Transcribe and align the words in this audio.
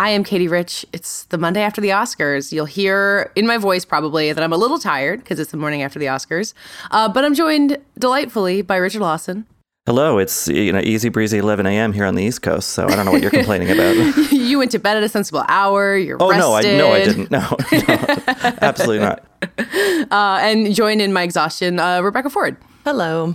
I 0.00 0.08
am 0.08 0.24
Katie 0.24 0.48
Rich. 0.48 0.86
It's 0.94 1.24
the 1.24 1.36
Monday 1.36 1.60
after 1.60 1.82
the 1.82 1.90
Oscars. 1.90 2.52
You'll 2.52 2.64
hear 2.64 3.30
in 3.36 3.46
my 3.46 3.58
voice 3.58 3.84
probably 3.84 4.32
that 4.32 4.42
I'm 4.42 4.50
a 4.50 4.56
little 4.56 4.78
tired 4.78 5.18
because 5.18 5.38
it's 5.38 5.50
the 5.50 5.58
morning 5.58 5.82
after 5.82 5.98
the 5.98 6.06
Oscars. 6.06 6.54
Uh, 6.90 7.06
but 7.06 7.22
I'm 7.22 7.34
joined 7.34 7.76
delightfully 7.98 8.62
by 8.62 8.76
Richard 8.76 9.02
Lawson. 9.02 9.44
Hello, 9.84 10.16
it's 10.16 10.48
you 10.48 10.72
know 10.72 10.80
easy 10.80 11.10
breezy 11.10 11.36
11 11.36 11.66
a.m. 11.66 11.92
here 11.92 12.06
on 12.06 12.14
the 12.14 12.24
East 12.24 12.40
Coast, 12.40 12.70
so 12.70 12.86
I 12.86 12.96
don't 12.96 13.04
know 13.04 13.12
what 13.12 13.20
you're 13.20 13.30
complaining 13.30 13.70
about. 13.70 13.92
you 14.32 14.56
went 14.56 14.70
to 14.70 14.78
bed 14.78 14.96
at 14.96 15.02
a 15.02 15.08
sensible 15.10 15.44
hour. 15.48 15.98
You're 15.98 16.16
oh 16.18 16.30
rested. 16.30 16.38
no, 16.38 16.54
I 16.54 16.78
no, 16.78 16.92
I 16.92 17.04
didn't. 17.04 17.30
No, 17.30 17.56
no 17.72 18.56
absolutely 18.62 19.00
not. 19.00 19.26
Uh, 20.10 20.38
and 20.42 20.74
join 20.74 21.00
in 21.00 21.12
my 21.12 21.22
exhaustion, 21.22 21.78
uh, 21.78 22.00
Rebecca 22.00 22.30
Ford. 22.30 22.56
Hello. 22.84 23.34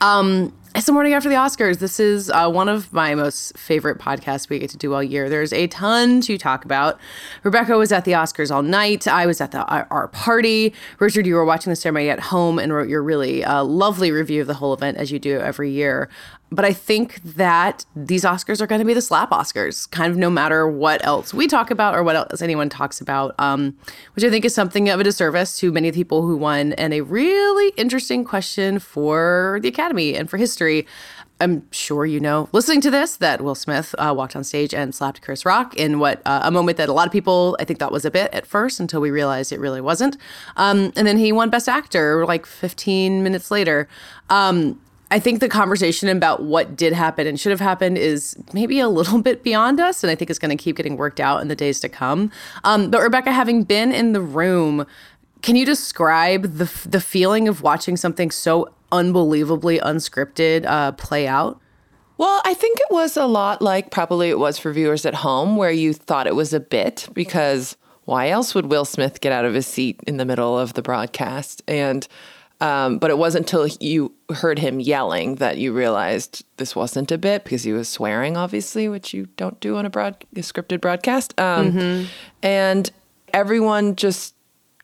Um, 0.00 0.52
it's 0.74 0.86
the 0.86 0.92
morning 0.92 1.14
after 1.14 1.28
the 1.28 1.34
Oscars. 1.34 1.80
This 1.80 1.98
is 1.98 2.30
uh, 2.30 2.48
one 2.48 2.68
of 2.68 2.92
my 2.92 3.14
most 3.16 3.58
favorite 3.58 3.98
podcasts 3.98 4.48
we 4.48 4.60
get 4.60 4.70
to 4.70 4.76
do 4.76 4.94
all 4.94 5.02
year. 5.02 5.28
There's 5.28 5.52
a 5.52 5.66
ton 5.66 6.20
to 6.22 6.38
talk 6.38 6.64
about. 6.64 7.00
Rebecca 7.42 7.76
was 7.76 7.90
at 7.90 8.04
the 8.04 8.12
Oscars 8.12 8.54
all 8.54 8.62
night. 8.62 9.08
I 9.08 9.26
was 9.26 9.40
at 9.40 9.50
the 9.50 9.64
our 9.64 10.08
party. 10.08 10.72
Richard, 11.00 11.26
you 11.26 11.34
were 11.34 11.44
watching 11.44 11.70
the 11.70 11.76
ceremony 11.76 12.08
at 12.08 12.20
home 12.20 12.60
and 12.60 12.72
wrote 12.72 12.88
your 12.88 13.02
really 13.02 13.44
uh, 13.44 13.64
lovely 13.64 14.12
review 14.12 14.42
of 14.42 14.46
the 14.46 14.54
whole 14.54 14.72
event, 14.72 14.96
as 14.96 15.10
you 15.10 15.18
do 15.18 15.40
every 15.40 15.70
year. 15.70 16.08
But 16.52 16.64
I 16.64 16.72
think 16.72 17.22
that 17.22 17.84
these 17.94 18.24
Oscars 18.24 18.60
are 18.60 18.66
going 18.66 18.80
to 18.80 18.84
be 18.84 18.94
the 18.94 19.02
slap 19.02 19.30
Oscars, 19.30 19.88
kind 19.90 20.10
of 20.10 20.18
no 20.18 20.28
matter 20.28 20.66
what 20.68 21.04
else 21.06 21.32
we 21.32 21.46
talk 21.46 21.70
about 21.70 21.94
or 21.94 22.02
what 22.02 22.16
else 22.16 22.42
anyone 22.42 22.68
talks 22.68 23.00
about, 23.00 23.34
um, 23.38 23.76
which 24.14 24.24
I 24.24 24.30
think 24.30 24.44
is 24.44 24.54
something 24.54 24.88
of 24.88 24.98
a 24.98 25.04
disservice 25.04 25.58
to 25.60 25.70
many 25.70 25.88
of 25.88 25.94
the 25.94 26.00
people 26.00 26.22
who 26.22 26.36
won 26.36 26.72
and 26.72 26.92
a 26.92 27.02
really 27.02 27.72
interesting 27.76 28.24
question 28.24 28.78
for 28.80 29.60
the 29.62 29.68
Academy 29.68 30.16
and 30.16 30.28
for 30.28 30.38
history. 30.38 30.86
I'm 31.40 31.66
sure 31.70 32.04
you 32.04 32.20
know, 32.20 32.48
listening 32.52 32.82
to 32.82 32.90
this, 32.90 33.16
that 33.16 33.40
Will 33.40 33.54
Smith 33.54 33.94
uh, 33.98 34.12
walked 34.14 34.36
on 34.36 34.44
stage 34.44 34.74
and 34.74 34.94
slapped 34.94 35.22
Chris 35.22 35.46
Rock 35.46 35.74
in 35.74 35.98
what 35.98 36.20
uh, 36.26 36.40
a 36.42 36.50
moment 36.50 36.76
that 36.76 36.88
a 36.88 36.92
lot 36.92 37.06
of 37.06 37.12
people 37.12 37.56
I 37.58 37.64
think 37.64 37.78
thought 37.78 37.92
was 37.92 38.04
a 38.04 38.10
bit 38.10 38.32
at 38.34 38.46
first 38.46 38.78
until 38.78 39.00
we 39.00 39.10
realized 39.10 39.50
it 39.50 39.58
really 39.58 39.80
wasn't. 39.80 40.18
Um, 40.56 40.92
and 40.96 41.06
then 41.06 41.16
he 41.16 41.32
won 41.32 41.48
Best 41.48 41.68
Actor 41.68 42.26
like 42.26 42.44
15 42.44 43.22
minutes 43.22 43.50
later. 43.50 43.88
Um, 44.28 44.78
I 45.10 45.18
think 45.18 45.40
the 45.40 45.48
conversation 45.48 46.08
about 46.08 46.42
what 46.42 46.76
did 46.76 46.92
happen 46.92 47.26
and 47.26 47.38
should 47.38 47.50
have 47.50 47.60
happened 47.60 47.98
is 47.98 48.36
maybe 48.52 48.78
a 48.78 48.88
little 48.88 49.20
bit 49.22 49.42
beyond 49.42 49.80
us, 49.80 50.04
and 50.04 50.10
I 50.10 50.14
think 50.14 50.30
it's 50.30 50.38
going 50.38 50.56
to 50.56 50.62
keep 50.62 50.76
getting 50.76 50.96
worked 50.96 51.20
out 51.20 51.42
in 51.42 51.48
the 51.48 51.56
days 51.56 51.80
to 51.80 51.88
come. 51.88 52.30
Um, 52.64 52.90
but 52.90 53.00
Rebecca, 53.00 53.32
having 53.32 53.64
been 53.64 53.92
in 53.92 54.12
the 54.12 54.20
room, 54.20 54.86
can 55.42 55.56
you 55.56 55.66
describe 55.66 56.42
the 56.42 56.70
the 56.88 57.00
feeling 57.00 57.48
of 57.48 57.62
watching 57.62 57.96
something 57.96 58.30
so 58.30 58.72
unbelievably 58.92 59.78
unscripted 59.80 60.64
uh, 60.66 60.92
play 60.92 61.26
out? 61.26 61.60
Well, 62.18 62.42
I 62.44 62.52
think 62.52 62.78
it 62.78 62.88
was 62.90 63.16
a 63.16 63.24
lot 63.24 63.62
like 63.62 63.90
probably 63.90 64.28
it 64.28 64.38
was 64.38 64.58
for 64.58 64.72
viewers 64.72 65.06
at 65.06 65.14
home, 65.14 65.56
where 65.56 65.70
you 65.70 65.94
thought 65.94 66.26
it 66.26 66.36
was 66.36 66.52
a 66.52 66.60
bit 66.60 67.08
because 67.14 67.76
why 68.04 68.28
else 68.28 68.54
would 68.54 68.66
Will 68.66 68.84
Smith 68.84 69.20
get 69.20 69.32
out 69.32 69.44
of 69.44 69.54
his 69.54 69.66
seat 69.66 70.00
in 70.06 70.18
the 70.18 70.24
middle 70.24 70.58
of 70.58 70.74
the 70.74 70.82
broadcast 70.82 71.62
and 71.66 72.06
um, 72.60 72.98
but 72.98 73.10
it 73.10 73.16
wasn't 73.16 73.50
until 73.50 73.66
you 73.80 74.12
heard 74.34 74.58
him 74.58 74.80
yelling 74.80 75.36
that 75.36 75.56
you 75.56 75.72
realized 75.72 76.44
this 76.58 76.76
wasn't 76.76 77.10
a 77.10 77.16
bit 77.16 77.42
because 77.44 77.62
he 77.62 77.72
was 77.72 77.88
swearing, 77.88 78.36
obviously, 78.36 78.88
which 78.88 79.14
you 79.14 79.26
don't 79.36 79.58
do 79.60 79.76
on 79.76 79.86
a, 79.86 79.90
broad, 79.90 80.24
a 80.36 80.40
scripted 80.40 80.80
broadcast. 80.80 81.38
Um, 81.40 81.72
mm-hmm. 81.72 82.06
And 82.42 82.90
everyone 83.32 83.96
just 83.96 84.34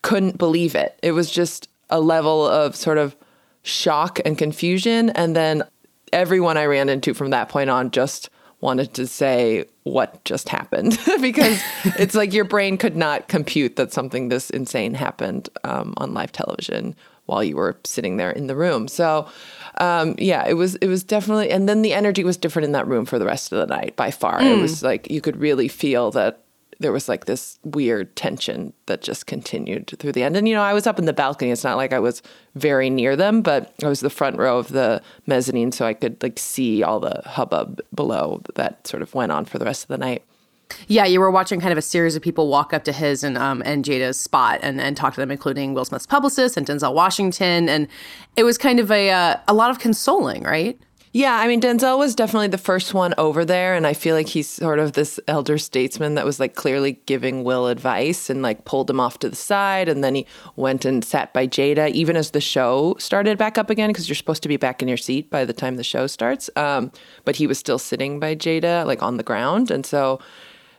couldn't 0.00 0.38
believe 0.38 0.74
it. 0.74 0.98
It 1.02 1.12
was 1.12 1.30
just 1.30 1.68
a 1.90 2.00
level 2.00 2.46
of 2.46 2.74
sort 2.74 2.96
of 2.96 3.14
shock 3.62 4.20
and 4.24 4.38
confusion. 4.38 5.10
And 5.10 5.36
then 5.36 5.62
everyone 6.12 6.56
I 6.56 6.64
ran 6.64 6.88
into 6.88 7.12
from 7.12 7.30
that 7.30 7.50
point 7.50 7.68
on 7.68 7.90
just 7.90 8.30
wanted 8.60 8.94
to 8.94 9.06
say 9.06 9.66
what 9.82 10.24
just 10.24 10.48
happened 10.48 10.98
because 11.20 11.62
it's 11.98 12.14
like 12.14 12.32
your 12.32 12.44
brain 12.44 12.78
could 12.78 12.96
not 12.96 13.28
compute 13.28 13.76
that 13.76 13.92
something 13.92 14.28
this 14.28 14.48
insane 14.48 14.94
happened 14.94 15.50
um, 15.64 15.92
on 15.98 16.14
live 16.14 16.32
television 16.32 16.96
while 17.26 17.44
you 17.44 17.56
were 17.56 17.76
sitting 17.84 18.16
there 18.16 18.30
in 18.30 18.46
the 18.46 18.56
room. 18.56 18.88
So, 18.88 19.28
um, 19.78 20.14
yeah, 20.18 20.46
it 20.46 20.54
was 20.54 20.76
it 20.76 20.88
was 20.88 21.04
definitely, 21.04 21.50
and 21.50 21.68
then 21.68 21.82
the 21.82 21.92
energy 21.92 22.24
was 22.24 22.36
different 22.36 22.64
in 22.64 22.72
that 22.72 22.86
room 22.86 23.04
for 23.04 23.18
the 23.18 23.26
rest 23.26 23.52
of 23.52 23.58
the 23.58 23.74
night 23.74 23.94
by 23.96 24.10
far. 24.10 24.40
Mm. 24.40 24.58
It 24.58 24.62
was 24.62 24.82
like 24.82 25.10
you 25.10 25.20
could 25.20 25.36
really 25.36 25.68
feel 25.68 26.10
that 26.12 26.42
there 26.78 26.92
was 26.92 27.08
like 27.08 27.24
this 27.24 27.58
weird 27.64 28.14
tension 28.16 28.72
that 28.86 29.00
just 29.02 29.26
continued 29.26 29.94
through 29.98 30.12
the 30.12 30.22
end. 30.22 30.36
And 30.36 30.48
you 30.48 30.54
know, 30.54 30.62
I 30.62 30.74
was 30.74 30.86
up 30.86 30.98
in 30.98 31.06
the 31.06 31.12
balcony. 31.12 31.50
It's 31.50 31.64
not 31.64 31.76
like 31.76 31.92
I 31.92 31.98
was 31.98 32.22
very 32.54 32.90
near 32.90 33.16
them, 33.16 33.42
but 33.42 33.74
I 33.82 33.88
was 33.88 34.00
the 34.00 34.10
front 34.10 34.36
row 34.38 34.58
of 34.58 34.68
the 34.68 35.02
mezzanine, 35.26 35.72
so 35.72 35.86
I 35.86 35.94
could 35.94 36.22
like 36.22 36.38
see 36.38 36.82
all 36.82 37.00
the 37.00 37.22
hubbub 37.24 37.80
below 37.94 38.42
that 38.54 38.86
sort 38.86 39.02
of 39.02 39.14
went 39.14 39.32
on 39.32 39.44
for 39.44 39.58
the 39.58 39.64
rest 39.64 39.84
of 39.84 39.88
the 39.88 39.98
night. 39.98 40.22
Yeah, 40.88 41.04
you 41.04 41.20
were 41.20 41.30
watching 41.30 41.60
kind 41.60 41.72
of 41.72 41.78
a 41.78 41.82
series 41.82 42.16
of 42.16 42.22
people 42.22 42.48
walk 42.48 42.72
up 42.72 42.84
to 42.84 42.92
his 42.92 43.22
and 43.24 43.38
um, 43.38 43.62
and 43.64 43.84
Jada's 43.84 44.18
spot 44.18 44.60
and, 44.62 44.80
and 44.80 44.96
talk 44.96 45.14
to 45.14 45.20
them, 45.20 45.30
including 45.30 45.74
Will 45.74 45.84
Smith's 45.84 46.06
publicist 46.06 46.56
and 46.56 46.66
Denzel 46.66 46.94
Washington, 46.94 47.68
and 47.68 47.88
it 48.36 48.44
was 48.44 48.58
kind 48.58 48.80
of 48.80 48.90
a 48.90 49.10
uh, 49.10 49.36
a 49.48 49.54
lot 49.54 49.70
of 49.70 49.78
consoling, 49.78 50.42
right? 50.42 50.78
Yeah, 51.16 51.36
I 51.36 51.48
mean 51.48 51.62
Denzel 51.62 51.98
was 51.98 52.14
definitely 52.14 52.48
the 52.48 52.58
first 52.58 52.92
one 52.92 53.14
over 53.16 53.42
there, 53.42 53.74
and 53.74 53.86
I 53.86 53.94
feel 53.94 54.14
like 54.14 54.28
he's 54.28 54.50
sort 54.50 54.78
of 54.78 54.92
this 54.92 55.18
elder 55.26 55.56
statesman 55.56 56.14
that 56.14 56.26
was 56.26 56.38
like 56.38 56.54
clearly 56.54 57.00
giving 57.06 57.42
Will 57.42 57.68
advice 57.68 58.28
and 58.28 58.42
like 58.42 58.66
pulled 58.66 58.90
him 58.90 59.00
off 59.00 59.18
to 59.20 59.30
the 59.30 59.36
side, 59.36 59.88
and 59.88 60.04
then 60.04 60.14
he 60.14 60.26
went 60.56 60.84
and 60.84 61.02
sat 61.02 61.32
by 61.32 61.46
Jada 61.46 61.90
even 61.92 62.16
as 62.16 62.32
the 62.32 62.40
show 62.42 62.96
started 62.98 63.38
back 63.38 63.56
up 63.56 63.70
again 63.70 63.88
because 63.88 64.10
you're 64.10 64.14
supposed 64.14 64.42
to 64.42 64.48
be 64.48 64.58
back 64.58 64.82
in 64.82 64.88
your 64.88 64.98
seat 64.98 65.30
by 65.30 65.46
the 65.46 65.54
time 65.54 65.76
the 65.76 65.84
show 65.84 66.06
starts. 66.06 66.50
Um, 66.54 66.92
but 67.24 67.36
he 67.36 67.46
was 67.46 67.58
still 67.58 67.78
sitting 67.78 68.20
by 68.20 68.34
Jada 68.34 68.84
like 68.84 69.02
on 69.02 69.16
the 69.16 69.22
ground, 69.22 69.70
and 69.70 69.86
so 69.86 70.20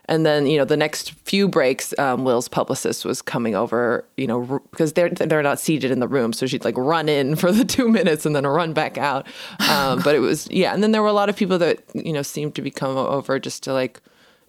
and 0.08 0.24
then, 0.24 0.46
you 0.46 0.56
know, 0.56 0.64
the 0.64 0.76
next 0.76 1.12
few 1.24 1.48
breaks, 1.48 1.96
um, 1.98 2.24
Will's 2.24 2.48
publicist 2.48 3.04
was 3.04 3.20
coming 3.20 3.54
over, 3.54 4.06
you 4.16 4.26
know, 4.26 4.46
r- 4.48 4.62
because 4.70 4.94
they're 4.94 5.10
they're 5.10 5.42
not 5.42 5.60
seated 5.60 5.90
in 5.90 6.00
the 6.00 6.08
room, 6.08 6.32
so 6.32 6.46
she'd 6.46 6.64
like 6.64 6.78
run 6.78 7.08
in 7.08 7.36
for 7.42 7.52
the 7.52 7.64
two 7.64 7.88
minutes 7.88 8.24
and 8.24 8.34
then 8.34 8.46
run 8.46 8.72
back 8.72 8.96
out. 8.96 9.26
Um, 9.68 10.00
but 10.02 10.14
it 10.14 10.20
was 10.20 10.48
yeah, 10.50 10.72
and 10.72 10.82
then 10.82 10.92
there 10.92 11.02
were 11.02 11.08
a 11.08 11.12
lot 11.12 11.28
of 11.28 11.36
people 11.36 11.58
that 11.58 11.82
you 11.94 12.12
know 12.12 12.22
seemed 12.22 12.54
to 12.54 12.62
be 12.62 12.70
coming 12.70 12.96
over 12.96 13.38
just 13.38 13.62
to 13.64 13.72
like. 13.72 14.00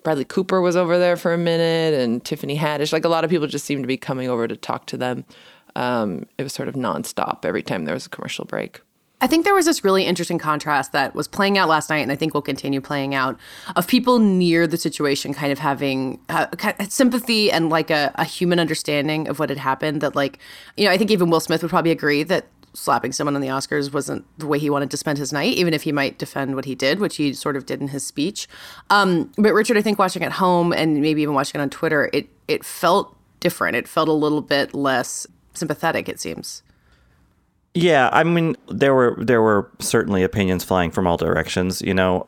Bradley 0.01 0.23
Cooper 0.23 0.61
was 0.61 0.77
over 0.77 0.97
there 0.97 1.17
for 1.17 1.33
a 1.33 1.37
minute, 1.37 1.93
and 1.93 2.23
Tiffany 2.23 2.57
Haddish. 2.57 2.93
Like 2.93 3.03
a 3.03 3.09
lot 3.09 3.25
of 3.25 3.29
people 3.29 3.47
just 3.47 3.65
seemed 3.65 3.83
to 3.83 3.87
be 3.87 3.97
coming 3.97 4.29
over 4.29 4.47
to 4.47 4.55
talk 4.55 4.85
to 4.87 4.97
them. 4.97 5.25
Um, 5.75 6.25
it 6.37 6.43
was 6.43 6.53
sort 6.53 6.69
of 6.69 6.75
nonstop 6.75 7.43
every 7.43 7.61
time 7.61 7.83
there 7.83 7.93
was 7.93 8.05
a 8.05 8.09
commercial 8.09 8.45
break. 8.45 8.79
I 9.21 9.27
think 9.27 9.43
there 9.43 9.53
was 9.53 9.65
this 9.65 9.83
really 9.83 10.05
interesting 10.05 10.37
contrast 10.37 10.93
that 10.93 11.13
was 11.13 11.27
playing 11.27 11.57
out 11.57 11.67
last 11.67 11.89
night, 11.89 11.99
and 11.99 12.11
I 12.11 12.15
think 12.15 12.33
will 12.33 12.41
continue 12.41 12.79
playing 12.79 13.13
out, 13.13 13.37
of 13.75 13.85
people 13.87 14.19
near 14.19 14.65
the 14.65 14.77
situation 14.77 15.33
kind 15.33 15.51
of 15.51 15.59
having 15.59 16.19
uh, 16.29 16.47
sympathy 16.87 17.51
and 17.51 17.69
like 17.69 17.89
a, 17.89 18.11
a 18.15 18.23
human 18.23 18.59
understanding 18.59 19.27
of 19.27 19.37
what 19.39 19.49
had 19.49 19.57
happened. 19.57 20.01
That, 20.01 20.15
like, 20.15 20.39
you 20.77 20.85
know, 20.85 20.91
I 20.91 20.97
think 20.97 21.11
even 21.11 21.29
Will 21.29 21.41
Smith 21.41 21.61
would 21.61 21.69
probably 21.69 21.91
agree 21.91 22.23
that 22.23 22.47
slapping 22.73 23.11
someone 23.11 23.35
on 23.35 23.41
the 23.41 23.47
Oscars 23.47 23.91
wasn't 23.91 24.25
the 24.37 24.47
way 24.47 24.57
he 24.57 24.69
wanted 24.69 24.91
to 24.91 24.97
spend 24.97 25.17
his 25.17 25.33
night, 25.33 25.53
even 25.53 25.73
if 25.73 25.83
he 25.83 25.91
might 25.91 26.17
defend 26.17 26.55
what 26.55 26.65
he 26.65 26.75
did, 26.75 26.99
which 26.99 27.17
he 27.17 27.33
sort 27.33 27.57
of 27.57 27.65
did 27.65 27.81
in 27.81 27.89
his 27.89 28.05
speech. 28.05 28.47
Um, 28.89 29.31
but 29.37 29.53
Richard, 29.53 29.77
I 29.77 29.81
think 29.81 29.99
watching 29.99 30.23
at 30.23 30.33
home 30.33 30.71
and 30.71 31.01
maybe 31.01 31.21
even 31.21 31.33
watching 31.33 31.59
it 31.59 31.61
on 31.61 31.69
Twitter, 31.69 32.09
it 32.13 32.29
it 32.47 32.63
felt 32.63 33.17
different. 33.41 33.75
It 33.75 33.87
felt 33.87 34.07
a 34.07 34.13
little 34.13 34.41
bit 34.41 34.73
less 34.73 35.27
sympathetic. 35.53 36.07
It 36.07 36.21
seems. 36.21 36.63
Yeah, 37.79 38.09
I 38.11 38.25
mean, 38.25 38.57
there 38.67 38.93
were 38.93 39.15
there 39.17 39.41
were 39.41 39.71
certainly 39.79 40.21
opinions 40.21 40.65
flying 40.65 40.91
from 40.91 41.07
all 41.07 41.15
directions, 41.15 41.81
you 41.81 41.93
know, 41.93 42.27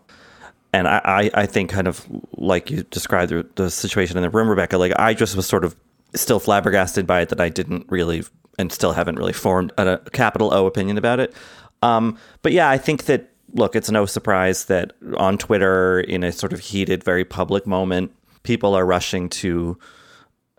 and 0.72 0.88
I, 0.88 1.02
I, 1.04 1.32
I 1.34 1.46
think 1.46 1.70
kind 1.70 1.90
of 1.90 2.08
like 2.38 2.72
you 2.72 2.84
described 2.84 3.34
the, 3.34 3.46
the 3.56 3.70
situation 3.70 4.16
in 4.16 4.24
the 4.24 4.30
room, 4.30 4.48
Rebecca. 4.48 4.78
Like 4.78 4.94
I 4.98 5.14
just 5.14 5.36
was 5.36 5.46
sort 5.46 5.66
of 5.66 5.76
still 6.16 6.40
flabbergasted 6.40 7.06
by 7.06 7.20
it 7.20 7.30
that 7.30 7.42
I 7.42 7.50
didn't 7.50 7.86
really 7.90 8.24
and 8.58 8.72
still 8.72 8.94
haven't 8.94 9.18
really 9.18 9.34
formed 9.34 9.74
a, 9.78 9.96
a 10.06 10.10
capital 10.12 10.54
O 10.54 10.68
opinion 10.68 10.98
about 10.98 11.20
it. 11.20 11.34
Um, 11.82 12.18
but 12.44 12.54
yeah, 12.54 12.70
I 12.70 12.78
think 12.78 13.06
that 13.06 13.30
look, 13.54 13.76
it's 13.76 13.92
no 13.92 14.06
surprise 14.06 14.66
that 14.66 14.94
on 15.18 15.38
Twitter, 15.38 16.00
in 16.00 16.24
a 16.24 16.32
sort 16.32 16.54
of 16.54 16.62
heated, 16.62 17.04
very 17.04 17.26
public 17.26 17.68
moment, 17.68 18.14
people 18.44 18.74
are 18.74 18.86
rushing 18.86 19.28
to 19.28 19.78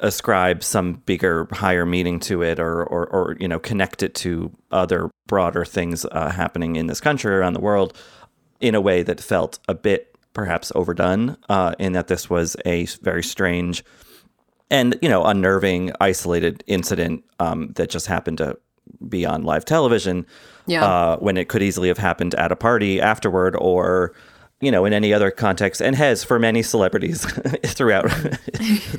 ascribe 0.02 0.62
some 0.62 0.94
bigger, 1.06 1.48
higher 1.52 1.86
meaning 1.86 2.20
to 2.20 2.42
it, 2.42 2.60
or 2.60 2.84
or, 2.84 3.06
or 3.06 3.36
you 3.40 3.48
know 3.48 3.58
connect 3.58 4.02
it 4.02 4.14
to 4.16 4.52
other 4.70 5.10
broader 5.26 5.64
things 5.64 6.04
uh, 6.04 6.30
happening 6.30 6.76
in 6.76 6.86
this 6.86 7.00
country 7.00 7.34
around 7.34 7.54
the 7.54 7.60
world, 7.60 7.96
in 8.60 8.74
a 8.74 8.80
way 8.80 9.02
that 9.02 9.20
felt 9.20 9.58
a 9.68 9.74
bit 9.74 10.14
perhaps 10.34 10.72
overdone, 10.74 11.36
uh, 11.48 11.74
in 11.78 11.92
that 11.92 12.08
this 12.08 12.28
was 12.28 12.56
a 12.66 12.86
very 13.02 13.22
strange 13.22 13.84
and 14.72 14.98
you 15.02 15.08
know 15.08 15.24
unnerving, 15.24 15.92
isolated 16.00 16.64
incident 16.66 17.22
um, 17.38 17.72
that 17.74 17.90
just 17.90 18.06
happened 18.06 18.38
to 18.38 18.58
be 19.08 19.24
on 19.24 19.44
live 19.44 19.64
television. 19.64 20.26
Yeah. 20.66 20.84
Uh, 20.84 21.16
when 21.18 21.36
it 21.36 21.48
could 21.48 21.62
easily 21.62 21.88
have 21.88 21.98
happened 21.98 22.34
at 22.36 22.52
a 22.52 22.56
party 22.56 23.00
afterward 23.00 23.56
or 23.56 24.14
you 24.62 24.70
know, 24.70 24.84
in 24.84 24.92
any 24.92 25.12
other 25.12 25.32
context, 25.32 25.82
and 25.82 25.96
has 25.96 26.22
for 26.22 26.38
many 26.38 26.62
celebrities 26.62 27.24
throughout 27.66 28.04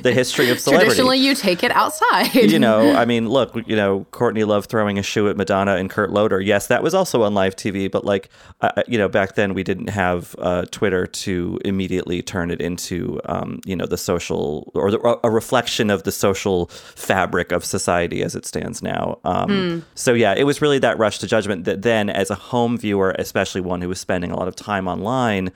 the 0.02 0.12
history 0.14 0.50
of 0.50 0.60
celebrity. 0.60 0.90
Traditionally, 0.90 1.18
you 1.18 1.34
take 1.34 1.64
it 1.64 1.72
outside. 1.72 2.34
you 2.34 2.58
know, 2.58 2.92
I 2.92 3.06
mean, 3.06 3.28
look, 3.30 3.56
you 3.66 3.74
know, 3.74 4.04
Courtney 4.10 4.44
Love 4.44 4.66
throwing 4.66 4.98
a 4.98 5.02
shoe 5.02 5.26
at 5.30 5.38
Madonna 5.38 5.76
and 5.76 5.88
Kurt 5.88 6.10
Loder. 6.10 6.38
Yes, 6.38 6.66
that 6.66 6.82
was 6.82 6.92
also 6.92 7.22
on 7.22 7.32
live 7.32 7.56
TV, 7.56 7.90
but 7.90 8.04
like, 8.04 8.28
uh, 8.60 8.82
you 8.86 8.98
know, 8.98 9.08
back 9.08 9.36
then 9.36 9.54
we 9.54 9.62
didn't 9.62 9.88
have 9.88 10.36
uh, 10.38 10.66
Twitter 10.70 11.06
to 11.06 11.58
immediately 11.64 12.20
turn 12.20 12.50
it 12.50 12.60
into, 12.60 13.18
um, 13.24 13.60
you 13.64 13.74
know, 13.74 13.86
the 13.86 13.96
social 13.96 14.70
or 14.74 14.90
the, 14.90 15.18
a 15.24 15.30
reflection 15.30 15.88
of 15.88 16.02
the 16.02 16.12
social 16.12 16.66
fabric 16.66 17.52
of 17.52 17.64
society 17.64 18.22
as 18.22 18.36
it 18.36 18.44
stands 18.44 18.82
now. 18.82 19.18
Um, 19.24 19.48
mm. 19.48 19.82
So 19.94 20.12
yeah, 20.12 20.34
it 20.36 20.44
was 20.44 20.60
really 20.60 20.78
that 20.80 20.98
rush 20.98 21.20
to 21.20 21.26
judgment 21.26 21.64
that 21.64 21.80
then, 21.80 22.10
as 22.10 22.28
a 22.28 22.34
home 22.34 22.76
viewer, 22.76 23.14
especially 23.18 23.62
one 23.62 23.80
who 23.80 23.88
was 23.88 23.98
spending 23.98 24.30
a 24.30 24.36
lot 24.36 24.46
of 24.46 24.54
time 24.54 24.86
online 24.86 25.52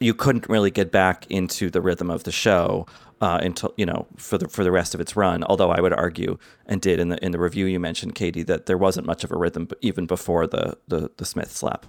you 0.00 0.14
couldn't 0.14 0.48
really 0.48 0.70
get 0.70 0.92
back 0.92 1.26
into 1.30 1.70
the 1.70 1.80
rhythm 1.80 2.10
of 2.10 2.24
the 2.24 2.32
show 2.32 2.86
uh, 3.20 3.40
until 3.42 3.74
you 3.76 3.84
know 3.86 4.06
for 4.16 4.38
the 4.38 4.48
for 4.48 4.62
the 4.64 4.70
rest 4.70 4.94
of 4.94 5.00
its 5.00 5.16
run. 5.16 5.42
Although 5.44 5.70
I 5.70 5.80
would 5.80 5.92
argue 5.92 6.38
and 6.66 6.80
did 6.80 7.00
in 7.00 7.08
the 7.08 7.24
in 7.24 7.32
the 7.32 7.38
review 7.38 7.66
you 7.66 7.80
mentioned, 7.80 8.14
Katie, 8.14 8.44
that 8.44 8.66
there 8.66 8.78
wasn't 8.78 9.06
much 9.06 9.24
of 9.24 9.32
a 9.32 9.36
rhythm 9.36 9.68
even 9.80 10.06
before 10.06 10.46
the 10.46 10.78
the, 10.86 11.10
the 11.16 11.24
Smith 11.24 11.50
slap. 11.50 11.86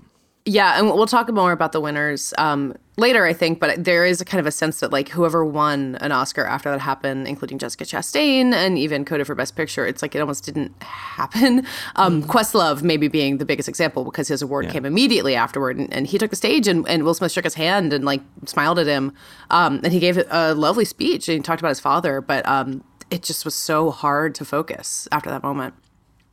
Yeah, 0.49 0.79
and 0.79 0.87
we'll 0.87 1.05
talk 1.05 1.31
more 1.31 1.51
about 1.51 1.73
the 1.73 1.79
winners 1.79 2.33
um, 2.39 2.75
later, 2.97 3.23
I 3.23 3.33
think. 3.33 3.59
But 3.59 3.83
there 3.83 4.03
is 4.03 4.19
a 4.19 4.25
kind 4.25 4.39
of 4.39 4.47
a 4.47 4.51
sense 4.51 4.79
that 4.79 4.91
like 4.91 5.09
whoever 5.09 5.45
won 5.45 5.95
an 6.01 6.11
Oscar 6.11 6.43
after 6.43 6.71
that 6.71 6.79
happened, 6.79 7.27
including 7.27 7.59
Jessica 7.59 7.83
Chastain 7.83 8.51
and 8.51 8.75
even 8.75 9.05
Coda 9.05 9.25
for 9.25 9.35
Best 9.35 9.55
Picture, 9.55 9.85
it's 9.85 10.01
like 10.01 10.15
it 10.15 10.19
almost 10.19 10.43
didn't 10.43 10.81
happen. 10.81 11.67
Um, 11.95 12.23
mm-hmm. 12.23 12.31
Questlove 12.31 12.81
maybe 12.81 13.07
being 13.07 13.37
the 13.37 13.45
biggest 13.45 13.69
example 13.69 14.03
because 14.03 14.27
his 14.27 14.41
award 14.41 14.65
yeah. 14.65 14.71
came 14.71 14.85
immediately 14.85 15.35
afterward, 15.35 15.77
and, 15.77 15.93
and, 15.93 16.07
he 16.07 16.17
took 16.17 16.31
the 16.31 16.35
stage, 16.35 16.67
and, 16.67 16.87
and, 16.87 17.03
Will 17.03 17.13
Smith 17.13 17.31
shook 17.31 17.43
his 17.43 17.53
hand 17.53 17.93
and 17.93 18.03
like 18.03 18.21
smiled 18.45 18.79
at 18.79 18.87
him, 18.87 19.13
um, 19.51 19.81
and 19.83 19.93
he 19.93 19.99
gave 19.99 20.17
a 20.17 20.53
lovely 20.55 20.85
speech 20.85 21.27
and 21.29 21.37
he 21.37 21.41
talked 21.41 21.61
about 21.61 21.69
his 21.69 21.79
father, 21.79 22.21
but 22.21 22.45
um, 22.47 22.83
it 23.11 23.21
just 23.21 23.45
was 23.45 23.53
so 23.53 23.91
hard 23.91 24.33
to 24.35 24.45
focus 24.45 25.07
after 25.11 25.29
that 25.29 25.43
moment. 25.43 25.75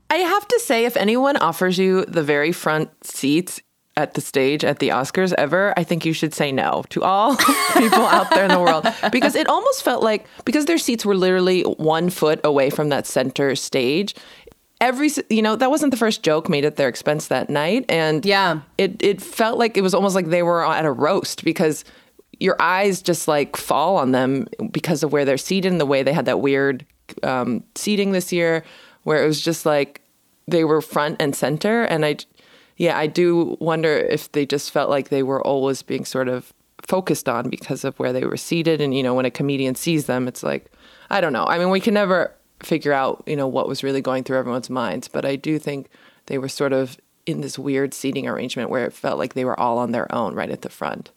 I 0.08 0.16
have 0.16 0.46
to 0.48 0.60
say, 0.60 0.84
if 0.84 0.96
anyone 0.96 1.36
offers 1.36 1.78
you 1.78 2.04
the 2.04 2.22
very 2.22 2.52
front 2.52 2.90
seats 3.04 3.60
at 3.96 4.14
the 4.14 4.20
stage 4.20 4.64
at 4.64 4.78
the 4.78 4.88
Oscars 4.88 5.32
ever, 5.38 5.72
I 5.76 5.84
think 5.84 6.04
you 6.04 6.12
should 6.12 6.34
say 6.34 6.52
no 6.52 6.84
to 6.90 7.02
all 7.02 7.36
people 7.76 8.04
out 8.04 8.30
there 8.30 8.44
in 8.44 8.50
the 8.50 8.60
world. 8.60 8.86
Because 9.10 9.34
it 9.34 9.48
almost 9.48 9.82
felt 9.82 10.02
like 10.02 10.26
because 10.44 10.66
their 10.66 10.78
seats 10.78 11.04
were 11.04 11.16
literally 11.16 11.62
one 11.62 12.10
foot 12.10 12.40
away 12.44 12.70
from 12.70 12.90
that 12.90 13.06
center 13.06 13.56
stage. 13.56 14.14
Every 14.78 15.10
you 15.30 15.40
know 15.40 15.56
that 15.56 15.70
wasn't 15.70 15.90
the 15.90 15.96
first 15.96 16.22
joke 16.22 16.50
made 16.50 16.66
at 16.66 16.76
their 16.76 16.88
expense 16.88 17.28
that 17.28 17.48
night, 17.48 17.86
and 17.88 18.26
yeah, 18.26 18.60
it 18.76 19.02
it 19.02 19.22
felt 19.22 19.58
like 19.58 19.78
it 19.78 19.80
was 19.80 19.94
almost 19.94 20.14
like 20.14 20.26
they 20.26 20.42
were 20.42 20.66
at 20.66 20.84
a 20.84 20.92
roast 20.92 21.44
because 21.44 21.82
your 22.38 22.56
eyes 22.60 23.00
just 23.00 23.26
like 23.26 23.56
fall 23.56 23.96
on 23.96 24.12
them 24.12 24.46
because 24.72 25.02
of 25.02 25.12
where 25.12 25.24
they're 25.24 25.38
seated 25.38 25.72
and 25.72 25.80
the 25.80 25.86
way 25.86 26.02
they 26.02 26.12
had 26.12 26.26
that 26.26 26.40
weird 26.40 26.84
um, 27.22 27.64
seating 27.74 28.12
this 28.12 28.34
year, 28.34 28.64
where 29.04 29.24
it 29.24 29.26
was 29.26 29.40
just 29.40 29.64
like 29.64 30.02
they 30.46 30.62
were 30.62 30.82
front 30.82 31.16
and 31.20 31.34
center, 31.34 31.84
and 31.84 32.04
I 32.04 32.18
yeah, 32.76 32.98
I 32.98 33.06
do 33.06 33.56
wonder 33.60 33.96
if 33.96 34.30
they 34.32 34.46
just 34.46 34.70
felt 34.70 34.90
like 34.90 35.08
they 35.08 35.22
were 35.22 35.44
always 35.44 35.82
being 35.82 36.04
sort 36.04 36.28
of 36.28 36.52
focused 36.82 37.28
on 37.28 37.48
because 37.48 37.84
of 37.84 37.98
where 37.98 38.12
they 38.12 38.24
were 38.24 38.36
seated. 38.36 38.80
And, 38.80 38.94
you 38.94 39.02
know, 39.02 39.14
when 39.14 39.24
a 39.24 39.30
comedian 39.30 39.74
sees 39.74 40.06
them, 40.06 40.28
it's 40.28 40.42
like, 40.42 40.70
I 41.10 41.20
don't 41.20 41.32
know. 41.32 41.44
I 41.44 41.58
mean, 41.58 41.70
we 41.70 41.80
can 41.80 41.94
never 41.94 42.34
figure 42.62 42.92
out, 42.92 43.22
you 43.26 43.36
know, 43.36 43.48
what 43.48 43.68
was 43.68 43.82
really 43.82 44.00
going 44.00 44.24
through 44.24 44.38
everyone's 44.38 44.70
minds, 44.70 45.08
but 45.08 45.24
I 45.24 45.36
do 45.36 45.58
think 45.58 45.88
they 46.26 46.38
were 46.38 46.48
sort 46.48 46.72
of 46.72 46.98
in 47.24 47.40
this 47.40 47.58
weird 47.58 47.92
seating 47.92 48.26
arrangement 48.26 48.70
where 48.70 48.84
it 48.84 48.92
felt 48.92 49.18
like 49.18 49.34
they 49.34 49.44
were 49.44 49.58
all 49.58 49.78
on 49.78 49.92
their 49.92 50.12
own 50.14 50.34
right 50.34 50.50
at 50.50 50.62
the 50.62 50.68
front. 50.68 51.10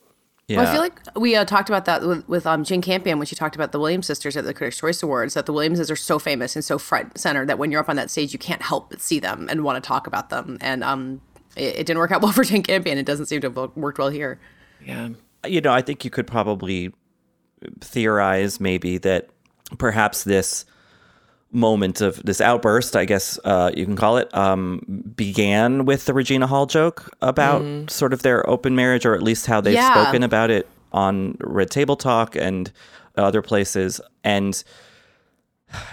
Yeah. 0.47 0.57
Well, 0.57 0.67
I 0.67 0.71
feel 0.71 0.81
like 0.81 0.99
we 1.15 1.35
uh, 1.35 1.45
talked 1.45 1.69
about 1.69 1.85
that 1.85 2.01
with, 2.01 2.27
with 2.27 2.47
um, 2.47 2.63
Jane 2.63 2.81
Campion 2.81 3.19
when 3.19 3.27
she 3.27 3.35
talked 3.35 3.55
about 3.55 3.71
the 3.71 3.79
Williams 3.79 4.07
sisters 4.07 4.35
at 4.35 4.45
the 4.45 4.53
Critics' 4.53 4.79
Choice 4.79 5.03
Awards. 5.03 5.35
That 5.35 5.45
the 5.45 5.53
Williamses 5.53 5.91
are 5.91 5.95
so 5.95 6.17
famous 6.17 6.55
and 6.55 6.65
so 6.65 6.79
front 6.79 7.19
center 7.19 7.45
that 7.45 7.59
when 7.59 7.71
you're 7.71 7.81
up 7.81 7.87
on 7.87 7.95
that 7.97 8.09
stage, 8.09 8.33
you 8.33 8.39
can't 8.39 8.63
help 8.63 8.89
but 8.89 8.99
see 8.99 9.19
them 9.19 9.47
and 9.47 9.63
want 9.63 9.81
to 9.81 9.87
talk 9.87 10.07
about 10.07 10.31
them. 10.31 10.57
And 10.59 10.83
um, 10.83 11.21
it, 11.55 11.79
it 11.79 11.85
didn't 11.85 11.97
work 11.97 12.11
out 12.11 12.21
well 12.21 12.31
for 12.33 12.43
Jane 12.43 12.63
Campion. 12.63 12.97
It 12.97 13.05
doesn't 13.05 13.27
seem 13.27 13.41
to 13.41 13.51
have 13.51 13.75
worked 13.75 13.99
well 13.99 14.09
here. 14.09 14.39
Yeah. 14.85 15.09
You 15.45 15.61
know, 15.61 15.71
I 15.71 15.81
think 15.81 16.03
you 16.03 16.11
could 16.11 16.27
probably 16.27 16.93
theorize 17.81 18.59
maybe 18.59 18.97
that 18.99 19.29
perhaps 19.77 20.23
this 20.23 20.65
moment 21.51 22.01
of 22.01 22.21
this 22.23 22.41
outburst, 22.41 22.95
I 22.95 23.05
guess 23.05 23.39
uh, 23.43 23.71
you 23.75 23.85
can 23.85 23.95
call 23.95 24.17
it, 24.17 24.33
um, 24.35 25.13
began 25.15 25.85
with 25.85 26.05
the 26.05 26.13
Regina 26.13 26.47
Hall 26.47 26.65
joke 26.65 27.09
about 27.21 27.61
mm. 27.61 27.89
sort 27.89 28.13
of 28.13 28.21
their 28.21 28.47
open 28.49 28.75
marriage, 28.75 29.05
or 29.05 29.15
at 29.15 29.23
least 29.23 29.47
how 29.47 29.61
they've 29.61 29.73
yeah. 29.73 29.93
spoken 29.93 30.23
about 30.23 30.51
it 30.51 30.67
on 30.91 31.37
Red 31.39 31.71
Table 31.71 31.95
Talk 31.95 32.35
and 32.35 32.71
other 33.15 33.41
places. 33.41 33.99
And 34.23 34.61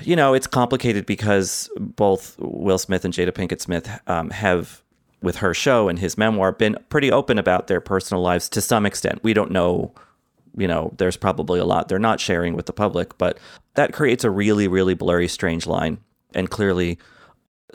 you 0.01 0.17
know, 0.17 0.35
it's 0.35 0.47
complicated 0.47 1.07
because 1.07 1.71
both 1.79 2.37
Will 2.39 2.79
Smith 2.79 3.05
and 3.05 3.13
Jada 3.13 3.31
Pinkett 3.31 3.61
Smith 3.61 3.89
um, 4.07 4.31
have 4.31 4.83
with 5.23 5.37
her 5.37 5.55
show 5.55 5.89
and 5.89 5.99
his 5.99 6.19
memoir 6.19 6.53
been 6.53 6.77
pretty 6.89 7.11
open 7.11 7.39
about 7.39 7.67
their 7.67 7.81
personal 7.81 8.23
lives 8.23 8.49
to 8.51 8.61
some 8.61 8.87
extent. 8.87 9.23
We 9.23 9.35
don't 9.35 9.51
know, 9.51 9.93
you 10.57 10.69
know, 10.69 10.93
there's 10.99 11.17
probably 11.17 11.59
a 11.59 11.65
lot 11.65 11.89
they're 11.89 11.99
not 11.99 12.21
sharing 12.21 12.55
with 12.55 12.67
the 12.67 12.73
public, 12.73 13.17
but 13.19 13.39
that 13.75 13.93
creates 13.93 14.25
a 14.25 14.31
really, 14.31 14.69
really 14.69 14.95
blurry, 14.95 15.29
strange 15.29 15.67
line. 15.67 15.99
And 16.35 16.51
clearly, 16.51 16.99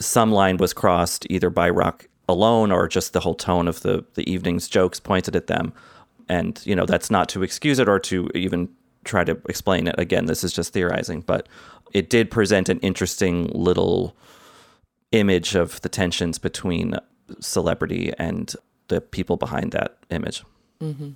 some 0.00 0.32
line 0.32 0.56
was 0.56 0.72
crossed 0.72 1.26
either 1.30 1.50
by 1.50 1.68
Rock 1.70 2.08
alone 2.28 2.72
or 2.72 2.88
just 2.88 3.12
the 3.12 3.20
whole 3.20 3.34
tone 3.34 3.68
of 3.68 3.82
the, 3.82 4.04
the 4.14 4.30
evening's 4.30 4.68
jokes 4.68 5.00
pointed 5.00 5.36
at 5.36 5.48
them. 5.48 5.72
And, 6.28 6.60
you 6.64 6.74
know, 6.74 6.86
that's 6.86 7.10
not 7.10 7.28
to 7.30 7.42
excuse 7.42 7.78
it 7.78 7.88
or 7.88 7.98
to 8.00 8.30
even 8.34 8.68
try 9.04 9.24
to 9.24 9.38
explain 9.48 9.88
it. 9.88 9.96
Again, 9.98 10.26
this 10.26 10.44
is 10.44 10.52
just 10.52 10.72
theorizing, 10.72 11.22
but 11.22 11.48
it 11.92 12.08
did 12.08 12.30
present 12.30 12.68
an 12.68 12.78
interesting 12.80 13.48
little 13.48 14.16
image 15.10 15.54
of 15.54 15.80
the 15.82 15.88
tensions 15.88 16.38
between 16.38 16.96
celebrity 17.40 18.12
and 18.18 18.54
the 18.88 19.00
people 19.00 19.36
behind 19.36 19.72
that 19.72 19.98
image. 20.10 20.44
Mm-hmm. 20.80 21.10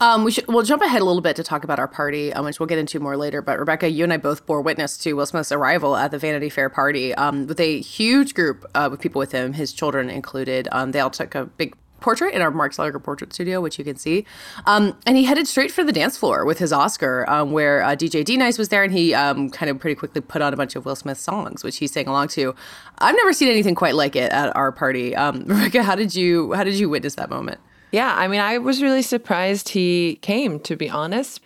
Um, 0.00 0.24
we 0.24 0.32
should 0.32 0.46
we'll 0.48 0.64
jump 0.64 0.82
ahead 0.82 1.00
a 1.00 1.04
little 1.04 1.22
bit 1.22 1.36
to 1.36 1.44
talk 1.44 1.62
about 1.62 1.78
our 1.78 1.86
party, 1.86 2.32
um, 2.32 2.44
which 2.44 2.58
we'll 2.58 2.66
get 2.66 2.78
into 2.78 2.98
more 2.98 3.16
later. 3.16 3.40
But 3.40 3.58
Rebecca, 3.58 3.88
you 3.88 4.02
and 4.04 4.12
I 4.12 4.16
both 4.16 4.44
bore 4.44 4.60
witness 4.60 4.98
to 4.98 5.12
Will 5.14 5.24
Smith's 5.24 5.52
arrival 5.52 5.96
at 5.96 6.10
the 6.10 6.18
Vanity 6.18 6.50
Fair 6.50 6.68
party 6.68 7.14
um, 7.14 7.46
with 7.46 7.60
a 7.60 7.80
huge 7.80 8.34
group 8.34 8.64
uh, 8.74 8.90
of 8.92 9.00
people 9.00 9.20
with 9.20 9.32
him, 9.32 9.52
his 9.52 9.72
children 9.72 10.10
included. 10.10 10.68
Um, 10.72 10.90
they 10.90 11.00
all 11.00 11.10
took 11.10 11.34
a 11.34 11.46
big 11.46 11.76
portrait 12.04 12.34
in 12.34 12.42
our 12.42 12.50
Mark 12.50 12.72
Seliger 12.74 13.02
portrait 13.02 13.32
studio, 13.32 13.62
which 13.62 13.78
you 13.78 13.84
can 13.84 13.96
see. 13.96 14.26
Um, 14.66 14.94
and 15.06 15.16
he 15.16 15.24
headed 15.24 15.48
straight 15.48 15.72
for 15.72 15.82
the 15.82 15.90
dance 15.90 16.18
floor 16.18 16.44
with 16.44 16.58
his 16.58 16.70
Oscar, 16.70 17.24
um, 17.30 17.50
where 17.50 17.82
uh, 17.82 17.96
DJ 17.96 18.22
D 18.22 18.36
Nice 18.36 18.58
was 18.58 18.68
there, 18.68 18.84
and 18.84 18.92
he 18.92 19.14
um, 19.14 19.48
kind 19.48 19.70
of 19.70 19.80
pretty 19.80 19.94
quickly 19.94 20.20
put 20.20 20.42
on 20.42 20.52
a 20.52 20.56
bunch 20.56 20.76
of 20.76 20.84
Will 20.84 20.96
Smith 20.96 21.18
songs, 21.18 21.64
which 21.64 21.78
he 21.78 21.86
sang 21.86 22.06
along 22.06 22.28
to. 22.28 22.54
I've 22.98 23.16
never 23.16 23.32
seen 23.32 23.48
anything 23.48 23.74
quite 23.74 23.94
like 23.94 24.16
it 24.16 24.30
at 24.32 24.54
our 24.54 24.70
party. 24.70 25.16
Um, 25.16 25.44
Rebecca, 25.46 25.82
how 25.82 25.94
did 25.94 26.14
you 26.14 26.52
how 26.52 26.62
did 26.62 26.74
you 26.74 26.90
witness 26.90 27.14
that 27.14 27.30
moment? 27.30 27.58
Yeah, 27.90 28.14
I 28.14 28.28
mean, 28.28 28.40
I 28.40 28.58
was 28.58 28.82
really 28.82 29.02
surprised 29.02 29.70
he 29.70 30.18
came, 30.20 30.60
to 30.60 30.76
be 30.76 30.90
honest. 30.90 31.40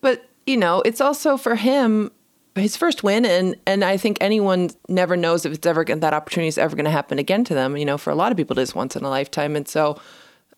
But 0.00 0.28
you 0.46 0.56
know, 0.56 0.80
it's 0.82 1.00
also 1.00 1.36
for 1.36 1.56
him 1.56 2.12
his 2.56 2.76
first 2.76 3.02
win 3.02 3.24
and 3.24 3.56
and 3.66 3.84
I 3.84 3.96
think 3.96 4.18
anyone 4.20 4.70
never 4.88 5.16
knows 5.16 5.44
if 5.44 5.52
it's 5.52 5.66
ever 5.66 5.84
that 5.84 6.14
opportunity 6.14 6.48
is 6.48 6.58
ever 6.58 6.76
going 6.76 6.84
to 6.84 6.90
happen 6.90 7.18
again 7.18 7.44
to 7.44 7.54
them. 7.54 7.76
You 7.76 7.84
know, 7.84 7.98
for 7.98 8.10
a 8.10 8.14
lot 8.14 8.32
of 8.32 8.38
people 8.38 8.58
it 8.58 8.62
is 8.62 8.74
once 8.74 8.96
in 8.96 9.04
a 9.04 9.10
lifetime 9.10 9.56
and 9.56 9.66
so 9.66 10.00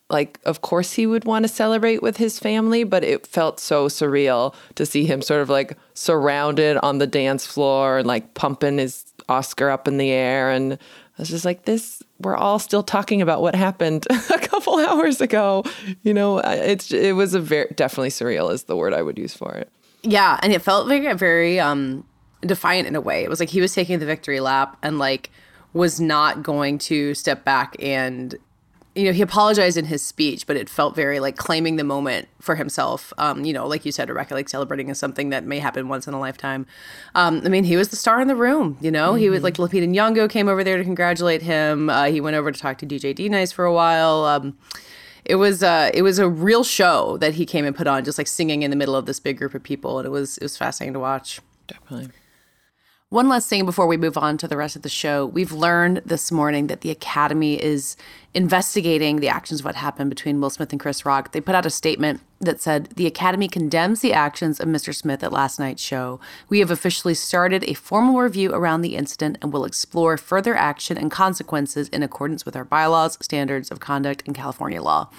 like 0.08 0.38
of 0.44 0.60
course 0.60 0.92
he 0.92 1.06
would 1.06 1.24
want 1.24 1.44
to 1.44 1.48
celebrate 1.48 2.02
with 2.02 2.18
his 2.18 2.38
family, 2.38 2.84
but 2.84 3.02
it 3.02 3.26
felt 3.26 3.58
so 3.58 3.88
surreal 3.88 4.54
to 4.74 4.86
see 4.86 5.04
him 5.04 5.22
sort 5.22 5.40
of 5.40 5.48
like 5.48 5.76
surrounded 5.94 6.76
on 6.78 6.98
the 6.98 7.06
dance 7.06 7.46
floor 7.46 7.98
and 7.98 8.06
like 8.06 8.34
pumping 8.34 8.78
his 8.78 9.04
Oscar 9.28 9.70
up 9.70 9.88
in 9.88 9.96
the 9.96 10.10
air 10.10 10.50
and 10.50 10.74
I 10.74 11.22
was 11.22 11.30
just 11.30 11.44
like 11.46 11.64
this 11.64 12.02
we're 12.20 12.36
all 12.36 12.58
still 12.58 12.82
talking 12.82 13.20
about 13.22 13.42
what 13.42 13.54
happened 13.54 14.06
a 14.10 14.38
couple 14.38 14.78
hours 14.86 15.20
ago. 15.20 15.64
You 16.02 16.14
know, 16.14 16.38
it's 16.38 16.92
it 16.92 17.14
was 17.14 17.34
a 17.34 17.40
very 17.40 17.72
definitely 17.74 18.10
surreal 18.10 18.52
is 18.52 18.64
the 18.64 18.76
word 18.76 18.94
I 18.94 19.02
would 19.02 19.18
use 19.18 19.34
for 19.34 19.54
it. 19.54 19.70
Yeah, 20.06 20.38
and 20.40 20.52
it 20.52 20.62
felt 20.62 20.86
very 20.86 21.12
very 21.14 21.58
um 21.58 22.04
defiant 22.42 22.86
in 22.86 22.94
a 22.94 23.00
way. 23.00 23.24
It 23.24 23.30
was 23.30 23.40
like 23.40 23.50
he 23.50 23.60
was 23.60 23.74
taking 23.74 23.98
the 23.98 24.06
victory 24.06 24.40
lap 24.40 24.76
and 24.82 24.98
like 24.98 25.30
was 25.72 26.00
not 26.00 26.42
going 26.42 26.78
to 26.78 27.12
step 27.14 27.44
back 27.44 27.76
and 27.80 28.36
you 28.94 29.04
know 29.04 29.12
he 29.12 29.20
apologized 29.20 29.76
in 29.76 29.84
his 29.84 30.02
speech 30.02 30.46
but 30.46 30.56
it 30.56 30.70
felt 30.70 30.96
very 30.96 31.20
like 31.20 31.36
claiming 31.36 31.76
the 31.76 31.84
moment 31.84 32.28
for 32.40 32.54
himself. 32.54 33.12
Um, 33.18 33.44
you 33.44 33.52
know 33.52 33.66
like 33.66 33.84
you 33.84 33.92
said 33.92 34.08
rebecca 34.08 34.32
like 34.34 34.48
celebrating 34.48 34.88
is 34.88 34.98
something 34.98 35.30
that 35.30 35.44
may 35.44 35.58
happen 35.58 35.88
once 35.88 36.06
in 36.06 36.14
a 36.14 36.20
lifetime. 36.20 36.66
Um, 37.14 37.42
i 37.44 37.48
mean 37.48 37.64
he 37.64 37.76
was 37.76 37.88
the 37.88 37.96
star 37.96 38.20
in 38.20 38.28
the 38.28 38.36
room 38.36 38.78
you 38.80 38.90
know? 38.90 39.10
Mm-hmm. 39.10 39.18
he 39.18 39.28
was 39.28 39.42
like 39.42 39.54
lupita 39.54 39.86
nyong'o 39.86 40.30
came 40.30 40.48
over 40.48 40.62
there 40.64 40.78
to 40.78 40.84
congratulate 40.84 41.42
him. 41.42 41.90
Uh, 41.90 42.04
he 42.04 42.20
went 42.20 42.36
over 42.36 42.52
to 42.52 42.58
talk 42.58 42.78
to 42.78 42.86
dj 42.86 43.14
d 43.14 43.28
nice 43.28 43.52
for 43.52 43.64
a 43.64 43.72
while. 43.72 44.24
Um, 44.24 44.56
it 45.26 45.36
was 45.36 45.62
uh, 45.62 45.90
it 45.92 46.02
was 46.02 46.18
a 46.18 46.28
real 46.28 46.64
show 46.64 47.16
that 47.18 47.34
he 47.34 47.44
came 47.44 47.64
and 47.64 47.74
put 47.74 47.86
on, 47.86 48.04
just 48.04 48.18
like 48.18 48.26
singing 48.26 48.62
in 48.62 48.70
the 48.70 48.76
middle 48.76 48.94
of 48.94 49.06
this 49.06 49.20
big 49.20 49.38
group 49.38 49.54
of 49.54 49.62
people, 49.62 49.98
and 49.98 50.06
it 50.06 50.10
was 50.10 50.38
it 50.38 50.44
was 50.44 50.56
fascinating 50.56 50.94
to 50.94 51.00
watch. 51.00 51.40
Definitely. 51.66 52.10
One 53.10 53.28
last 53.28 53.48
thing 53.48 53.64
before 53.64 53.86
we 53.86 53.96
move 53.96 54.18
on 54.18 54.36
to 54.38 54.48
the 54.48 54.56
rest 54.56 54.74
of 54.74 54.82
the 54.82 54.88
show. 54.88 55.26
We've 55.26 55.52
learned 55.52 55.98
this 56.04 56.32
morning 56.32 56.66
that 56.66 56.80
the 56.80 56.90
Academy 56.90 57.54
is 57.54 57.96
investigating 58.34 59.20
the 59.20 59.28
actions 59.28 59.60
of 59.60 59.64
what 59.64 59.76
happened 59.76 60.10
between 60.10 60.40
Will 60.40 60.50
Smith 60.50 60.72
and 60.72 60.80
Chris 60.80 61.06
Rock. 61.06 61.30
They 61.30 61.40
put 61.40 61.54
out 61.54 61.64
a 61.64 61.70
statement 61.70 62.20
that 62.40 62.60
said 62.60 62.86
the 62.96 63.06
Academy 63.06 63.46
condemns 63.46 64.00
the 64.00 64.12
actions 64.12 64.58
of 64.58 64.66
Mr. 64.66 64.92
Smith 64.92 65.22
at 65.22 65.32
last 65.32 65.60
night's 65.60 65.84
show. 65.84 66.18
We 66.48 66.58
have 66.58 66.72
officially 66.72 67.14
started 67.14 67.62
a 67.68 67.74
formal 67.74 68.18
review 68.18 68.52
around 68.52 68.80
the 68.80 68.96
incident 68.96 69.38
and 69.40 69.52
will 69.52 69.64
explore 69.64 70.16
further 70.16 70.56
action 70.56 70.98
and 70.98 71.08
consequences 71.08 71.88
in 71.90 72.02
accordance 72.02 72.44
with 72.44 72.56
our 72.56 72.64
bylaws, 72.64 73.16
standards 73.22 73.70
of 73.70 73.78
conduct, 73.78 74.24
and 74.26 74.34
California 74.34 74.82
law. 74.82 75.10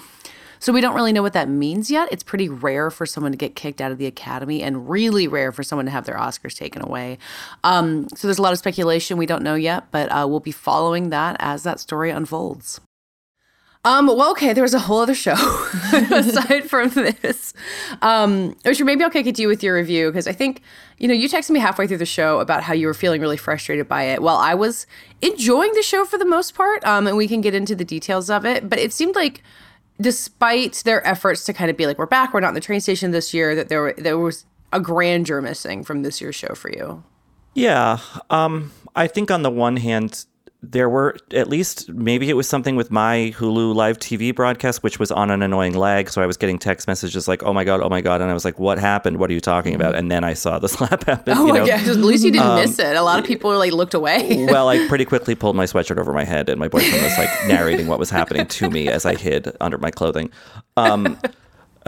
So 0.60 0.72
we 0.72 0.80
don't 0.80 0.94
really 0.94 1.12
know 1.12 1.22
what 1.22 1.32
that 1.32 1.48
means 1.48 1.90
yet. 1.90 2.08
It's 2.10 2.22
pretty 2.22 2.48
rare 2.48 2.90
for 2.90 3.06
someone 3.06 3.32
to 3.32 3.38
get 3.38 3.54
kicked 3.54 3.80
out 3.80 3.92
of 3.92 3.98
the 3.98 4.06
academy 4.06 4.62
and 4.62 4.88
really 4.88 5.28
rare 5.28 5.52
for 5.52 5.62
someone 5.62 5.86
to 5.86 5.90
have 5.90 6.04
their 6.04 6.16
Oscars 6.16 6.56
taken 6.56 6.82
away. 6.82 7.18
Um, 7.64 8.08
so 8.14 8.26
there's 8.26 8.38
a 8.38 8.42
lot 8.42 8.52
of 8.52 8.58
speculation 8.58 9.18
we 9.18 9.26
don't 9.26 9.42
know 9.42 9.54
yet, 9.54 9.90
but 9.90 10.08
uh, 10.10 10.26
we'll 10.28 10.40
be 10.40 10.52
following 10.52 11.10
that 11.10 11.36
as 11.38 11.62
that 11.62 11.80
story 11.80 12.10
unfolds. 12.10 12.80
Um, 13.84 14.08
well, 14.08 14.30
okay, 14.32 14.52
there 14.52 14.62
was 14.62 14.74
a 14.74 14.80
whole 14.80 14.98
other 14.98 15.14
show 15.14 15.32
aside 15.92 16.68
from 16.68 16.90
this. 16.90 17.54
Um, 18.02 18.56
or 18.66 18.72
maybe 18.84 19.04
I'll 19.04 19.10
kick 19.10 19.26
it 19.26 19.36
to 19.36 19.42
you 19.42 19.48
with 19.48 19.62
your 19.62 19.76
review 19.76 20.10
because 20.10 20.26
I 20.26 20.32
think, 20.32 20.62
you 20.98 21.06
know, 21.06 21.14
you 21.14 21.28
texted 21.28 21.50
me 21.50 21.60
halfway 21.60 21.86
through 21.86 21.98
the 21.98 22.04
show 22.06 22.40
about 22.40 22.64
how 22.64 22.74
you 22.74 22.86
were 22.88 22.94
feeling 22.94 23.20
really 23.20 23.36
frustrated 23.36 23.88
by 23.88 24.02
it. 24.02 24.20
Well, 24.20 24.36
I 24.36 24.54
was 24.54 24.86
enjoying 25.22 25.72
the 25.74 25.82
show 25.82 26.04
for 26.04 26.18
the 26.18 26.24
most 26.24 26.54
part, 26.54 26.84
um, 26.84 27.06
and 27.06 27.16
we 27.16 27.28
can 27.28 27.40
get 27.40 27.54
into 27.54 27.76
the 27.76 27.84
details 27.84 28.28
of 28.28 28.44
it, 28.44 28.68
but 28.68 28.80
it 28.80 28.92
seemed 28.92 29.14
like 29.14 29.42
despite 30.00 30.82
their 30.84 31.06
efforts 31.06 31.44
to 31.44 31.52
kind 31.52 31.70
of 31.70 31.76
be 31.76 31.86
like, 31.86 31.98
we're 31.98 32.06
back, 32.06 32.32
we're 32.32 32.40
not 32.40 32.48
in 32.48 32.54
the 32.54 32.60
train 32.60 32.80
station 32.80 33.10
this 33.10 33.34
year, 33.34 33.54
that 33.54 33.68
there 33.68 33.92
there 33.94 34.18
was 34.18 34.44
a 34.72 34.80
grandeur 34.80 35.40
missing 35.40 35.82
from 35.82 36.02
this 36.02 36.20
year's 36.20 36.34
show 36.34 36.54
for 36.54 36.70
you. 36.70 37.02
Yeah, 37.54 37.98
um, 38.30 38.72
I 38.94 39.06
think 39.06 39.30
on 39.30 39.42
the 39.42 39.50
one 39.50 39.78
hand, 39.78 40.24
there 40.60 40.88
were 40.88 41.16
at 41.32 41.48
least 41.48 41.88
maybe 41.88 42.28
it 42.28 42.32
was 42.32 42.48
something 42.48 42.74
with 42.74 42.90
my 42.90 43.32
Hulu 43.36 43.76
live 43.76 43.98
TV 43.98 44.34
broadcast, 44.34 44.82
which 44.82 44.98
was 44.98 45.12
on 45.12 45.30
an 45.30 45.40
annoying 45.40 45.74
lag. 45.74 46.10
So 46.10 46.20
I 46.20 46.26
was 46.26 46.36
getting 46.36 46.58
text 46.58 46.88
messages 46.88 47.28
like, 47.28 47.44
"Oh 47.44 47.52
my 47.52 47.62
god, 47.62 47.80
oh 47.80 47.88
my 47.88 48.00
god," 48.00 48.20
and 48.20 48.28
I 48.28 48.34
was 48.34 48.44
like, 48.44 48.58
"What 48.58 48.76
happened? 48.78 49.18
What 49.18 49.30
are 49.30 49.34
you 49.34 49.40
talking 49.40 49.76
about?" 49.76 49.94
And 49.94 50.10
then 50.10 50.24
I 50.24 50.34
saw 50.34 50.58
the 50.58 50.68
slap 50.68 51.04
happen. 51.04 51.38
Oh 51.38 51.46
my 51.46 51.58
god! 51.58 51.70
At 51.70 51.96
least 51.98 52.24
you 52.24 52.32
didn't 52.32 52.46
um, 52.46 52.60
miss 52.60 52.78
it. 52.78 52.96
A 52.96 53.02
lot 53.02 53.20
of 53.20 53.24
people 53.24 53.56
like 53.56 53.72
looked 53.72 53.94
away. 53.94 54.46
well, 54.50 54.68
I 54.68 54.86
pretty 54.88 55.04
quickly 55.04 55.36
pulled 55.36 55.54
my 55.54 55.64
sweatshirt 55.64 55.98
over 55.98 56.12
my 56.12 56.24
head, 56.24 56.48
and 56.48 56.58
my 56.58 56.68
boyfriend 56.68 57.04
was 57.04 57.16
like 57.16 57.30
narrating 57.46 57.86
what 57.86 58.00
was 58.00 58.10
happening 58.10 58.46
to 58.46 58.68
me 58.68 58.88
as 58.88 59.06
I 59.06 59.14
hid 59.14 59.56
under 59.60 59.78
my 59.78 59.92
clothing. 59.92 60.30
Um, 60.76 61.18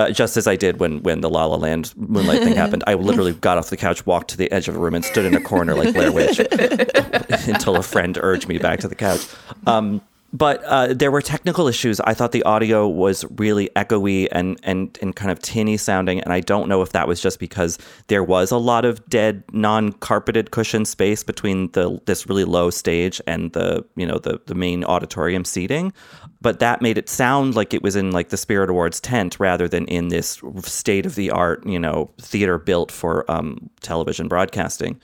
uh, 0.00 0.10
just 0.10 0.38
as 0.38 0.46
I 0.46 0.56
did 0.56 0.80
when 0.80 1.02
when 1.02 1.20
the 1.20 1.28
La 1.28 1.44
La 1.44 1.56
Land 1.56 1.92
Moonlight 1.96 2.42
thing 2.42 2.54
happened. 2.64 2.82
I 2.86 2.94
literally 2.94 3.34
got 3.34 3.58
off 3.58 3.68
the 3.68 3.76
couch, 3.76 4.06
walked 4.06 4.30
to 4.30 4.36
the 4.38 4.50
edge 4.50 4.66
of 4.66 4.74
a 4.74 4.78
room, 4.78 4.94
and 4.94 5.04
stood 5.04 5.26
in 5.26 5.34
a 5.34 5.40
corner 5.40 5.74
like 5.74 5.92
Blair 5.92 6.10
Witch 6.10 6.38
until 7.46 7.76
a 7.76 7.82
friend 7.82 8.18
urged 8.20 8.48
me 8.48 8.56
back 8.56 8.80
to 8.80 8.88
the 8.88 8.94
couch. 8.94 9.26
Um, 9.66 10.00
but 10.32 10.62
uh, 10.64 10.94
there 10.94 11.10
were 11.10 11.22
technical 11.22 11.66
issues. 11.66 12.00
I 12.00 12.14
thought 12.14 12.32
the 12.32 12.42
audio 12.44 12.86
was 12.88 13.24
really 13.36 13.68
echoey 13.74 14.28
and, 14.30 14.60
and 14.62 14.96
and 15.02 15.14
kind 15.16 15.30
of 15.30 15.40
tinny 15.40 15.76
sounding, 15.76 16.20
and 16.20 16.32
I 16.32 16.40
don't 16.40 16.68
know 16.68 16.82
if 16.82 16.92
that 16.92 17.08
was 17.08 17.20
just 17.20 17.40
because 17.40 17.78
there 18.06 18.22
was 18.22 18.50
a 18.50 18.56
lot 18.56 18.84
of 18.84 19.04
dead, 19.08 19.42
non-carpeted 19.52 20.52
cushion 20.52 20.84
space 20.84 21.24
between 21.24 21.70
the 21.72 22.00
this 22.06 22.28
really 22.28 22.44
low 22.44 22.70
stage 22.70 23.20
and 23.26 23.52
the 23.52 23.84
you 23.96 24.06
know 24.06 24.18
the 24.18 24.40
the 24.46 24.54
main 24.54 24.84
auditorium 24.84 25.44
seating, 25.44 25.92
but 26.40 26.60
that 26.60 26.80
made 26.80 26.96
it 26.96 27.08
sound 27.08 27.56
like 27.56 27.74
it 27.74 27.82
was 27.82 27.96
in 27.96 28.12
like 28.12 28.28
the 28.28 28.36
Spirit 28.36 28.70
Awards 28.70 29.00
tent 29.00 29.40
rather 29.40 29.66
than 29.66 29.86
in 29.86 30.08
this 30.08 30.40
state 30.60 31.06
of 31.06 31.16
the 31.16 31.30
art 31.30 31.66
you 31.66 31.78
know 31.78 32.10
theater 32.20 32.58
built 32.58 32.92
for 32.92 33.28
um, 33.30 33.68
television 33.80 34.28
broadcasting. 34.28 35.00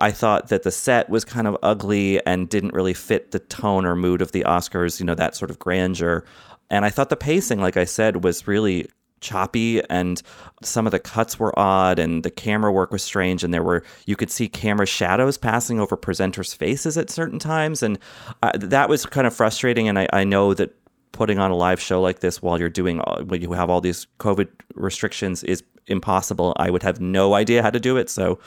I 0.00 0.10
thought 0.10 0.48
that 0.48 0.62
the 0.62 0.70
set 0.70 1.08
was 1.10 1.24
kind 1.24 1.46
of 1.46 1.56
ugly 1.62 2.24
and 2.24 2.48
didn't 2.48 2.74
really 2.74 2.94
fit 2.94 3.32
the 3.32 3.40
tone 3.40 3.84
or 3.84 3.96
mood 3.96 4.22
of 4.22 4.32
the 4.32 4.44
Oscars, 4.44 5.00
you 5.00 5.06
know, 5.06 5.14
that 5.14 5.34
sort 5.34 5.50
of 5.50 5.58
grandeur. 5.58 6.24
And 6.70 6.84
I 6.84 6.90
thought 6.90 7.10
the 7.10 7.16
pacing, 7.16 7.60
like 7.60 7.76
I 7.76 7.84
said, 7.84 8.22
was 8.22 8.46
really 8.46 8.88
choppy 9.20 9.82
and 9.90 10.22
some 10.62 10.86
of 10.86 10.92
the 10.92 10.98
cuts 10.98 11.38
were 11.38 11.56
odd 11.58 11.98
and 11.98 12.22
the 12.22 12.30
camera 12.30 12.72
work 12.72 12.92
was 12.92 13.02
strange 13.02 13.42
and 13.42 13.52
there 13.52 13.62
were 13.62 13.82
you 14.06 14.16
could 14.16 14.30
see 14.30 14.48
camera 14.48 14.86
shadows 14.86 15.36
passing 15.36 15.80
over 15.80 15.96
presenters 15.96 16.54
faces 16.54 16.96
at 16.96 17.10
certain 17.10 17.40
times 17.40 17.82
and 17.82 17.98
uh, 18.42 18.52
that 18.54 18.88
was 18.88 19.04
kind 19.06 19.26
of 19.26 19.34
frustrating 19.34 19.88
and 19.88 19.98
I, 19.98 20.06
I 20.12 20.22
know 20.22 20.54
that 20.54 20.74
putting 21.10 21.40
on 21.40 21.50
a 21.50 21.56
live 21.56 21.80
show 21.80 22.00
like 22.00 22.20
this 22.20 22.40
while 22.40 22.60
you're 22.60 22.68
doing 22.68 22.98
when 23.26 23.42
you 23.42 23.52
have 23.52 23.70
all 23.70 23.80
these 23.80 24.06
covid 24.20 24.48
restrictions 24.74 25.42
is 25.42 25.62
impossible 25.88 26.54
i 26.56 26.70
would 26.70 26.82
have 26.82 27.00
no 27.00 27.34
idea 27.34 27.62
how 27.62 27.70
to 27.70 27.80
do 27.80 27.96
it 27.96 28.08
so 28.08 28.38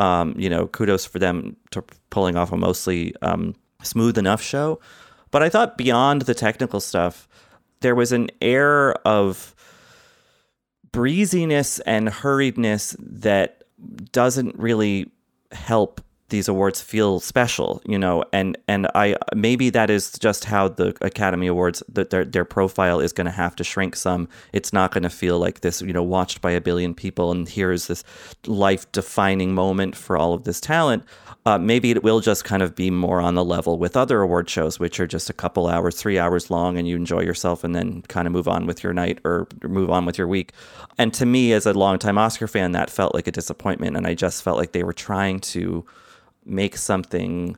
um, 0.00 0.34
you 0.36 0.48
know, 0.48 0.66
kudos 0.66 1.04
for 1.04 1.18
them 1.18 1.56
to 1.72 1.84
pulling 2.08 2.34
off 2.34 2.50
a 2.52 2.56
mostly 2.56 3.14
um, 3.20 3.54
smooth 3.82 4.16
enough 4.16 4.40
show. 4.40 4.80
But 5.30 5.42
I 5.42 5.50
thought 5.50 5.76
beyond 5.76 6.22
the 6.22 6.34
technical 6.34 6.80
stuff, 6.80 7.28
there 7.80 7.94
was 7.94 8.10
an 8.10 8.30
air 8.40 8.94
of 9.06 9.54
breeziness 10.90 11.80
and 11.80 12.08
hurriedness 12.08 12.96
that 12.98 13.64
doesn't 14.10 14.58
really 14.58 15.10
help 15.52 16.00
these 16.30 16.48
awards 16.48 16.80
feel 16.80 17.20
special, 17.20 17.82
you 17.84 17.98
know, 17.98 18.24
and 18.32 18.56
and 18.66 18.86
I 18.94 19.16
maybe 19.34 19.70
that 19.70 19.90
is 19.90 20.12
just 20.18 20.44
how 20.44 20.68
the 20.68 20.96
Academy 21.00 21.46
Awards 21.46 21.82
that 21.92 22.10
their 22.10 22.24
their 22.24 22.44
profile 22.44 23.00
is 23.00 23.12
going 23.12 23.26
to 23.26 23.30
have 23.30 23.54
to 23.56 23.64
shrink 23.64 23.96
some. 23.96 24.28
It's 24.52 24.72
not 24.72 24.92
going 24.92 25.02
to 25.02 25.10
feel 25.10 25.38
like 25.38 25.60
this, 25.60 25.82
you 25.82 25.92
know, 25.92 26.02
watched 26.02 26.40
by 26.40 26.52
a 26.52 26.60
billion 26.60 26.94
people, 26.94 27.30
and 27.30 27.48
here's 27.48 27.86
this 27.86 28.02
life 28.46 28.90
defining 28.92 29.54
moment 29.54 29.96
for 29.96 30.16
all 30.16 30.32
of 30.32 30.44
this 30.44 30.60
talent. 30.60 31.04
Uh, 31.46 31.58
maybe 31.58 31.90
it 31.90 32.02
will 32.02 32.20
just 32.20 32.44
kind 32.44 32.62
of 32.62 32.74
be 32.74 32.90
more 32.90 33.20
on 33.20 33.34
the 33.34 33.44
level 33.44 33.78
with 33.78 33.96
other 33.96 34.20
award 34.20 34.48
shows, 34.48 34.78
which 34.78 35.00
are 35.00 35.06
just 35.06 35.30
a 35.30 35.32
couple 35.32 35.68
hours, 35.68 35.96
three 35.96 36.18
hours 36.18 36.50
long, 36.50 36.76
and 36.76 36.86
you 36.86 36.96
enjoy 36.96 37.20
yourself, 37.20 37.64
and 37.64 37.74
then 37.74 38.02
kind 38.02 38.26
of 38.26 38.32
move 38.32 38.46
on 38.46 38.66
with 38.66 38.82
your 38.82 38.92
night 38.92 39.18
or 39.24 39.46
move 39.62 39.90
on 39.90 40.04
with 40.04 40.18
your 40.18 40.28
week. 40.28 40.52
And 40.98 41.14
to 41.14 41.26
me, 41.26 41.52
as 41.52 41.66
a 41.66 41.72
longtime 41.72 42.18
Oscar 42.18 42.46
fan, 42.46 42.72
that 42.72 42.90
felt 42.90 43.14
like 43.14 43.26
a 43.26 43.32
disappointment, 43.32 43.96
and 43.96 44.06
I 44.06 44.14
just 44.14 44.42
felt 44.42 44.58
like 44.58 44.72
they 44.72 44.84
were 44.84 44.92
trying 44.92 45.40
to 45.40 45.84
make 46.44 46.76
something 46.76 47.56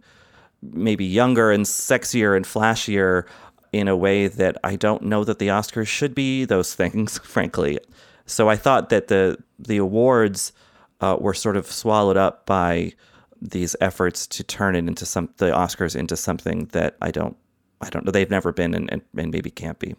maybe 0.62 1.04
younger 1.04 1.50
and 1.50 1.64
sexier 1.64 2.36
and 2.36 2.44
flashier 2.44 3.24
in 3.72 3.88
a 3.88 3.96
way 3.96 4.28
that 4.28 4.56
I 4.62 4.76
don't 4.76 5.02
know 5.02 5.24
that 5.24 5.38
the 5.38 5.48
Oscars 5.48 5.88
should 5.88 6.14
be 6.14 6.44
those 6.44 6.74
things, 6.80 7.18
frankly. 7.18 7.78
So 8.26 8.48
I 8.48 8.56
thought 8.56 8.90
that 8.90 9.08
the 9.08 9.38
the 9.58 9.78
awards 9.78 10.52
uh, 11.00 11.16
were 11.18 11.34
sort 11.34 11.56
of 11.56 11.66
swallowed 11.66 12.16
up 12.16 12.46
by 12.46 12.92
these 13.40 13.74
efforts 13.80 14.26
to 14.28 14.44
turn 14.44 14.76
it 14.76 14.86
into 14.86 15.04
some 15.04 15.28
the 15.38 15.50
Oscars 15.50 15.96
into 15.96 16.16
something 16.16 16.66
that 16.72 16.96
I 17.02 17.10
don't 17.10 17.36
I 17.80 17.90
don't 17.90 18.04
know 18.04 18.12
they've 18.12 18.30
never 18.30 18.52
been 18.52 18.74
and, 18.74 18.90
and, 18.92 19.02
and 19.16 19.32
maybe 19.32 19.50
can't 19.50 19.78
be. 19.78 19.96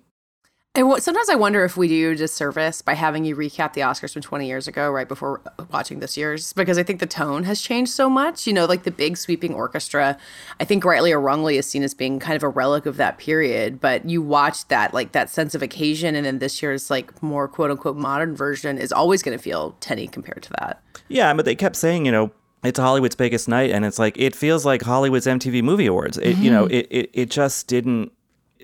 And 0.75 0.87
what, 0.87 1.03
sometimes 1.03 1.29
I 1.29 1.35
wonder 1.35 1.63
if 1.63 1.77
we 1.77 1.87
do 1.87 2.11
a 2.11 2.15
disservice 2.15 2.81
by 2.81 2.95
having 2.95 3.25
you 3.25 3.35
recap 3.35 3.73
the 3.73 3.81
Oscars 3.81 4.13
from 4.13 4.23
20 4.23 4.47
years 4.47 4.67
ago, 4.67 4.89
right 4.89 5.07
before 5.07 5.39
watching 5.71 5.99
this 5.99 6.17
year's, 6.17 6.51
because 6.53 6.79
I 6.79 6.83
think 6.83 6.99
the 6.99 7.05
tone 7.05 7.43
has 7.43 7.61
changed 7.61 7.91
so 7.91 8.09
much. 8.09 8.47
You 8.47 8.53
know, 8.53 8.65
like 8.65 8.81
the 8.81 8.89
big 8.89 9.17
sweeping 9.17 9.53
orchestra, 9.53 10.17
I 10.59 10.65
think 10.65 10.83
rightly 10.83 11.11
or 11.11 11.21
wrongly 11.21 11.57
is 11.57 11.67
seen 11.67 11.83
as 11.83 11.93
being 11.93 12.19
kind 12.19 12.35
of 12.35 12.41
a 12.41 12.49
relic 12.49 12.87
of 12.87 12.97
that 12.97 13.19
period. 13.19 13.79
But 13.79 14.09
you 14.09 14.23
watch 14.23 14.67
that, 14.69 14.95
like 14.95 15.11
that 15.11 15.29
sense 15.29 15.53
of 15.53 15.61
occasion, 15.61 16.15
and 16.15 16.25
then 16.25 16.39
this 16.39 16.63
year's 16.63 16.89
like 16.89 17.21
more 17.21 17.47
quote 17.47 17.69
unquote 17.69 17.97
modern 17.97 18.35
version 18.35 18.79
is 18.79 18.91
always 18.91 19.21
going 19.21 19.37
to 19.37 19.43
feel 19.43 19.75
tenny 19.79 20.07
compared 20.07 20.41
to 20.41 20.49
that. 20.59 20.81
Yeah, 21.07 21.31
but 21.35 21.45
they 21.45 21.53
kept 21.53 21.75
saying, 21.75 22.07
you 22.07 22.11
know, 22.11 22.31
it's 22.63 22.79
Hollywood's 22.79 23.15
biggest 23.15 23.47
night, 23.47 23.69
and 23.69 23.85
it's 23.85 23.99
like 23.99 24.17
it 24.17 24.35
feels 24.35 24.65
like 24.65 24.81
Hollywood's 24.81 25.27
MTV 25.27 25.61
Movie 25.61 25.85
Awards. 25.85 26.17
It, 26.17 26.37
You 26.37 26.49
know, 26.49 26.63
mm-hmm. 26.63 26.73
it, 26.73 26.87
it 26.89 27.09
it 27.13 27.29
just 27.29 27.67
didn't 27.67 28.12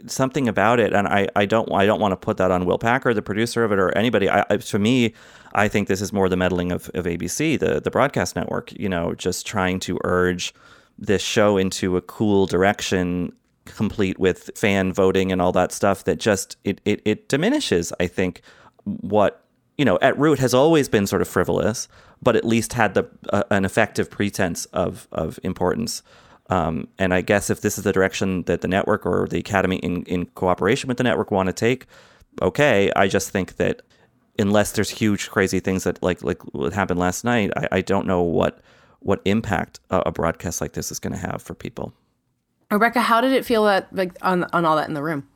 something 0.08 0.48
about 0.48 0.80
it, 0.80 0.94
and 0.94 1.08
I, 1.08 1.28
I 1.36 1.46
don't 1.46 1.72
I 1.72 1.86
don't 1.86 2.00
want 2.00 2.12
to 2.12 2.18
put 2.18 2.38
that 2.38 2.52
on 2.52 2.66
Will 2.66 2.78
Packer, 2.78 3.14
the 3.14 3.22
producer 3.22 3.64
of 3.64 3.72
it, 3.72 3.80
or 3.80 3.96
anybody. 3.98 4.30
I, 4.30 4.46
I, 4.50 4.58
to 4.58 4.80
me, 4.80 5.14
I 5.54 5.68
think 5.68 5.88
this 5.88 6.02
is 6.02 6.14
more 6.14 6.30
the 6.30 6.38
meddling 6.38 6.72
of, 6.72 6.90
of 6.94 7.06
ABC, 7.06 7.60
the 7.60 7.80
the 7.80 7.92
broadcast 7.92 8.36
network. 8.36 8.72
You 8.74 8.90
know, 8.90 9.14
just 9.14 9.46
trying 9.46 9.80
to 9.82 10.00
urge 10.04 10.54
this 10.98 11.22
show 11.22 11.58
into 11.58 11.98
a 11.98 12.02
cool 12.02 12.46
direction, 12.46 13.34
complete 13.66 14.20
with 14.20 14.50
fan 14.56 14.92
voting 14.92 15.32
and 15.32 15.42
all 15.42 15.52
that 15.54 15.72
stuff. 15.72 16.04
That 16.04 16.20
just 16.20 16.58
it 16.64 16.82
it, 16.86 17.02
it 17.06 17.30
diminishes. 17.30 17.94
I 18.00 18.08
think 18.08 18.42
what 18.84 19.44
you 19.78 19.86
know 19.86 19.98
at 20.02 20.18
root 20.18 20.40
has 20.40 20.54
always 20.54 20.90
been 20.90 21.08
sort 21.08 21.22
of 21.22 21.28
frivolous, 21.28 21.88
but 22.22 22.36
at 22.36 22.46
least 22.46 22.74
had 22.74 22.94
the 22.94 23.10
uh, 23.32 23.44
an 23.52 23.66
effective 23.66 24.10
pretense 24.10 24.66
of 24.66 25.08
of 25.12 25.40
importance. 25.44 26.04
Um, 26.50 26.88
and 26.98 27.14
I 27.14 27.22
guess 27.22 27.50
if 27.50 27.62
this 27.62 27.78
is 27.78 27.84
the 27.84 27.94
direction 27.94 28.44
that 28.44 28.62
the 28.62 28.68
network 28.68 29.06
or 29.06 29.28
the 29.30 29.38
academy, 29.38 29.78
in, 29.78 30.04
in 30.04 30.26
cooperation 30.26 30.88
with 30.88 30.98
the 30.98 31.04
network, 31.04 31.32
want 31.32 31.48
to 31.48 31.54
take, 31.54 31.86
okay. 32.42 32.92
I 32.96 33.08
just 33.08 33.30
think 33.30 33.58
that 33.58 33.82
unless 34.40 34.72
there's 34.72 34.90
huge, 34.90 35.30
crazy 35.30 35.60
things 35.60 35.84
that 35.84 36.02
like 36.02 36.24
like 36.24 36.42
what 36.54 36.74
happened 36.74 37.00
last 37.00 37.24
night, 37.24 37.52
I, 37.56 37.68
I 37.74 37.82
don't 37.82 38.08
know 38.08 38.22
what 38.22 38.60
what 39.00 39.22
impact 39.26 39.80
a, 39.90 40.00
a 40.08 40.12
broadcast 40.12 40.62
like 40.62 40.74
this 40.74 40.92
is 40.92 41.00
going 41.00 41.14
to 41.14 41.20
have 41.20 41.42
for 41.42 41.54
people. 41.54 41.94
Rebecca, 42.72 43.02
how 43.02 43.22
did 43.22 43.32
it 43.32 43.46
feel 43.46 43.66
that 43.66 43.94
like 43.96 44.14
on 44.22 44.46
on 44.46 44.66
all 44.66 44.76
that 44.76 44.88
in 44.88 44.94
the 44.94 45.04
room? 45.04 45.28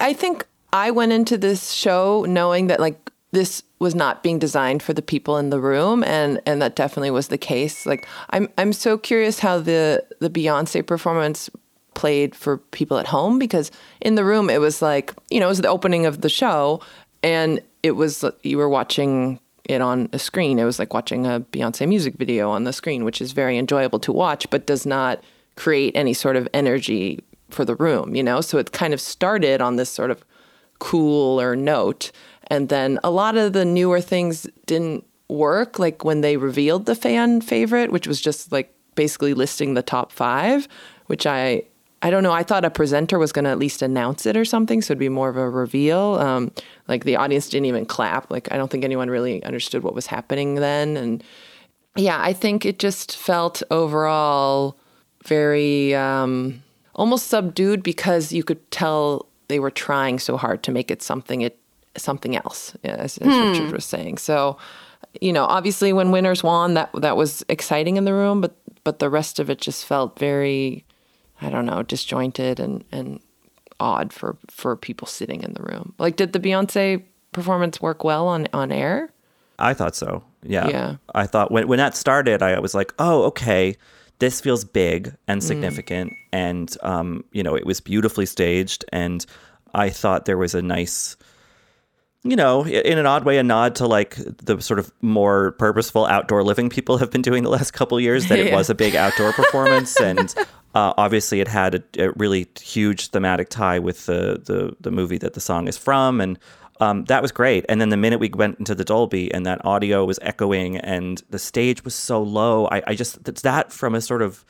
I 0.00 0.12
think 0.14 0.46
I 0.72 0.90
went 0.90 1.12
into 1.12 1.36
this 1.36 1.72
show 1.72 2.24
knowing 2.28 2.68
that 2.68 2.80
like 2.80 3.11
this 3.32 3.62
was 3.78 3.94
not 3.94 4.22
being 4.22 4.38
designed 4.38 4.82
for 4.82 4.92
the 4.92 5.02
people 5.02 5.36
in 5.38 5.50
the 5.50 5.60
room 5.60 6.04
and 6.04 6.40
and 6.46 6.62
that 6.62 6.76
definitely 6.76 7.10
was 7.10 7.28
the 7.28 7.38
case. 7.38 7.84
Like 7.86 8.06
i'm 8.30 8.48
i'm 8.58 8.72
so 8.72 8.96
curious 8.96 9.40
how 9.40 9.58
the 9.58 10.04
the 10.20 10.30
beyonce 10.30 10.86
performance 10.86 11.50
played 11.94 12.34
for 12.34 12.58
people 12.58 12.98
at 12.98 13.06
home 13.06 13.38
because 13.38 13.70
in 14.00 14.14
the 14.14 14.24
room 14.24 14.48
it 14.48 14.60
was 14.60 14.80
like 14.80 15.12
you 15.30 15.40
know 15.40 15.46
it 15.46 15.50
was 15.50 15.60
the 15.60 15.68
opening 15.68 16.06
of 16.06 16.20
the 16.20 16.28
show 16.28 16.80
and 17.22 17.60
it 17.82 17.92
was 17.92 18.24
you 18.42 18.56
were 18.56 18.68
watching 18.68 19.40
it 19.64 19.80
on 19.80 20.08
a 20.12 20.18
screen. 20.18 20.58
It 20.58 20.64
was 20.64 20.80
like 20.80 20.92
watching 20.92 21.24
a 21.24 21.40
beyonce 21.40 21.88
music 21.88 22.16
video 22.16 22.50
on 22.50 22.64
the 22.64 22.72
screen 22.72 23.04
which 23.04 23.20
is 23.20 23.32
very 23.32 23.56
enjoyable 23.58 23.98
to 24.00 24.12
watch 24.12 24.48
but 24.50 24.66
does 24.66 24.86
not 24.86 25.22
create 25.56 25.94
any 25.94 26.14
sort 26.14 26.36
of 26.36 26.48
energy 26.52 27.22
for 27.50 27.64
the 27.64 27.76
room 27.76 28.14
you 28.14 28.22
know? 28.22 28.40
So 28.40 28.58
it 28.58 28.72
kind 28.72 28.92
of 28.92 29.00
started 29.00 29.60
on 29.60 29.76
this 29.76 29.90
sort 29.90 30.10
of 30.10 30.24
cooler 30.78 31.54
note 31.54 32.10
and 32.52 32.68
then 32.68 33.00
a 33.02 33.10
lot 33.10 33.38
of 33.38 33.54
the 33.54 33.64
newer 33.64 34.02
things 34.02 34.46
didn't 34.66 35.06
work, 35.30 35.78
like 35.78 36.04
when 36.04 36.20
they 36.20 36.36
revealed 36.36 36.84
the 36.84 36.94
fan 36.94 37.40
favorite, 37.40 37.90
which 37.90 38.06
was 38.06 38.20
just 38.20 38.52
like 38.52 38.74
basically 38.94 39.32
listing 39.32 39.72
the 39.72 39.82
top 39.82 40.12
five, 40.12 40.68
which 41.06 41.24
I 41.24 41.62
I 42.02 42.10
don't 42.10 42.22
know. 42.22 42.32
I 42.32 42.42
thought 42.42 42.66
a 42.66 42.70
presenter 42.70 43.18
was 43.18 43.32
going 43.32 43.46
to 43.46 43.50
at 43.50 43.58
least 43.58 43.80
announce 43.80 44.26
it 44.26 44.36
or 44.36 44.44
something, 44.44 44.82
so 44.82 44.92
it'd 44.92 44.98
be 44.98 45.08
more 45.08 45.30
of 45.30 45.38
a 45.38 45.48
reveal. 45.48 46.16
Um, 46.16 46.52
like 46.88 47.04
the 47.04 47.16
audience 47.16 47.48
didn't 47.48 47.64
even 47.66 47.86
clap. 47.86 48.30
Like 48.30 48.52
I 48.52 48.58
don't 48.58 48.70
think 48.70 48.84
anyone 48.84 49.08
really 49.08 49.42
understood 49.44 49.82
what 49.82 49.94
was 49.94 50.06
happening 50.08 50.56
then. 50.56 50.98
And 50.98 51.24
yeah, 51.96 52.20
I 52.20 52.34
think 52.34 52.66
it 52.66 52.78
just 52.78 53.16
felt 53.16 53.62
overall 53.70 54.76
very 55.24 55.94
um, 55.94 56.62
almost 56.94 57.28
subdued 57.28 57.82
because 57.82 58.30
you 58.30 58.44
could 58.44 58.70
tell 58.70 59.26
they 59.48 59.58
were 59.58 59.70
trying 59.70 60.18
so 60.18 60.36
hard 60.36 60.62
to 60.64 60.70
make 60.70 60.90
it 60.90 61.00
something 61.00 61.40
it 61.40 61.58
something 61.96 62.36
else, 62.36 62.74
as, 62.84 63.18
as 63.18 63.32
hmm. 63.32 63.50
Richard 63.50 63.72
was 63.72 63.84
saying. 63.84 64.18
So, 64.18 64.56
you 65.20 65.32
know, 65.32 65.44
obviously 65.44 65.92
when 65.92 66.10
winners 66.10 66.42
won, 66.42 66.74
that 66.74 66.90
that 66.94 67.16
was 67.16 67.44
exciting 67.48 67.96
in 67.96 68.04
the 68.04 68.14
room, 68.14 68.40
but 68.40 68.56
but 68.84 68.98
the 68.98 69.10
rest 69.10 69.38
of 69.38 69.50
it 69.50 69.60
just 69.60 69.84
felt 69.84 70.18
very, 70.18 70.84
I 71.40 71.50
don't 71.50 71.66
know, 71.66 71.82
disjointed 71.82 72.60
and 72.60 72.84
and 72.92 73.20
odd 73.80 74.12
for 74.12 74.36
for 74.50 74.76
people 74.76 75.06
sitting 75.06 75.42
in 75.42 75.54
the 75.54 75.62
room. 75.62 75.94
Like, 75.98 76.16
did 76.16 76.32
the 76.32 76.40
Beyonce 76.40 77.02
performance 77.32 77.80
work 77.80 78.04
well 78.04 78.28
on 78.28 78.48
on 78.52 78.72
air? 78.72 79.12
I 79.58 79.74
thought 79.74 79.94
so. 79.94 80.24
Yeah. 80.42 80.68
Yeah. 80.68 80.96
I 81.14 81.26
thought 81.26 81.50
when 81.50 81.68
when 81.68 81.78
that 81.78 81.96
started, 81.96 82.42
I 82.42 82.58
was 82.58 82.74
like, 82.74 82.92
oh, 82.98 83.24
okay. 83.24 83.76
This 84.18 84.40
feels 84.40 84.64
big 84.64 85.16
and 85.26 85.40
mm. 85.40 85.44
significant, 85.44 86.12
mm. 86.12 86.16
and 86.32 86.76
um, 86.84 87.24
you 87.32 87.42
know, 87.42 87.56
it 87.56 87.66
was 87.66 87.80
beautifully 87.80 88.24
staged, 88.24 88.84
and 88.92 89.26
I 89.74 89.90
thought 89.90 90.26
there 90.26 90.38
was 90.38 90.54
a 90.54 90.62
nice 90.62 91.16
you 92.24 92.36
know, 92.36 92.64
in 92.64 92.98
an 92.98 93.06
odd 93.06 93.24
way, 93.24 93.38
a 93.38 93.42
nod 93.42 93.74
to 93.76 93.86
like 93.86 94.16
the 94.16 94.60
sort 94.60 94.78
of 94.78 94.92
more 95.02 95.52
purposeful 95.52 96.06
outdoor 96.06 96.44
living 96.44 96.70
people 96.70 96.98
have 96.98 97.10
been 97.10 97.22
doing 97.22 97.42
the 97.42 97.50
last 97.50 97.72
couple 97.72 97.98
years. 97.98 98.28
That 98.28 98.38
yeah. 98.38 98.44
it 98.46 98.54
was 98.54 98.70
a 98.70 98.74
big 98.74 98.94
outdoor 98.94 99.32
performance, 99.32 100.00
and 100.00 100.32
uh, 100.74 100.94
obviously 100.96 101.40
it 101.40 101.48
had 101.48 101.74
a, 101.74 101.82
a, 101.98 102.12
really 102.12 102.46
huge 102.60 103.08
thematic 103.08 103.48
tie 103.48 103.80
with 103.80 104.06
the, 104.06 104.40
the 104.44 104.76
the 104.80 104.92
movie 104.92 105.18
that 105.18 105.34
the 105.34 105.40
song 105.40 105.66
is 105.66 105.76
from, 105.76 106.20
and 106.20 106.38
um, 106.80 107.04
that 107.06 107.22
was 107.22 107.32
great. 107.32 107.64
And 107.68 107.80
then 107.80 107.88
the 107.88 107.96
minute 107.96 108.20
we 108.20 108.28
went 108.28 108.58
into 108.58 108.74
the 108.74 108.84
Dolby 108.84 109.32
and 109.32 109.44
that 109.46 109.64
audio 109.64 110.04
was 110.04 110.18
echoing 110.22 110.76
and 110.78 111.22
the 111.30 111.38
stage 111.38 111.84
was 111.84 111.94
so 111.94 112.22
low, 112.22 112.66
I, 112.68 112.82
I 112.88 112.94
just 112.94 113.24
that 113.24 113.72
from 113.72 113.94
a 113.94 114.00
sort 114.00 114.22
of 114.22 114.44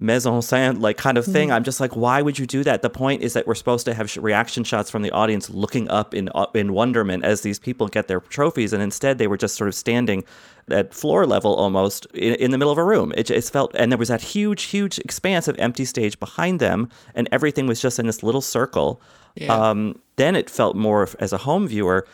mise 0.00 0.26
en 0.26 0.40
scène 0.40 0.80
like 0.80 0.96
kind 0.96 1.18
of 1.18 1.24
thing. 1.24 1.48
Mm-hmm. 1.48 1.56
I'm 1.56 1.64
just 1.64 1.80
like, 1.80 1.96
why 1.96 2.22
would 2.22 2.38
you 2.38 2.46
do 2.46 2.62
that? 2.64 2.82
The 2.82 2.90
point 2.90 3.22
is 3.22 3.32
that 3.32 3.46
we're 3.46 3.54
supposed 3.54 3.84
to 3.86 3.94
have 3.94 4.16
reaction 4.16 4.64
shots 4.64 4.90
from 4.90 5.02
the 5.02 5.10
audience 5.10 5.50
looking 5.50 5.88
up 5.88 6.14
in 6.14 6.28
uh, 6.34 6.46
in 6.54 6.72
wonderment 6.72 7.24
as 7.24 7.42
these 7.42 7.58
people 7.58 7.88
get 7.88 8.08
their 8.08 8.20
trophies, 8.20 8.72
and 8.72 8.82
instead 8.82 9.18
they 9.18 9.26
were 9.26 9.36
just 9.36 9.56
sort 9.56 9.68
of 9.68 9.74
standing 9.74 10.24
at 10.70 10.94
floor 10.94 11.26
level 11.26 11.54
almost 11.54 12.06
in, 12.14 12.34
in 12.34 12.50
the 12.50 12.58
middle 12.58 12.72
of 12.72 12.78
a 12.78 12.84
room. 12.84 13.12
It, 13.16 13.30
it 13.30 13.44
felt, 13.44 13.74
and 13.74 13.90
there 13.90 13.98
was 13.98 14.08
that 14.08 14.20
huge, 14.20 14.64
huge 14.64 14.98
expanse 14.98 15.48
of 15.48 15.58
empty 15.58 15.84
stage 15.84 16.18
behind 16.20 16.60
them, 16.60 16.88
and 17.14 17.28
everything 17.32 17.66
was 17.66 17.80
just 17.80 17.98
in 17.98 18.06
this 18.06 18.22
little 18.22 18.42
circle. 18.42 19.00
Yeah. 19.34 19.54
Um, 19.54 20.00
then 20.16 20.36
it 20.36 20.50
felt 20.50 20.76
more 20.76 21.08
as 21.20 21.32
a 21.32 21.38
home 21.38 21.68
viewer 21.68 22.06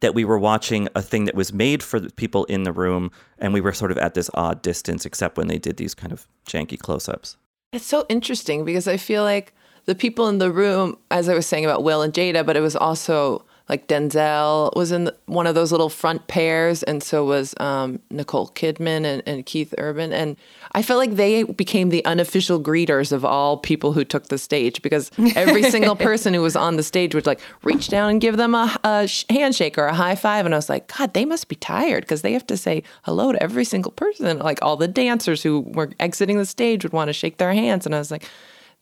that 0.00 0.14
we 0.14 0.24
were 0.24 0.38
watching 0.38 0.88
a 0.94 1.02
thing 1.02 1.24
that 1.24 1.34
was 1.34 1.52
made 1.52 1.82
for 1.82 1.98
the 1.98 2.10
people 2.12 2.44
in 2.46 2.64
the 2.64 2.72
room 2.72 3.10
and 3.38 3.52
we 3.52 3.60
were 3.60 3.72
sort 3.72 3.90
of 3.90 3.98
at 3.98 4.14
this 4.14 4.30
odd 4.34 4.62
distance 4.62 5.06
except 5.06 5.36
when 5.36 5.46
they 5.46 5.58
did 5.58 5.76
these 5.76 5.94
kind 5.94 6.12
of 6.12 6.26
janky 6.46 6.78
close-ups. 6.78 7.36
It's 7.72 7.84
so 7.84 8.06
interesting 8.08 8.64
because 8.64 8.88
i 8.88 8.96
feel 8.96 9.22
like 9.22 9.52
the 9.86 9.94
people 9.94 10.28
in 10.28 10.38
the 10.38 10.50
room 10.50 10.96
as 11.10 11.28
i 11.28 11.34
was 11.34 11.46
saying 11.46 11.64
about 11.64 11.82
will 11.82 12.02
and 12.02 12.12
jada 12.12 12.44
but 12.44 12.56
it 12.56 12.60
was 12.60 12.76
also 12.76 13.44
like 13.68 13.88
Denzel 13.88 14.74
was 14.76 14.92
in 14.92 15.04
the, 15.04 15.16
one 15.26 15.46
of 15.46 15.56
those 15.56 15.72
little 15.72 15.88
front 15.88 16.28
pairs, 16.28 16.84
and 16.84 17.02
so 17.02 17.24
was 17.24 17.52
um, 17.58 17.98
Nicole 18.10 18.48
Kidman 18.50 19.04
and, 19.04 19.22
and, 19.26 19.44
Keith 19.44 19.74
Urban. 19.78 20.12
And 20.12 20.36
I 20.72 20.82
felt 20.82 20.98
like 20.98 21.16
they 21.16 21.42
became 21.42 21.88
the 21.88 22.04
unofficial 22.04 22.62
greeters 22.62 23.10
of 23.10 23.24
all 23.24 23.56
people 23.56 23.92
who 23.92 24.04
took 24.04 24.28
the 24.28 24.38
stage 24.38 24.82
because 24.82 25.10
every 25.34 25.64
single 25.64 25.96
person 26.10 26.32
who 26.32 26.42
was 26.42 26.54
on 26.54 26.76
the 26.76 26.84
stage 26.84 27.12
would 27.14 27.26
like 27.26 27.40
reach 27.64 27.88
down 27.88 28.10
and 28.10 28.20
give 28.20 28.36
them 28.36 28.54
a, 28.54 28.78
a 28.84 29.08
handshake 29.30 29.76
or 29.78 29.86
a 29.86 29.94
high 29.94 30.14
five. 30.14 30.46
And 30.46 30.54
I 30.54 30.58
was 30.58 30.68
like, 30.68 30.92
God, 30.96 31.12
they 31.14 31.24
must 31.24 31.48
be 31.48 31.56
tired 31.56 32.04
because 32.04 32.22
they 32.22 32.34
have 32.34 32.46
to 32.46 32.56
say 32.56 32.84
hello 33.02 33.32
to 33.32 33.42
every 33.42 33.64
single 33.64 33.92
person. 33.92 34.38
Like 34.38 34.60
all 34.62 34.76
the 34.76 34.88
dancers 34.88 35.42
who 35.42 35.60
were 35.60 35.90
exiting 35.98 36.38
the 36.38 36.46
stage 36.46 36.84
would 36.84 36.92
want 36.92 37.08
to 37.08 37.12
shake 37.12 37.38
their 37.38 37.52
hands, 37.52 37.84
and 37.84 37.96
I 37.96 37.98
was 37.98 38.12
like 38.12 38.28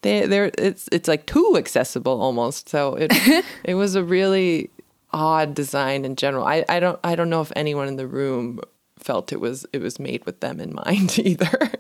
they 0.05 0.27
they're 0.27 0.53
it's 0.57 0.89
it's 0.93 1.09
like 1.09 1.27
too 1.27 1.57
accessible 1.57 2.21
almost. 2.21 2.69
So 2.69 2.95
it 2.95 3.11
it 3.65 3.75
was 3.75 3.97
a 3.97 4.05
really 4.05 4.71
odd 5.15 5.55
design 5.55 6.05
in 6.05 6.17
general. 6.17 6.45
I, 6.45 6.65
I 6.69 6.81
don't 6.81 6.99
I 7.05 7.15
don't 7.15 7.31
know 7.31 7.41
if 7.41 7.53
anyone 7.57 7.89
in 7.89 7.97
the 7.97 8.07
room 8.07 8.61
felt 8.99 9.33
it 9.33 9.41
was 9.41 9.65
it 9.73 9.81
was 9.81 9.99
made 9.99 10.27
with 10.27 10.41
them 10.41 10.61
in 10.61 10.75
mind 10.75 11.19
either. 11.25 11.73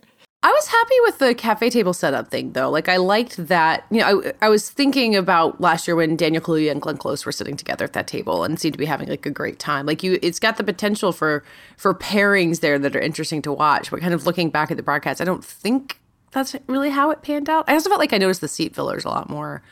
I 0.45 0.51
was 0.53 0.67
happy 0.67 0.95
with 1.05 1.19
the 1.21 1.35
cafe 1.35 1.71
table 1.71 1.95
setup 1.95 2.29
thing 2.29 2.53
though. 2.53 2.71
Like 2.71 2.89
I 2.89 2.99
liked 2.99 3.49
that. 3.49 3.87
You 3.91 4.01
know, 4.01 4.23
I, 4.41 4.47
I 4.47 4.49
was 4.51 4.71
thinking 4.71 5.17
about 5.17 5.59
last 5.61 5.89
year 5.89 5.97
when 5.97 6.17
Daniel 6.17 6.43
Kaluuya 6.43 6.71
and 6.71 6.83
Glenn 6.83 6.99
Close 6.99 7.25
were 7.25 7.33
sitting 7.33 7.57
together 7.57 7.85
at 7.85 7.95
that 7.95 8.07
table 8.07 8.45
and 8.45 8.61
seemed 8.61 8.75
to 8.75 8.79
be 8.79 8.85
having 8.85 9.09
like 9.09 9.25
a 9.25 9.31
great 9.31 9.59
time. 9.59 9.87
Like 9.87 10.03
you, 10.03 10.19
it's 10.23 10.39
got 10.39 10.59
the 10.59 10.65
potential 10.65 11.13
for 11.13 11.43
for 11.77 11.95
pairings 11.95 12.61
there 12.61 12.79
that 12.79 12.95
are 12.95 13.01
interesting 13.01 13.41
to 13.43 13.53
watch. 13.53 13.91
But 13.91 14.01
kind 14.01 14.15
of 14.15 14.27
looking 14.27 14.51
back 14.51 14.71
at 14.71 14.77
the 14.77 14.83
broadcast, 14.83 15.21
I 15.21 15.25
don't 15.25 15.45
think 15.45 15.99
that's 16.33 16.55
really 16.67 16.91
how 16.91 17.11
it 17.11 17.23
panned 17.23 17.49
out. 17.49 17.65
I 17.67 17.73
also 17.73 17.89
felt 17.89 18.01
like 18.01 18.13
I 18.13 18.19
noticed 18.19 18.43
the 18.43 18.49
seat 18.49 18.75
fillers 18.75 19.07
a 19.07 19.09
lot 19.09 19.31
more, 19.31 19.63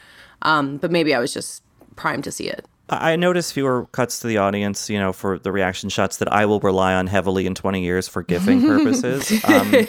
um, 0.40 0.78
but 0.78 0.90
maybe 0.90 1.14
I 1.14 1.18
was 1.18 1.34
just 1.34 1.62
primed 1.96 2.24
to 2.24 2.32
see 2.32 2.48
it. 2.48 2.66
I 2.88 3.16
notice 3.16 3.52
fewer 3.52 3.86
cuts 3.92 4.18
to 4.20 4.26
the 4.26 4.38
audience, 4.38 4.90
you 4.90 4.98
know, 4.98 5.12
for 5.12 5.38
the 5.38 5.52
reaction 5.52 5.88
shots 5.88 6.18
that 6.18 6.32
I 6.32 6.46
will 6.46 6.60
rely 6.60 6.94
on 6.94 7.06
heavily 7.06 7.46
in 7.46 7.54
20 7.54 7.82
years 7.82 8.08
for 8.08 8.22
gifting 8.22 8.60
purposes. 8.66 9.42
Um, 9.44 9.86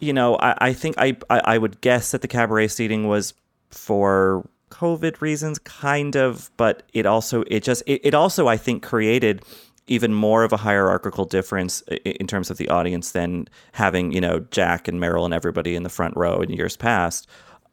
you 0.00 0.12
know, 0.12 0.36
I, 0.36 0.54
I 0.58 0.72
think 0.72 0.96
I, 0.98 1.16
I, 1.30 1.40
I 1.44 1.58
would 1.58 1.80
guess 1.80 2.10
that 2.10 2.22
the 2.22 2.28
cabaret 2.28 2.68
seating 2.68 3.06
was 3.06 3.34
for 3.70 4.48
COVID 4.70 5.20
reasons, 5.20 5.58
kind 5.60 6.16
of, 6.16 6.50
but 6.56 6.82
it 6.92 7.06
also 7.06 7.42
it 7.48 7.62
just 7.62 7.82
it, 7.86 8.00
it 8.04 8.14
also 8.14 8.48
I 8.48 8.56
think 8.56 8.82
created 8.82 9.42
even 9.86 10.14
more 10.14 10.44
of 10.44 10.52
a 10.52 10.56
hierarchical 10.56 11.24
difference 11.24 11.82
in 12.04 12.26
terms 12.26 12.50
of 12.50 12.56
the 12.56 12.68
audience 12.68 13.12
than 13.12 13.48
having 13.72 14.12
you 14.12 14.20
know 14.20 14.40
Jack 14.50 14.88
and 14.88 15.00
Meryl 15.00 15.24
and 15.24 15.34
everybody 15.34 15.74
in 15.74 15.82
the 15.82 15.88
front 15.88 16.16
row 16.16 16.40
in 16.40 16.50
years 16.50 16.76
past, 16.76 17.28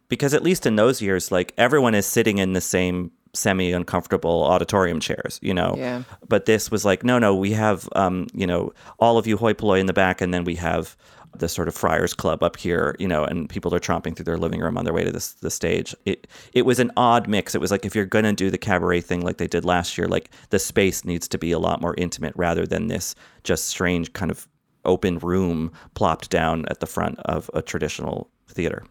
because 0.09 0.33
at 0.33 0.43
least 0.43 0.65
in 0.65 0.75
those 0.75 1.01
years, 1.01 1.31
like 1.31 1.53
everyone 1.57 1.95
is 1.95 2.05
sitting 2.05 2.39
in 2.39 2.53
the 2.53 2.61
same 2.61 3.11
semi 3.33 3.71
uncomfortable 3.71 4.43
auditorium 4.43 4.99
chairs, 4.99 5.39
you 5.41 5.53
know. 5.53 5.75
Yeah. 5.77 6.03
But 6.27 6.45
this 6.45 6.71
was 6.71 6.85
like, 6.85 7.03
no, 7.03 7.19
no, 7.19 7.35
we 7.35 7.51
have, 7.51 7.87
um, 7.95 8.27
you 8.33 8.47
know, 8.47 8.73
all 8.99 9.17
of 9.17 9.27
you 9.27 9.37
hoi 9.37 9.53
polloi 9.53 9.79
in 9.79 9.85
the 9.85 9.93
back, 9.93 10.21
and 10.21 10.33
then 10.33 10.43
we 10.43 10.55
have 10.55 10.95
the 11.37 11.49
sort 11.49 11.67
of 11.67 11.75
Friars 11.75 12.13
Club 12.13 12.41
up 12.43 12.57
here, 12.57 12.95
you 12.99 13.07
know, 13.07 13.23
and 13.23 13.49
people 13.49 13.73
are 13.73 13.79
tromping 13.79 14.15
through 14.15 14.25
their 14.25 14.37
living 14.37 14.59
room 14.59 14.77
on 14.77 14.85
their 14.85 14.93
way 14.93 15.03
to 15.03 15.11
this 15.11 15.33
the 15.33 15.51
stage. 15.51 15.95
It 16.05 16.27
it 16.53 16.63
was 16.63 16.79
an 16.79 16.91
odd 16.97 17.27
mix. 17.27 17.55
It 17.55 17.61
was 17.61 17.71
like 17.71 17.85
if 17.85 17.95
you're 17.95 18.05
gonna 18.05 18.33
do 18.33 18.49
the 18.49 18.57
cabaret 18.57 19.01
thing 19.01 19.21
like 19.21 19.37
they 19.37 19.47
did 19.47 19.65
last 19.65 19.97
year, 19.97 20.07
like 20.07 20.29
the 20.49 20.59
space 20.59 21.05
needs 21.05 21.27
to 21.29 21.37
be 21.37 21.51
a 21.51 21.59
lot 21.59 21.81
more 21.81 21.95
intimate 21.97 22.33
rather 22.35 22.65
than 22.65 22.87
this 22.87 23.15
just 23.43 23.65
strange 23.65 24.13
kind 24.13 24.31
of 24.31 24.47
open 24.85 25.19
room 25.19 25.71
plopped 25.93 26.29
down 26.29 26.65
at 26.69 26.79
the 26.79 26.87
front 26.87 27.19
of 27.19 27.51
a 27.53 27.61
traditional 27.61 28.29
theater. 28.47 28.83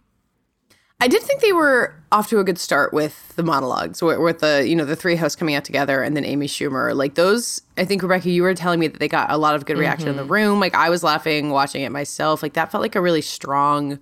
I 0.98 1.08
did 1.08 1.22
think 1.22 1.42
they 1.42 1.52
were 1.52 1.94
off 2.10 2.28
to 2.28 2.38
a 2.38 2.44
good 2.44 2.58
start 2.58 2.94
with 2.94 3.34
the 3.36 3.42
monologues, 3.42 4.00
with, 4.00 4.18
with 4.18 4.38
the 4.38 4.66
you 4.66 4.74
know 4.74 4.86
the 4.86 4.96
three 4.96 5.16
hosts 5.16 5.36
coming 5.36 5.54
out 5.54 5.64
together, 5.64 6.02
and 6.02 6.16
then 6.16 6.24
Amy 6.24 6.46
Schumer. 6.46 6.94
Like 6.96 7.16
those, 7.16 7.60
I 7.76 7.84
think 7.84 8.02
Rebecca, 8.02 8.30
you 8.30 8.42
were 8.42 8.54
telling 8.54 8.80
me 8.80 8.88
that 8.88 8.98
they 8.98 9.08
got 9.08 9.30
a 9.30 9.36
lot 9.36 9.54
of 9.54 9.66
good 9.66 9.76
reaction 9.76 10.08
in 10.08 10.16
the 10.16 10.22
mm-hmm. 10.22 10.32
room. 10.32 10.60
Like 10.60 10.74
I 10.74 10.88
was 10.88 11.02
laughing 11.02 11.50
watching 11.50 11.82
it 11.82 11.92
myself. 11.92 12.42
Like 12.42 12.54
that 12.54 12.72
felt 12.72 12.80
like 12.80 12.94
a 12.94 13.02
really 13.02 13.20
strong 13.20 13.98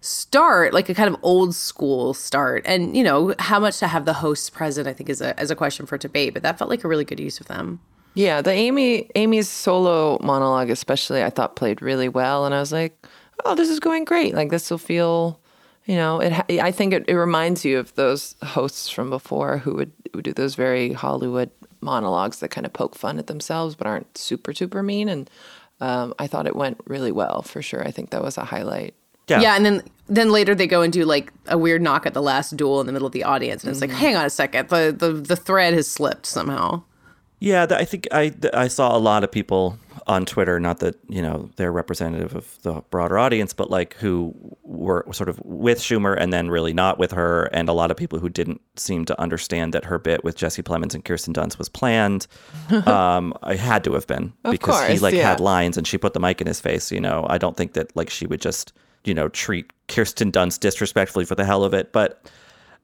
start, 0.00 0.72
like 0.72 0.88
a 0.88 0.94
kind 0.94 1.12
of 1.12 1.18
old 1.22 1.52
school 1.52 2.14
start. 2.14 2.62
And 2.64 2.96
you 2.96 3.02
know 3.02 3.34
how 3.40 3.58
much 3.58 3.80
to 3.80 3.88
have 3.88 4.04
the 4.04 4.12
hosts 4.12 4.48
present, 4.48 4.86
I 4.86 4.92
think 4.92 5.10
is 5.10 5.20
a 5.20 5.38
as 5.40 5.50
a 5.50 5.56
question 5.56 5.84
for 5.84 5.98
debate. 5.98 6.32
But 6.32 6.44
that 6.44 6.58
felt 6.58 6.70
like 6.70 6.84
a 6.84 6.88
really 6.88 7.04
good 7.04 7.18
use 7.18 7.40
of 7.40 7.48
them. 7.48 7.80
Yeah, 8.14 8.40
the 8.40 8.52
Amy 8.52 9.10
Amy's 9.16 9.48
solo 9.48 10.18
monologue 10.22 10.70
especially 10.70 11.24
I 11.24 11.30
thought 11.30 11.56
played 11.56 11.82
really 11.82 12.08
well 12.08 12.46
and 12.46 12.54
I 12.54 12.60
was 12.60 12.72
like, 12.72 13.04
"Oh, 13.44 13.56
this 13.56 13.68
is 13.68 13.80
going 13.80 14.04
great. 14.04 14.32
Like 14.32 14.50
this 14.50 14.70
will 14.70 14.78
feel, 14.78 15.40
you 15.86 15.94
know, 15.94 16.20
it 16.20 16.32
I 16.60 16.70
think 16.70 16.92
it, 16.92 17.04
it 17.08 17.14
reminds 17.14 17.64
you 17.64 17.78
of 17.78 17.94
those 17.94 18.34
hosts 18.42 18.90
from 18.90 19.08
before 19.08 19.58
who 19.58 19.74
would, 19.74 19.92
would 20.14 20.24
do 20.24 20.32
those 20.32 20.54
very 20.54 20.92
Hollywood 20.92 21.50
monologues 21.80 22.40
that 22.40 22.48
kind 22.48 22.66
of 22.66 22.72
poke 22.72 22.96
fun 22.96 23.18
at 23.18 23.28
themselves 23.28 23.76
but 23.76 23.86
aren't 23.86 24.18
super 24.18 24.52
super 24.52 24.82
mean 24.82 25.08
and 25.08 25.30
um, 25.80 26.14
I 26.18 26.26
thought 26.26 26.46
it 26.46 26.56
went 26.56 26.78
really 26.86 27.12
well 27.12 27.42
for 27.42 27.62
sure. 27.62 27.86
I 27.86 27.90
think 27.90 28.10
that 28.10 28.22
was 28.22 28.38
a 28.38 28.44
highlight. 28.44 28.94
Yeah. 29.28 29.40
Yeah, 29.40 29.56
and 29.56 29.64
then 29.66 29.82
then 30.06 30.30
later 30.30 30.54
they 30.54 30.66
go 30.66 30.82
and 30.82 30.92
do 30.92 31.04
like 31.04 31.32
a 31.48 31.58
weird 31.58 31.82
knock 31.82 32.06
at 32.06 32.14
the 32.14 32.22
last 32.22 32.56
duel 32.56 32.80
in 32.80 32.86
the 32.86 32.92
middle 32.92 33.06
of 33.06 33.12
the 33.12 33.24
audience, 33.24 33.64
and 33.64 33.72
it's 33.72 33.80
like, 33.80 33.90
hang 33.90 34.16
on 34.16 34.24
a 34.24 34.30
second, 34.30 34.68
the 34.68 34.94
the 34.96 35.12
the 35.12 35.36
thread 35.36 35.74
has 35.74 35.88
slipped 35.88 36.26
somehow. 36.26 36.82
Yeah, 37.40 37.66
I 37.70 37.84
think 37.84 38.06
I 38.12 38.32
I 38.54 38.68
saw 38.68 38.96
a 38.96 39.00
lot 39.00 39.24
of 39.24 39.32
people 39.32 39.78
on 40.06 40.24
Twitter, 40.24 40.60
not 40.60 40.78
that 40.78 40.96
you 41.08 41.20
know 41.20 41.50
they're 41.56 41.72
representative 41.72 42.34
of 42.34 42.62
the 42.62 42.74
broader 42.90 43.18
audience, 43.18 43.52
but 43.52 43.70
like 43.70 43.94
who 43.94 44.34
were 44.62 45.04
sort 45.12 45.28
of 45.28 45.40
with 45.44 45.78
Schumer 45.78 46.16
and 46.18 46.32
then 46.32 46.48
really 46.48 46.72
not 46.72 46.98
with 46.98 47.12
her, 47.12 47.44
and 47.52 47.68
a 47.68 47.72
lot 47.72 47.90
of 47.90 47.96
people 47.96 48.18
who 48.18 48.28
didn't 48.28 48.60
seem 48.76 49.04
to 49.06 49.20
understand 49.20 49.74
that 49.74 49.84
her 49.84 49.98
bit 49.98 50.22
with 50.22 50.36
Jesse 50.36 50.62
Plemons 50.62 50.94
and 50.94 51.04
Kirsten 51.04 51.34
Dunst 51.34 51.58
was 51.58 51.68
planned. 51.68 52.26
um, 52.86 53.34
I 53.42 53.56
had 53.56 53.82
to 53.84 53.94
have 53.94 54.06
been 54.06 54.32
Of 54.44 54.52
because 54.52 54.86
he 54.88 54.98
like 54.98 55.14
yeah. 55.14 55.28
had 55.28 55.40
lines 55.40 55.76
and 55.76 55.86
she 55.86 55.98
put 55.98 56.14
the 56.14 56.20
mic 56.20 56.40
in 56.40 56.46
his 56.46 56.60
face. 56.60 56.92
You 56.92 57.00
know, 57.00 57.26
I 57.28 57.38
don't 57.38 57.56
think 57.56 57.72
that 57.72 57.94
like 57.96 58.10
she 58.10 58.26
would 58.26 58.40
just 58.40 58.72
you 59.04 59.14
know 59.14 59.28
treat 59.28 59.72
Kirsten 59.88 60.30
Dunst 60.30 60.60
disrespectfully 60.60 61.24
for 61.24 61.34
the 61.34 61.44
hell 61.44 61.64
of 61.64 61.74
it, 61.74 61.92
but. 61.92 62.30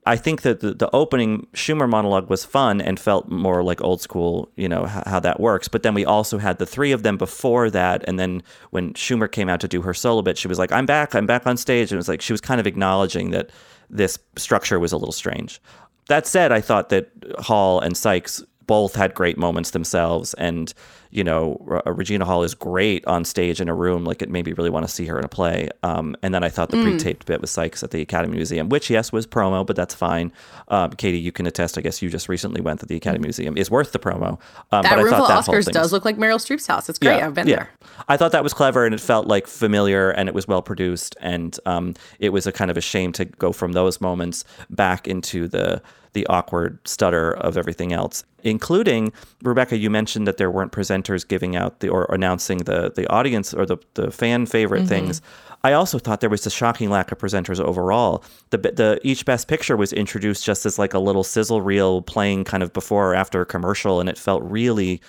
I 0.05 0.17
think 0.17 0.43
that 0.43 0.61
the, 0.61 0.75
the 0.75 0.91
opening 0.93 1.47
Schumer 1.55 1.89
monologue 1.89 2.29
was 2.29 2.45
fun 2.45 2.81
and 2.81 2.99
felt 2.99 3.29
more 3.29 3.63
like 3.63 3.81
old 3.83 4.01
school, 4.01 4.51
you 4.57 4.69
know, 4.69 4.87
how, 4.87 5.03
how 5.07 5.21
that 5.21 5.39
works. 5.39 5.69
But 5.69 5.85
then 5.85 5.95
we 5.95 6.05
also 6.05 6.39
had 6.39 6.59
the 6.59 6.67
three 6.67 6.91
of 6.91 7.05
them 7.05 7.17
before 7.17 7.71
that. 7.71 8.03
And 8.09 8.19
then 8.19 8.43
when 8.71 8.95
Schumer 8.95 9.31
came 9.31 9.49
out 9.49 9.61
to 9.61 9.69
do 9.69 9.83
her 9.83 9.95
solo 9.95 10.21
bit, 10.21 10.37
she 10.37 10.49
was 10.49 10.59
like, 10.59 10.73
I'm 10.73 10.87
back, 10.87 11.15
I'm 11.15 11.27
back 11.27 11.47
on 11.47 11.57
stage. 11.57 11.93
And 11.93 11.97
it 11.97 11.99
was 11.99 12.09
like 12.09 12.21
she 12.21 12.33
was 12.33 12.41
kind 12.41 12.61
of 12.61 12.67
acknowledging 12.67 13.31
that 13.31 13.51
this 13.91 14.19
structure 14.37 14.81
was 14.81 14.91
a 14.91 14.97
little 14.97 15.13
strange. 15.13 15.61
That 16.09 16.27
said, 16.27 16.51
I 16.51 16.61
thought 16.61 16.89
that 16.89 17.13
Hall 17.39 17.79
and 17.79 17.97
Sykes 17.97 18.43
both 18.67 18.97
had 18.97 19.15
great 19.15 19.39
moments 19.39 19.71
themselves. 19.71 20.35
And, 20.35 20.75
you 21.13 21.23
know, 21.23 21.63
R- 21.87 21.95
Regina 21.95 22.25
Hall 22.25 22.43
is 22.43 22.55
great 22.55 23.07
on 23.07 23.25
stage 23.25 23.61
in 23.61 23.69
a 23.69 23.75
room. 23.75 24.05
Like 24.05 24.23
it 24.23 24.31
made 24.31 24.47
me 24.47 24.53
really 24.55 24.71
want 24.71 24.87
to 24.87 24.91
see 24.93 25.05
her 25.07 25.19
in 25.19 25.25
a 25.25 25.29
play. 25.29 25.69
Um, 25.83 26.17
and 26.23 26.35
then 26.35 26.43
I 26.43 26.49
thought 26.49 26.71
the 26.71 26.83
pre 26.83 26.99
taped 26.99 27.27
bit 27.27 27.41
with 27.41 27.51
Sykes 27.51 27.83
at 27.83 27.91
the 27.91 28.01
Academy 28.01 28.35
Museum, 28.37 28.69
which, 28.71 28.89
yes, 28.91 29.13
was 29.13 29.27
promo, 29.27 29.65
but 29.65 29.77
that's 29.77 29.95
fine. 29.95 30.33
Um, 30.69 30.91
Katie, 30.93 31.19
you 31.19 31.31
can 31.31 31.47
attest, 31.47 31.77
I 31.77 31.83
guess 31.83 32.01
you 32.03 32.09
just 32.09 32.29
recently 32.29 32.61
went 32.63 32.81
to 32.81 32.87
the 32.87 32.97
Academy 32.97 33.25
Museum, 33.25 33.57
is 33.57 33.71
worth 33.71 33.93
the 33.93 33.99
promo. 33.99 34.39
Um, 34.73 34.83
That 34.83 34.91
but 34.91 34.99
I 34.99 35.03
room 35.03 35.11
thought 35.11 35.45
full 35.45 35.55
of 35.55 35.61
Oscars 35.65 35.71
does 35.71 35.85
was- 35.85 35.93
look 35.93 36.05
like 36.05 36.17
Meryl 36.17 36.37
Streep's 36.39 36.67
house. 36.67 36.89
It's 36.89 36.99
great. 36.99 37.23
I've 37.23 37.35
been 37.35 37.47
there. 37.47 37.71
I 38.09 38.17
thought 38.17 38.33
that 38.33 38.43
was 38.43 38.55
clever 38.55 38.87
and 38.87 38.95
it 38.95 39.01
felt 39.01 39.27
like 39.27 39.47
familiar 39.47 40.11
and 40.11 40.29
it 40.29 40.35
was 40.35 40.49
well 40.49 40.63
produced 40.63 41.15
and 41.21 41.59
um, 41.67 41.95
it 42.19 42.31
was 42.31 42.47
a 42.47 42.53
kind 42.53 42.71
of 42.71 42.77
a 42.77 42.81
shame 42.81 43.13
to 43.13 43.27
go 43.27 43.53
from 43.53 43.73
those 43.73 44.01
moments 44.01 44.45
back 44.71 45.07
into 45.07 45.47
the 45.47 45.83
the 46.15 46.27
awkward 46.27 46.79
stutter 46.87 47.33
of 47.39 47.57
everything 47.57 47.91
else, 47.95 48.23
including 48.43 49.11
Rebecca. 49.43 49.79
You 49.79 49.89
mentioned 49.89 50.27
that 50.27 50.37
there 50.37 50.51
weren't 50.51 50.71
presenters 50.71 51.02
giving 51.29 51.57
out 51.57 51.81
the 51.81 51.89
or 51.89 52.07
announcing 52.11 52.59
the 52.59 52.93
the 52.95 53.07
audience 53.09 53.55
or 53.55 53.67
the 53.67 53.79
the 53.95 54.11
fan 54.11 54.47
favorite 54.47 54.81
mm-hmm. 54.81 54.89
things. 54.89 55.23
I 55.65 55.75
also 55.75 55.99
thought 55.99 56.21
there 56.21 56.31
was 56.31 56.45
a 56.45 56.51
shocking 56.51 56.91
lack 56.91 57.13
of 57.13 57.19
presenters 57.19 57.61
overall. 57.61 58.25
The 58.51 58.59
the 58.59 59.01
each 59.03 59.25
best 59.25 59.49
picture 59.49 59.77
was 59.77 59.93
introduced 59.93 60.45
just 60.45 60.67
as 60.67 60.79
like 60.79 60.95
a 60.95 60.99
little 60.99 61.25
sizzle 61.25 61.63
reel 61.63 62.03
playing 62.03 62.45
kind 62.45 62.63
of 62.63 62.73
before 62.73 63.13
or 63.13 63.15
after 63.15 63.41
a 63.41 63.47
commercial, 63.47 64.01
and 64.01 64.09
it 64.09 64.19
felt 64.19 64.43
really 64.43 65.01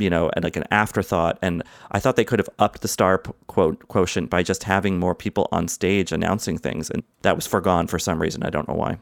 you 0.00 0.08
know, 0.08 0.30
and 0.34 0.42
like 0.42 0.56
an 0.56 0.64
afterthought. 0.70 1.38
And 1.42 1.62
I 1.92 2.00
thought 2.00 2.16
they 2.16 2.24
could 2.24 2.38
have 2.38 2.48
upped 2.58 2.80
the 2.80 2.88
star 2.88 3.18
quote 3.46 3.86
quotient 3.88 4.30
by 4.30 4.42
just 4.42 4.64
having 4.64 4.98
more 4.98 5.14
people 5.14 5.48
on 5.52 5.68
stage 5.68 6.10
announcing 6.10 6.58
things, 6.58 6.90
and 6.90 7.02
that 7.22 7.36
was 7.36 7.46
forgone 7.46 7.86
for 7.86 7.98
some 7.98 8.20
reason. 8.20 8.42
I 8.42 8.50
don't 8.50 8.66
know 8.66 8.74
why. 8.74 8.98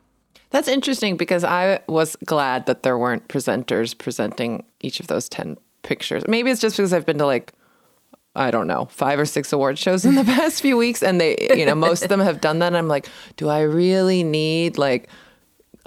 That's 0.51 0.69
interesting 0.69 1.17
because 1.17 1.45
I 1.45 1.81
was 1.89 2.17
glad 2.25 2.67
that 2.67 2.83
there 2.83 2.99
weren't 2.99 3.29
presenters 3.29 3.97
presenting 3.97 4.65
each 4.81 4.99
of 4.99 5.07
those 5.07 5.29
10 5.29 5.59
pictures. 5.83 6.25
Maybe 6.27 6.51
it's 6.51 6.61
just 6.61 6.77
because 6.77 6.93
I've 6.93 7.07
been 7.07 7.19
to 7.19 7.27
like, 7.27 7.53
I 8.35 8.51
don't 8.51 8.67
know, 8.67 8.87
five 8.91 9.19
or 9.19 9.27
six 9.27 9.53
award 9.53 9.79
shows 9.79 10.05
in 10.05 10.15
the 10.15 10.25
past 10.37 10.63
few 10.63 10.77
weeks. 10.77 11.03
And 11.03 11.21
they, 11.21 11.37
you 11.55 11.67
know, 11.67 11.75
most 11.75 12.03
of 12.03 12.09
them 12.09 12.21
have 12.21 12.41
done 12.41 12.61
that. 12.61 12.69
And 12.69 12.77
I'm 12.77 12.89
like, 12.89 13.09
do 13.37 13.49
I 13.49 13.61
really 13.63 14.23
need 14.23 14.79
like, 14.79 15.09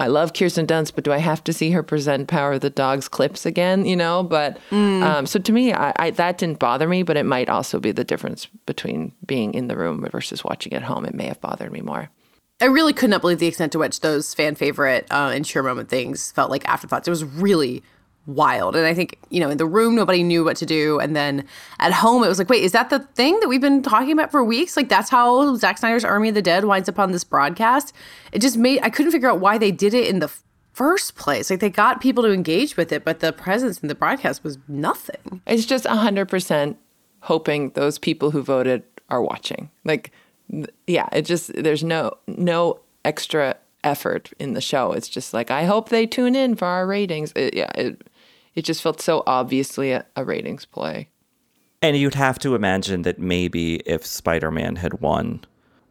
I 0.00 0.08
love 0.08 0.32
Kirsten 0.32 0.66
Dunst, 0.66 0.96
but 0.96 1.04
do 1.04 1.12
I 1.12 1.18
have 1.18 1.44
to 1.44 1.52
see 1.52 1.70
her 1.70 1.82
present 1.84 2.26
Power 2.26 2.54
of 2.54 2.60
the 2.60 2.70
Dogs 2.70 3.08
clips 3.08 3.46
again? 3.46 3.84
You 3.84 3.94
know, 3.94 4.24
but 4.24 4.58
um, 4.72 5.26
so 5.26 5.38
to 5.38 5.52
me, 5.52 5.72
I, 5.72 5.92
I, 5.96 6.10
that 6.10 6.38
didn't 6.38 6.58
bother 6.58 6.88
me, 6.88 7.04
but 7.04 7.16
it 7.16 7.24
might 7.24 7.48
also 7.48 7.78
be 7.78 7.92
the 7.92 8.02
difference 8.02 8.46
between 8.66 9.12
being 9.24 9.54
in 9.54 9.68
the 9.68 9.76
room 9.76 10.04
versus 10.10 10.42
watching 10.42 10.72
at 10.72 10.82
home. 10.82 11.04
It 11.04 11.14
may 11.14 11.26
have 11.26 11.40
bothered 11.40 11.70
me 11.70 11.82
more. 11.82 12.10
I 12.60 12.66
really 12.66 12.92
could 12.92 13.10
not 13.10 13.20
believe 13.20 13.38
the 13.38 13.46
extent 13.46 13.72
to 13.72 13.78
which 13.78 14.00
those 14.00 14.34
fan 14.34 14.54
favorite 14.56 15.06
uh, 15.10 15.30
and 15.34 15.44
cheer 15.44 15.62
moment 15.62 15.88
things 15.88 16.32
felt 16.32 16.50
like 16.50 16.68
afterthoughts. 16.68 17.06
It 17.06 17.10
was 17.10 17.24
really 17.24 17.82
wild. 18.26 18.76
And 18.76 18.86
I 18.86 18.94
think, 18.94 19.18
you 19.30 19.40
know, 19.40 19.50
in 19.50 19.58
the 19.58 19.66
room, 19.66 19.94
nobody 19.94 20.22
knew 20.22 20.44
what 20.44 20.56
to 20.58 20.66
do. 20.66 20.98
And 21.00 21.16
then 21.16 21.44
at 21.80 21.92
home, 21.92 22.22
it 22.22 22.28
was 22.28 22.38
like, 22.38 22.48
wait, 22.48 22.62
is 22.62 22.72
that 22.72 22.90
the 22.90 23.00
thing 23.00 23.38
that 23.40 23.48
we've 23.48 23.60
been 23.60 23.82
talking 23.82 24.12
about 24.12 24.30
for 24.30 24.44
weeks? 24.44 24.76
Like, 24.76 24.88
that's 24.88 25.10
how 25.10 25.56
Zack 25.56 25.78
Snyder's 25.78 26.04
Army 26.04 26.28
of 26.28 26.34
the 26.34 26.42
Dead 26.42 26.64
winds 26.64 26.88
up 26.88 26.98
on 26.98 27.12
this 27.12 27.24
broadcast. 27.24 27.92
It 28.32 28.40
just 28.40 28.56
made, 28.56 28.80
I 28.82 28.90
couldn't 28.90 29.12
figure 29.12 29.28
out 29.28 29.40
why 29.40 29.58
they 29.58 29.72
did 29.72 29.94
it 29.94 30.08
in 30.08 30.20
the 30.20 30.30
first 30.72 31.16
place. 31.16 31.50
Like, 31.50 31.60
they 31.60 31.70
got 31.70 32.00
people 32.00 32.22
to 32.22 32.32
engage 32.32 32.76
with 32.76 32.92
it, 32.92 33.04
but 33.04 33.20
the 33.20 33.32
presence 33.32 33.80
in 33.80 33.88
the 33.88 33.94
broadcast 33.94 34.44
was 34.44 34.58
nothing. 34.68 35.42
It's 35.46 35.66
just 35.66 35.84
100% 35.84 36.76
hoping 37.20 37.70
those 37.70 37.98
people 37.98 38.30
who 38.30 38.42
voted 38.42 38.84
are 39.08 39.22
watching. 39.22 39.70
Like, 39.84 40.12
yeah, 40.86 41.08
it 41.12 41.22
just, 41.22 41.52
there's 41.54 41.82
no, 41.82 42.12
no 42.26 42.80
extra 43.04 43.56
effort 43.84 44.32
in 44.38 44.54
the 44.54 44.60
show. 44.60 44.92
It's 44.92 45.08
just 45.08 45.34
like, 45.34 45.50
I 45.50 45.64
hope 45.64 45.88
they 45.88 46.06
tune 46.06 46.34
in 46.34 46.56
for 46.56 46.66
our 46.66 46.86
ratings. 46.86 47.32
It, 47.34 47.54
yeah, 47.54 47.70
it, 47.74 48.06
it 48.54 48.62
just 48.64 48.82
felt 48.82 49.00
so 49.00 49.22
obviously 49.26 49.92
a, 49.92 50.04
a 50.16 50.24
ratings 50.24 50.64
play. 50.64 51.08
And 51.80 51.96
you'd 51.96 52.14
have 52.14 52.38
to 52.40 52.54
imagine 52.54 53.02
that 53.02 53.18
maybe 53.18 53.76
if 53.86 54.06
Spider-Man 54.06 54.76
had 54.76 55.00
won 55.00 55.44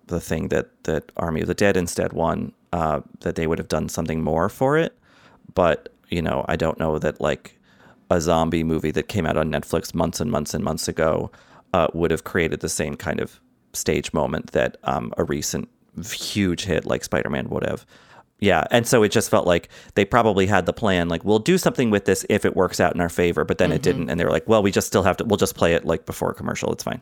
the 0.07 0.19
thing 0.19 0.47
that 0.49 0.83
that 0.83 1.11
Army 1.17 1.41
of 1.41 1.47
the 1.47 1.53
Dead 1.53 1.75
instead 1.75 2.13
won, 2.13 2.53
uh, 2.71 3.01
that 3.21 3.35
they 3.35 3.47
would 3.47 3.57
have 3.57 3.67
done 3.67 3.89
something 3.89 4.23
more 4.23 4.49
for 4.49 4.77
it. 4.77 4.97
But 5.53 5.89
you 6.09 6.21
know, 6.21 6.45
I 6.47 6.55
don't 6.55 6.79
know 6.79 6.99
that 6.99 7.19
like 7.19 7.59
a 8.09 8.21
zombie 8.21 8.63
movie 8.63 8.91
that 8.91 9.07
came 9.07 9.25
out 9.25 9.37
on 9.37 9.51
Netflix 9.51 9.93
months 9.93 10.19
and 10.19 10.29
months 10.29 10.53
and 10.53 10.63
months 10.63 10.87
ago 10.87 11.31
uh, 11.73 11.87
would 11.93 12.11
have 12.11 12.23
created 12.23 12.59
the 12.59 12.69
same 12.69 12.95
kind 12.95 13.19
of 13.19 13.39
stage 13.73 14.11
moment 14.11 14.51
that 14.51 14.77
um, 14.83 15.13
a 15.17 15.23
recent 15.23 15.69
huge 16.11 16.65
hit 16.65 16.85
like 16.85 17.03
Spider-Man 17.03 17.49
would 17.49 17.65
have. 17.65 17.85
Yeah, 18.41 18.65
and 18.71 18.87
so 18.87 19.03
it 19.03 19.09
just 19.09 19.29
felt 19.29 19.45
like 19.45 19.69
they 19.93 20.03
probably 20.03 20.47
had 20.47 20.65
the 20.65 20.73
plan, 20.73 21.09
like 21.09 21.23
we'll 21.23 21.39
do 21.39 21.59
something 21.59 21.91
with 21.91 22.05
this 22.05 22.25
if 22.27 22.43
it 22.43 22.55
works 22.55 22.79
out 22.79 22.95
in 22.95 22.99
our 22.99 23.07
favor, 23.07 23.45
but 23.45 23.59
then 23.59 23.71
it 23.71 23.83
didn't, 23.83 24.09
and 24.09 24.19
they 24.19 24.25
were 24.25 24.31
like, 24.31 24.47
well, 24.47 24.63
we 24.63 24.71
just 24.71 24.87
still 24.87 25.03
have 25.03 25.15
to, 25.17 25.23
we'll 25.23 25.37
just 25.37 25.55
play 25.55 25.75
it 25.75 25.85
like 25.85 26.07
before 26.07 26.33
commercial. 26.33 26.73
It's 26.73 26.83
fine. 26.83 27.01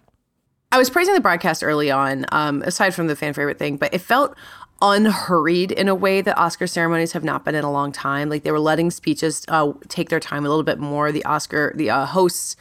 I 0.72 0.78
was 0.78 0.90
praising 0.90 1.14
the 1.14 1.22
broadcast 1.22 1.64
early 1.64 1.90
on, 1.90 2.26
um, 2.34 2.62
aside 2.64 2.94
from 2.94 3.08
the 3.08 3.16
fan 3.16 3.34
favorite 3.34 3.58
thing, 3.58 3.78
but 3.78 3.94
it 3.94 4.02
felt 4.02 4.36
unhurried 4.82 5.72
in 5.72 5.88
a 5.88 5.96
way 5.96 6.22
that 6.22 6.38
Oscar 6.38 6.68
ceremonies 6.68 7.14
have 7.14 7.24
not 7.24 7.44
been 7.46 7.56
in 7.56 7.64
a 7.64 7.72
long 7.72 7.92
time. 7.92 8.30
Like 8.30 8.44
they 8.44 8.52
were 8.52 8.60
letting 8.60 8.92
speeches 8.92 9.46
uh, 9.48 9.74
take 9.88 10.10
their 10.10 10.20
time 10.20 10.46
a 10.46 10.50
little 10.50 10.64
bit 10.64 10.78
more. 10.78 11.12
The 11.12 11.24
Oscar, 11.26 11.74
the 11.76 11.90
uh, 11.90 12.06
hosts 12.06 12.56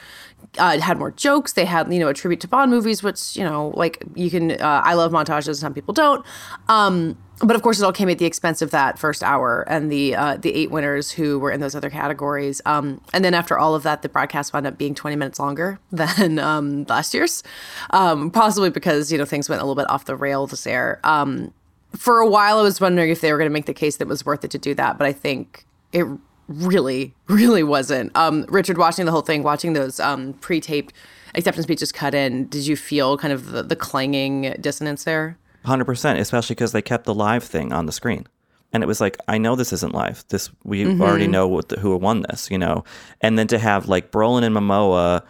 uh, 0.56 0.80
had 0.80 0.98
more 0.98 1.10
jokes. 1.10 1.52
They 1.52 1.64
had, 1.64 1.92
you 1.92 1.98
know, 1.98 2.08
a 2.08 2.14
tribute 2.14 2.40
to 2.40 2.48
Bond 2.48 2.70
movies, 2.70 3.02
which, 3.02 3.36
you 3.36 3.44
know, 3.44 3.72
like 3.76 4.02
you 4.14 4.30
can, 4.30 4.52
uh, 4.52 4.82
I 4.84 4.94
love 4.94 5.12
montages, 5.12 5.56
some 5.56 5.74
people 5.74 5.94
don't. 5.94 6.24
Um, 6.68 7.16
but 7.40 7.54
of 7.54 7.62
course, 7.62 7.80
it 7.80 7.84
all 7.84 7.92
came 7.92 8.08
at 8.08 8.18
the 8.18 8.24
expense 8.24 8.62
of 8.62 8.70
that 8.72 8.98
first 8.98 9.22
hour 9.22 9.64
and 9.68 9.92
the 9.92 10.14
uh, 10.14 10.36
the 10.36 10.54
eight 10.54 10.70
winners 10.70 11.12
who 11.12 11.38
were 11.38 11.50
in 11.50 11.60
those 11.60 11.74
other 11.74 11.90
categories. 11.90 12.60
Um, 12.66 13.00
and 13.12 13.24
then 13.24 13.34
after 13.34 13.58
all 13.58 13.74
of 13.74 13.84
that, 13.84 14.02
the 14.02 14.08
broadcast 14.08 14.52
wound 14.52 14.66
up 14.66 14.76
being 14.76 14.94
20 14.94 15.16
minutes 15.16 15.38
longer 15.38 15.78
than 15.92 16.38
um, 16.38 16.84
last 16.84 17.14
year's, 17.14 17.42
um, 17.90 18.30
possibly 18.30 18.70
because, 18.70 19.12
you 19.12 19.18
know, 19.18 19.24
things 19.24 19.48
went 19.48 19.62
a 19.62 19.64
little 19.64 19.80
bit 19.80 19.88
off 19.90 20.04
the 20.04 20.16
rails 20.16 20.64
there. 20.64 21.00
Um, 21.04 21.52
for 21.96 22.18
a 22.18 22.28
while, 22.28 22.58
I 22.58 22.62
was 22.62 22.80
wondering 22.80 23.10
if 23.10 23.20
they 23.20 23.32
were 23.32 23.38
going 23.38 23.50
to 23.50 23.54
make 23.54 23.66
the 23.66 23.74
case 23.74 23.96
that 23.96 24.04
it 24.04 24.08
was 24.08 24.26
worth 24.26 24.44
it 24.44 24.50
to 24.50 24.58
do 24.58 24.74
that, 24.74 24.98
but 24.98 25.06
I 25.06 25.12
think 25.12 25.64
it 25.92 26.06
really, 26.48 27.14
really 27.28 27.62
wasn't. 27.62 28.14
Um, 28.16 28.46
Richard, 28.48 28.78
watching 28.78 29.06
the 29.06 29.12
whole 29.12 29.22
thing, 29.22 29.42
watching 29.42 29.72
those 29.72 30.00
um, 30.00 30.34
pre-taped 30.34 30.92
acceptance 31.34 31.64
speeches 31.64 31.92
cut 31.92 32.14
in, 32.14 32.46
did 32.48 32.66
you 32.66 32.76
feel 32.76 33.16
kind 33.16 33.32
of 33.32 33.52
the, 33.52 33.62
the 33.62 33.76
clanging 33.76 34.54
dissonance 34.60 35.04
there? 35.04 35.38
Hundred 35.64 35.84
percent, 35.86 36.18
especially 36.18 36.54
because 36.54 36.72
they 36.72 36.82
kept 36.82 37.04
the 37.04 37.14
live 37.14 37.44
thing 37.44 37.72
on 37.72 37.86
the 37.86 37.92
screen, 37.92 38.26
and 38.72 38.82
it 38.82 38.86
was 38.86 39.00
like, 39.00 39.18
I 39.28 39.38
know 39.38 39.56
this 39.56 39.72
isn't 39.72 39.94
live. 39.94 40.24
This 40.28 40.50
we 40.64 40.84
Mm-hmm. 40.84 41.02
already 41.02 41.26
know 41.26 41.46
what 41.48 41.68
the, 41.68 41.78
who 41.80 41.94
won 41.96 42.22
this, 42.22 42.50
you 42.50 42.58
know. 42.58 42.84
And 43.20 43.38
then 43.38 43.48
to 43.48 43.58
have 43.58 43.88
like 43.88 44.10
Brolin 44.12 44.44
and 44.44 44.54
Momoa, 44.56 45.22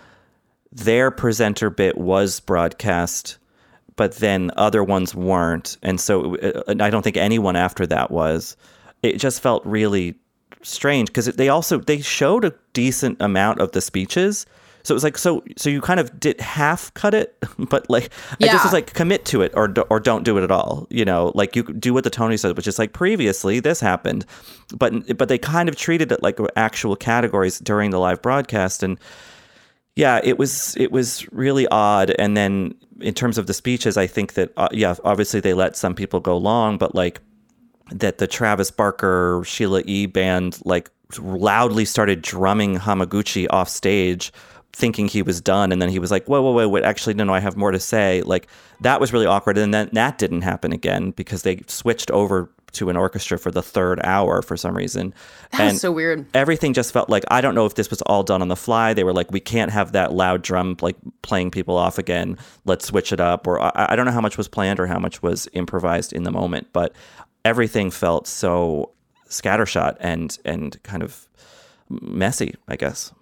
their 0.71 1.11
presenter 1.11 1.71
bit 1.71 1.97
was 1.99 2.41
broadcast, 2.41 3.39
but 3.97 4.17
then 4.17 4.51
other 4.57 4.85
ones 4.85 5.15
weren't, 5.15 5.77
and 5.83 5.99
so 6.01 6.37
uh, 6.37 6.63
and 6.69 6.83
I 6.83 6.91
don't 6.91 7.03
think 7.03 7.17
anyone 7.17 7.57
after 7.57 7.87
that 7.87 8.11
was. 8.11 8.57
It 9.03 9.19
just 9.19 9.41
felt 9.41 9.65
really 9.65 10.15
strange 10.63 11.09
because 11.09 11.27
they 11.27 11.49
also 11.49 11.79
they 11.79 12.01
showed 12.01 12.45
a 12.45 12.53
decent 12.75 13.17
amount 13.21 13.61
of 13.61 13.73
the 13.73 13.81
speeches. 13.81 14.45
So 14.89 14.95
it 14.95 14.97
was 14.97 15.05
like 15.05 15.19
so 15.19 15.45
so 15.57 15.69
you 15.69 15.83
kind 15.83 16.01
of 16.01 16.19
did 16.19 16.41
half 16.41 16.93
cut 16.95 17.13
it, 17.13 17.37
but 17.59 17.89
like 17.91 18.11
I 18.41 18.47
just 18.47 18.65
was 18.65 18.73
like 18.73 18.95
commit 18.95 19.27
to 19.27 19.43
it 19.43 19.53
or 19.55 19.73
or 19.91 20.01
don't 20.01 20.25
do 20.25 20.39
it 20.39 20.43
at 20.45 20.51
all. 20.51 20.87
You 20.89 21.05
know, 21.05 21.31
like 21.35 21.55
you 21.55 21.63
do 21.63 21.93
what 21.93 22.05
the 22.05 22.11
Tony 22.11 22.39
said, 22.39 22.57
which 22.57 22.67
is 22.67 22.79
like 22.79 22.95
previously 22.95 23.61
this 23.61 23.81
happened, 23.81 24.25
but 24.75 25.17
but 25.19 25.29
they 25.29 25.37
kind 25.37 25.69
of 25.69 25.77
treated 25.77 26.11
it 26.11 26.23
like 26.23 26.39
actual 26.57 26.97
categories 26.97 27.59
during 27.59 27.91
the 27.91 27.99
live 27.99 28.23
broadcast 28.23 28.83
and 28.83 28.99
yeah, 29.95 30.21
it 30.25 30.39
was 30.39 30.75
it 30.79 30.91
was 30.91 31.31
really 31.33 31.67
odd. 31.69 32.15
And 32.19 32.35
then 32.35 32.75
in 33.01 33.13
terms 33.13 33.37
of 33.37 33.47
the 33.47 33.53
speeches, 33.53 33.99
I 33.99 34.07
think 34.07 34.35
that 34.35 34.53
uh, 34.57 34.69
yeah, 34.73 34.95
obviously 35.05 35.41
they 35.41 35.53
let 35.53 35.77
some 35.77 35.95
people 35.95 36.21
go 36.21 36.39
long, 36.39 36.79
but 36.79 36.95
like 36.95 37.21
that 37.91 38.17
the 38.17 38.27
Travis 38.27 38.71
Barker 38.71 39.43
Sheila 39.45 39.83
E 39.85 40.07
band 40.07 40.61
like 40.65 40.91
loudly 41.19 41.85
started 41.85 42.23
drumming 42.23 42.79
Hamaguchi 42.79 43.47
off 43.51 43.69
stage 43.69 44.33
thinking 44.79 45.09
he 45.09 45.23
was 45.23 45.41
done 45.41 45.73
and 45.73 45.83
then 45.83 45.89
he 45.89 45.99
was 45.99 46.11
like 46.11 46.25
whoa 46.29 46.41
whoa 46.41 46.53
whoa 46.53 46.69
wait 46.69 46.85
actually 46.85 47.13
no 47.15 47.25
no 47.25 47.35
I 47.35 47.41
have 47.41 47.57
more 47.57 47.73
to 47.73 47.81
say 47.81 48.23
like 48.23 48.47
that 48.81 49.01
was 49.01 49.13
really 49.13 49.27
awkward 49.27 49.59
and 49.59 49.75
then 49.75 49.91
that 49.93 50.19
didn't 50.19 50.43
happen 50.43 50.73
again 50.73 51.11
because 51.11 51.43
they 51.43 51.63
switched 51.67 52.11
over 52.13 52.49
to 52.71 52.89
an 52.91 52.97
orchestra 52.97 53.39
for 53.39 53.51
the 53.51 53.63
third 53.63 53.99
hour 54.05 54.41
for 54.41 54.57
some 54.57 54.77
reason 54.77 55.13
That 55.53 55.73
was 55.73 55.81
so 55.81 55.91
weird. 55.91 56.27
everything 56.33 56.75
just 56.75 56.93
felt 56.93 57.09
like 57.11 57.25
I 57.29 57.41
don't 57.41 57.57
know 57.57 57.67
if 57.67 57.75
this 57.75 57.91
was 57.91 58.03
all 58.03 58.23
done 58.23 58.41
on 58.41 58.49
the 58.49 58.57
fly. 58.57 58.95
They 58.95 59.05
were 59.05 59.13
like, 59.15 59.33
we 59.33 59.41
can't 59.41 59.73
have 59.73 59.93
that 59.93 60.13
loud 60.13 60.43
drum 60.43 60.77
like 60.81 60.97
playing 61.23 61.51
people 61.51 61.77
off 61.77 61.99
again. 61.99 62.37
Let's 62.67 62.87
switch 62.87 63.11
it 63.11 63.21
up. 63.21 63.47
Or 63.49 63.59
I, 63.61 63.73
I 63.91 63.97
don't 63.97 64.05
know 64.07 64.13
how 64.13 64.21
much 64.21 64.37
was 64.37 64.49
planned 64.49 64.79
or 64.79 64.87
how 64.87 64.99
much 64.99 65.23
was 65.23 65.49
improvised 65.55 66.13
in 66.13 66.23
the 66.25 66.31
moment, 66.31 66.69
but 66.73 66.93
everything 67.45 67.91
felt 67.91 68.27
so 68.29 68.93
scattershot 69.29 69.97
and 69.99 70.39
and 70.45 70.81
kind 70.83 71.03
of 71.03 71.27
messy. 71.89 72.55
I 72.69 72.77
guess. 72.77 73.13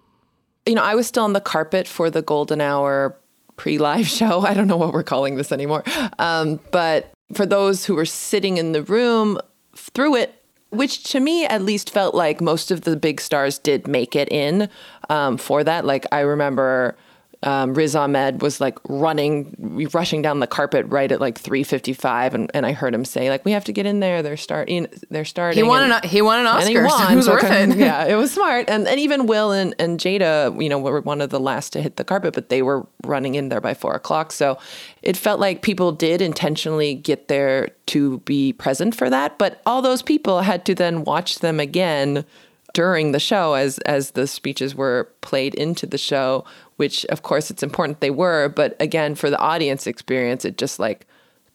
You 0.67 0.75
know, 0.75 0.83
I 0.83 0.95
was 0.95 1.07
still 1.07 1.23
on 1.23 1.33
the 1.33 1.41
carpet 1.41 1.87
for 1.87 2.09
the 2.09 2.21
golden 2.21 2.61
hour 2.61 3.17
pre 3.55 3.77
live 3.77 4.07
show. 4.19 4.41
I 4.41 4.53
don't 4.53 4.67
know 4.67 4.77
what 4.77 4.93
we're 4.93 5.03
calling 5.03 5.35
this 5.35 5.51
anymore. 5.51 5.83
Um, 6.19 6.59
but 6.71 7.11
for 7.33 7.45
those 7.45 7.85
who 7.85 7.95
were 7.95 8.05
sitting 8.05 8.57
in 8.57 8.71
the 8.71 8.83
room 8.83 9.39
through 9.75 10.15
it, 10.15 10.33
which 10.69 11.03
to 11.11 11.19
me 11.19 11.45
at 11.45 11.61
least 11.61 11.89
felt 11.89 12.13
like 12.13 12.41
most 12.41 12.71
of 12.71 12.81
the 12.81 12.97
big 12.97 13.21
stars 13.21 13.57
did 13.57 13.87
make 13.87 14.15
it 14.15 14.29
in 14.31 14.69
um, 15.09 15.37
for 15.37 15.63
that. 15.63 15.85
Like 15.85 16.05
I 16.11 16.19
remember 16.19 16.95
um, 17.43 17.75
Riz 17.75 17.95
Ahmed 17.95 18.41
was 18.41 18.59
like 18.59 18.79
running, 18.89 19.89
rushing 19.93 20.23
down 20.23 20.39
the 20.39 20.47
carpet 20.47 20.85
right 20.87 21.11
at 21.11 21.21
like 21.21 21.39
3:55, 21.39 22.33
and, 22.33 22.49
and 22.53 22.65
I 22.65 22.71
heard 22.71 22.93
him 22.95 23.05
say 23.05 23.29
like, 23.29 23.45
"We 23.45 23.51
have 23.51 23.63
to 23.65 23.71
get 23.71 23.85
in 23.85 23.99
there. 23.99 24.23
They're 24.23 24.37
starting. 24.37 24.87
They're 25.11 25.23
starting." 25.25 25.63
He 25.63 25.67
won 25.67 25.83
and- 25.83 25.93
an 26.03 26.09
he 26.09 26.21
won 26.23 26.39
an 26.39 26.47
Oscar. 26.47 26.69
he 26.69 26.77
won, 26.77 27.13
it 27.13 27.15
was 27.15 27.25
so 27.25 27.33
worth 27.33 27.41
kind 27.43 27.71
of- 27.73 27.79
it. 27.79 27.81
Yeah, 27.83 28.05
it 28.05 28.15
was 28.15 28.33
smart. 28.33 28.69
And 28.69 28.87
and 28.87 28.99
even 28.99 29.27
Will 29.27 29.51
and, 29.51 29.75
and 29.77 29.99
Jada, 29.99 30.59
you 30.61 30.67
know, 30.67 30.79
were 30.79 31.01
one 31.01 31.21
of 31.21 31.29
the 31.29 31.39
last 31.39 31.73
to 31.73 31.81
hit 31.81 31.97
the 31.97 32.03
carpet, 32.03 32.33
but 32.33 32.49
they 32.49 32.63
were 32.63 32.87
running 33.03 33.35
in 33.35 33.49
there 33.49 33.61
by 33.61 33.75
four 33.75 33.93
o'clock. 33.93 34.31
So 34.31 34.57
it 35.03 35.15
felt 35.15 35.39
like 35.39 35.61
people 35.61 35.91
did 35.91 36.21
intentionally 36.23 36.95
get 36.95 37.27
there 37.27 37.69
to 37.87 38.17
be 38.21 38.51
present 38.53 38.95
for 38.95 39.09
that. 39.11 39.37
But 39.37 39.61
all 39.65 39.81
those 39.83 40.01
people 40.01 40.41
had 40.41 40.65
to 40.65 40.73
then 40.73 41.03
watch 41.03 41.39
them 41.39 41.59
again 41.59 42.25
during 42.73 43.11
the 43.11 43.19
show 43.19 43.53
as 43.53 43.77
as 43.79 44.11
the 44.11 44.27
speeches 44.27 44.75
were 44.75 45.09
played 45.21 45.55
into 45.55 45.85
the 45.85 45.97
show, 45.97 46.43
which 46.77 47.05
of 47.05 47.21
course 47.21 47.51
it's 47.51 47.63
important 47.63 47.99
they 47.99 48.09
were, 48.09 48.49
but 48.49 48.75
again 48.79 49.13
for 49.13 49.29
the 49.29 49.39
audience 49.39 49.85
experience 49.85 50.45
it 50.45 50.57
just 50.57 50.79
like 50.79 51.05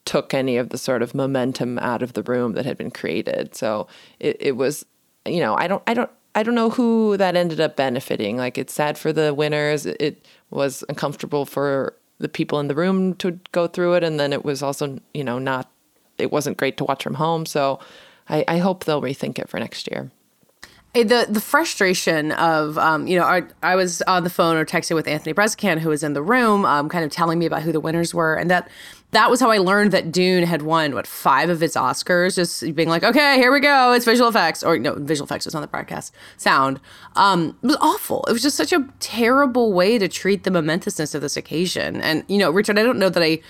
took 0.04 0.34
any 0.34 0.56
of 0.56 0.70
the 0.70 0.78
sort 0.78 1.02
of 1.02 1.14
momentum 1.14 1.78
out 1.78 2.02
of 2.02 2.14
the 2.14 2.22
room 2.22 2.52
that 2.52 2.66
had 2.66 2.76
been 2.76 2.90
created. 2.90 3.54
So 3.54 3.86
it, 4.18 4.36
it 4.40 4.52
was, 4.52 4.84
you 5.24 5.40
know, 5.40 5.54
I 5.54 5.68
don't, 5.68 5.82
I 5.86 5.94
don't, 5.94 6.10
I 6.34 6.42
don't 6.42 6.54
know 6.54 6.70
who 6.70 7.16
that 7.18 7.36
ended 7.36 7.60
up 7.60 7.76
benefiting. 7.76 8.36
Like 8.36 8.58
it's 8.58 8.72
sad 8.72 8.96
for 8.96 9.12
the 9.12 9.34
winners. 9.34 9.86
It 9.86 10.26
was 10.50 10.82
uncomfortable 10.88 11.44
for 11.44 11.94
the 12.18 12.28
people 12.28 12.58
in 12.58 12.68
the 12.68 12.74
room 12.74 13.14
to 13.16 13.38
go 13.52 13.66
through 13.66 13.94
it, 13.94 14.04
and 14.04 14.18
then 14.18 14.32
it 14.32 14.44
was 14.44 14.62
also, 14.62 14.98
you 15.12 15.24
know, 15.24 15.38
not. 15.38 15.70
It 16.18 16.30
wasn't 16.30 16.56
great 16.56 16.76
to 16.76 16.84
watch 16.84 17.02
from 17.02 17.14
home. 17.14 17.46
So 17.46 17.80
I, 18.28 18.44
I 18.46 18.58
hope 18.58 18.84
they'll 18.84 19.02
rethink 19.02 19.38
it 19.38 19.48
for 19.48 19.58
next 19.58 19.90
year. 19.90 20.10
Eh, 20.94 21.04
the 21.04 21.26
the 21.28 21.40
frustration 21.40 22.32
of 22.32 22.76
um, 22.76 23.06
you 23.06 23.18
know 23.18 23.24
I, 23.24 23.42
I 23.62 23.76
was 23.76 24.02
on 24.02 24.24
the 24.24 24.30
phone 24.30 24.56
or 24.56 24.66
texting 24.66 24.94
with 24.94 25.08
Anthony 25.08 25.32
Breznican 25.32 25.78
who 25.78 25.88
was 25.88 26.02
in 26.02 26.12
the 26.12 26.22
room 26.22 26.66
um, 26.66 26.90
kind 26.90 27.02
of 27.02 27.10
telling 27.10 27.38
me 27.38 27.46
about 27.46 27.62
who 27.62 27.72
the 27.72 27.80
winners 27.80 28.12
were 28.12 28.34
and 28.34 28.50
that 28.50 28.68
that 29.12 29.30
was 29.30 29.40
how 29.40 29.50
I 29.50 29.56
learned 29.58 29.92
that 29.92 30.12
Dune 30.12 30.44
had 30.44 30.62
won 30.62 30.92
what 30.92 31.06
five 31.06 31.48
of 31.48 31.62
its 31.62 31.76
Oscars? 31.76 32.34
Just 32.34 32.74
being 32.74 32.90
like 32.90 33.04
okay 33.04 33.36
here 33.36 33.50
we 33.50 33.60
go 33.60 33.94
it's 33.94 34.04
visual 34.04 34.28
effects 34.28 34.62
or 34.62 34.78
no 34.78 34.94
visual 34.96 35.24
effects 35.24 35.46
was 35.46 35.54
on 35.54 35.62
the 35.62 35.66
broadcast 35.66 36.14
sound. 36.36 36.78
Um, 37.16 37.56
it 37.62 37.66
was 37.68 37.76
awful. 37.80 38.24
It 38.28 38.32
was 38.32 38.42
just 38.42 38.58
such 38.58 38.74
a 38.74 38.86
terrible 39.00 39.72
way 39.72 39.96
to 39.96 40.08
treat 40.08 40.44
the 40.44 40.50
momentousness 40.50 41.14
of 41.14 41.22
this 41.22 41.38
occasion 41.38 42.02
and 42.02 42.22
you 42.28 42.36
know 42.36 42.50
Richard 42.50 42.78
I 42.78 42.82
don't 42.82 42.98
know 42.98 43.08
that 43.08 43.22
I 43.22 43.40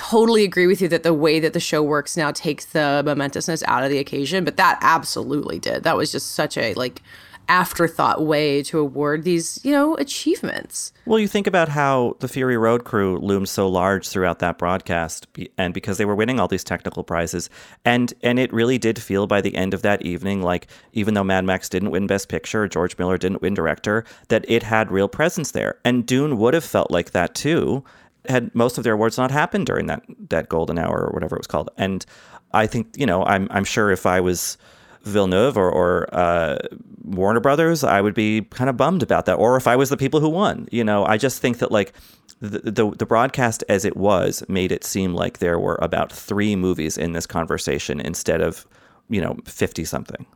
totally 0.00 0.44
agree 0.44 0.66
with 0.66 0.80
you 0.80 0.88
that 0.88 1.02
the 1.02 1.12
way 1.12 1.38
that 1.40 1.52
the 1.52 1.60
show 1.60 1.82
works 1.82 2.16
now 2.16 2.32
takes 2.32 2.64
the 2.64 3.02
momentousness 3.04 3.62
out 3.66 3.84
of 3.84 3.90
the 3.90 3.98
occasion 3.98 4.44
but 4.44 4.56
that 4.56 4.78
absolutely 4.80 5.58
did. 5.58 5.82
That 5.82 5.96
was 5.96 6.10
just 6.10 6.32
such 6.32 6.56
a 6.56 6.72
like 6.74 7.02
afterthought 7.50 8.24
way 8.24 8.62
to 8.62 8.78
award 8.78 9.24
these 9.24 9.62
you 9.64 9.72
know 9.72 9.96
achievements. 9.96 10.92
Well, 11.04 11.18
you 11.18 11.28
think 11.28 11.46
about 11.46 11.68
how 11.68 12.16
the 12.20 12.28
Fury 12.28 12.56
Road 12.56 12.84
crew 12.84 13.18
loomed 13.18 13.48
so 13.48 13.68
large 13.68 14.08
throughout 14.08 14.38
that 14.38 14.56
broadcast, 14.56 15.26
and 15.58 15.74
because 15.74 15.98
they 15.98 16.04
were 16.04 16.14
winning 16.14 16.40
all 16.40 16.48
these 16.48 16.64
technical 16.64 17.02
prizes, 17.02 17.50
and 17.84 18.14
and 18.22 18.38
it 18.38 18.52
really 18.52 18.78
did 18.78 19.02
feel 19.02 19.26
by 19.26 19.42
the 19.42 19.54
end 19.54 19.74
of 19.74 19.82
that 19.82 20.00
evening 20.02 20.42
like 20.42 20.68
even 20.92 21.12
though 21.12 21.24
Mad 21.24 21.44
Max 21.44 21.68
didn't 21.68 21.90
win 21.90 22.06
Best 22.06 22.28
Picture, 22.28 22.68
George 22.68 22.96
Miller 22.96 23.18
didn't 23.18 23.42
win 23.42 23.52
Director, 23.52 24.04
that 24.28 24.44
it 24.48 24.62
had 24.62 24.90
real 24.90 25.08
presence 25.08 25.50
there, 25.50 25.78
and 25.84 26.06
Dune 26.06 26.38
would 26.38 26.54
have 26.54 26.64
felt 26.64 26.90
like 26.90 27.10
that 27.10 27.34
too, 27.34 27.84
had 28.28 28.54
most 28.54 28.78
of 28.78 28.84
their 28.84 28.94
awards 28.94 29.18
not 29.18 29.30
happened 29.30 29.66
during 29.66 29.86
that 29.86 30.02
that 30.28 30.48
golden 30.48 30.78
hour 30.78 31.06
or 31.06 31.12
whatever 31.12 31.36
it 31.36 31.40
was 31.40 31.46
called, 31.46 31.70
and 31.76 32.04
I 32.52 32.66
think 32.66 32.88
you 32.96 33.06
know 33.06 33.24
I'm 33.24 33.48
I'm 33.50 33.64
sure 33.64 33.90
if 33.90 34.06
I 34.06 34.20
was 34.20 34.58
Villeneuve 35.02 35.56
or, 35.56 35.70
or 35.70 36.14
uh, 36.14 36.58
Warner 37.04 37.40
Brothers, 37.40 37.82
I 37.82 38.00
would 38.00 38.14
be 38.14 38.42
kind 38.42 38.68
of 38.68 38.76
bummed 38.76 39.02
about 39.02 39.26
that. 39.26 39.34
Or 39.34 39.56
if 39.56 39.66
I 39.66 39.76
was 39.76 39.88
the 39.88 39.96
people 39.96 40.20
who 40.20 40.28
won, 40.28 40.68
you 40.70 40.84
know, 40.84 41.04
I 41.06 41.16
just 41.16 41.40
think 41.40 41.58
that 41.58 41.72
like 41.72 41.94
the, 42.40 42.70
the 42.70 42.90
the 42.90 43.06
broadcast 43.06 43.64
as 43.68 43.84
it 43.84 43.96
was 43.96 44.42
made 44.48 44.72
it 44.72 44.84
seem 44.84 45.14
like 45.14 45.38
there 45.38 45.58
were 45.58 45.78
about 45.80 46.12
three 46.12 46.56
movies 46.56 46.98
in 46.98 47.12
this 47.12 47.26
conversation 47.26 48.00
instead 48.00 48.40
of 48.40 48.66
you 49.08 49.20
know 49.20 49.36
fifty 49.44 49.84
something. 49.84 50.26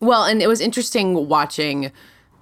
Well, 0.00 0.24
and 0.24 0.42
it 0.42 0.48
was 0.48 0.60
interesting 0.60 1.28
watching 1.28 1.92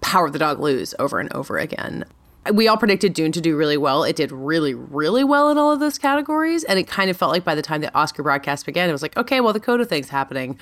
Power 0.01 0.27
of 0.27 0.33
the 0.33 0.38
Dog 0.38 0.61
lose 0.61 0.95
over 0.99 1.19
and 1.19 1.33
over 1.33 1.59
again. 1.59 2.05
We 2.52 2.66
all 2.66 2.76
predicted 2.76 3.14
Dune 3.14 3.31
to 3.33 3.40
do 3.40 3.57
really 3.57 3.76
well. 3.76 4.02
It 4.02 4.16
did 4.16 4.33
really, 4.33 4.74
really 4.74 5.22
well 5.22 5.50
in 5.50 5.59
all 5.59 5.70
of 5.70 5.78
those 5.78 5.96
categories. 5.96 6.64
And 6.64 6.78
it 6.78 6.88
kind 6.88 7.09
of 7.09 7.16
felt 7.16 7.31
like 7.31 7.44
by 7.44 7.55
the 7.55 7.62
time 7.62 7.83
the 7.83 7.94
Oscar 7.94 8.24
broadcast 8.24 8.66
began, 8.66 8.88
it 8.88 8.92
was 8.92 9.02
like, 9.02 9.16
okay, 9.16 9.40
well, 9.40 9.52
the 9.52 9.61
Coda 9.61 9.85
thing's 9.85 10.09
happening. 10.09 10.59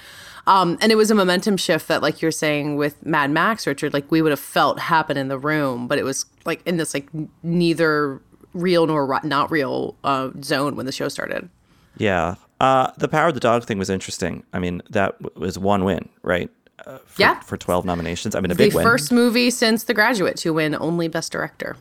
Um, 0.47 0.77
and 0.83 0.93
it 0.93 0.97
was 0.97 1.11
a 1.11 1.15
momentum 1.15 1.57
shift 1.57 1.89
that, 1.89 2.03
like 2.03 2.21
you're 2.21 2.33
saying 2.33 2.77
with 2.77 3.05
Mad 3.07 3.31
Max, 3.31 3.67
Richard, 3.67 3.95
like 3.95 4.11
we 4.11 4.21
would 4.21 4.31
have 4.31 4.41
felt 4.41 4.79
happen 4.79 5.17
in 5.17 5.29
the 5.29 5.39
room, 5.39 5.89
but 5.89 5.99
it 5.99 6.05
was 6.05 6.27
like 6.45 6.61
in 6.67 6.77
this 6.77 6.93
like 6.93 7.09
neither 7.43 8.21
real 8.53 8.87
nor 8.87 9.21
not 9.23 9.51
real 9.51 9.97
uh, 10.05 10.31
zone 10.43 10.77
when 10.77 10.87
the 10.87 10.93
show 10.93 11.09
started. 11.09 11.49
Yeah. 11.97 12.35
Uh, 12.61 12.91
the 12.99 13.09
Power 13.09 13.29
of 13.29 13.35
the 13.35 13.41
Dog 13.41 13.65
thing 13.65 13.79
was 13.79 13.89
interesting. 13.89 14.45
I 14.53 14.59
mean, 14.59 14.83
that 14.91 15.17
was 15.37 15.59
one 15.59 15.85
win, 15.85 16.09
right? 16.23 16.51
Uh, 16.87 16.99
for, 17.07 17.21
Yeah. 17.23 17.41
For 17.41 17.57
12 17.57 17.85
nominations. 17.85 18.35
I 18.35 18.41
mean, 18.41 18.51
a 18.51 18.55
The 18.55 18.65
big 18.67 18.75
win. 18.75 18.85
first 18.85 19.13
movie 19.13 19.51
since 19.51 19.85
The 19.85 19.95
Graduate 19.95 20.37
to 20.39 20.53
win 20.53 20.75
only 20.75 21.09
Best 21.09 21.33
Director. 21.33 21.77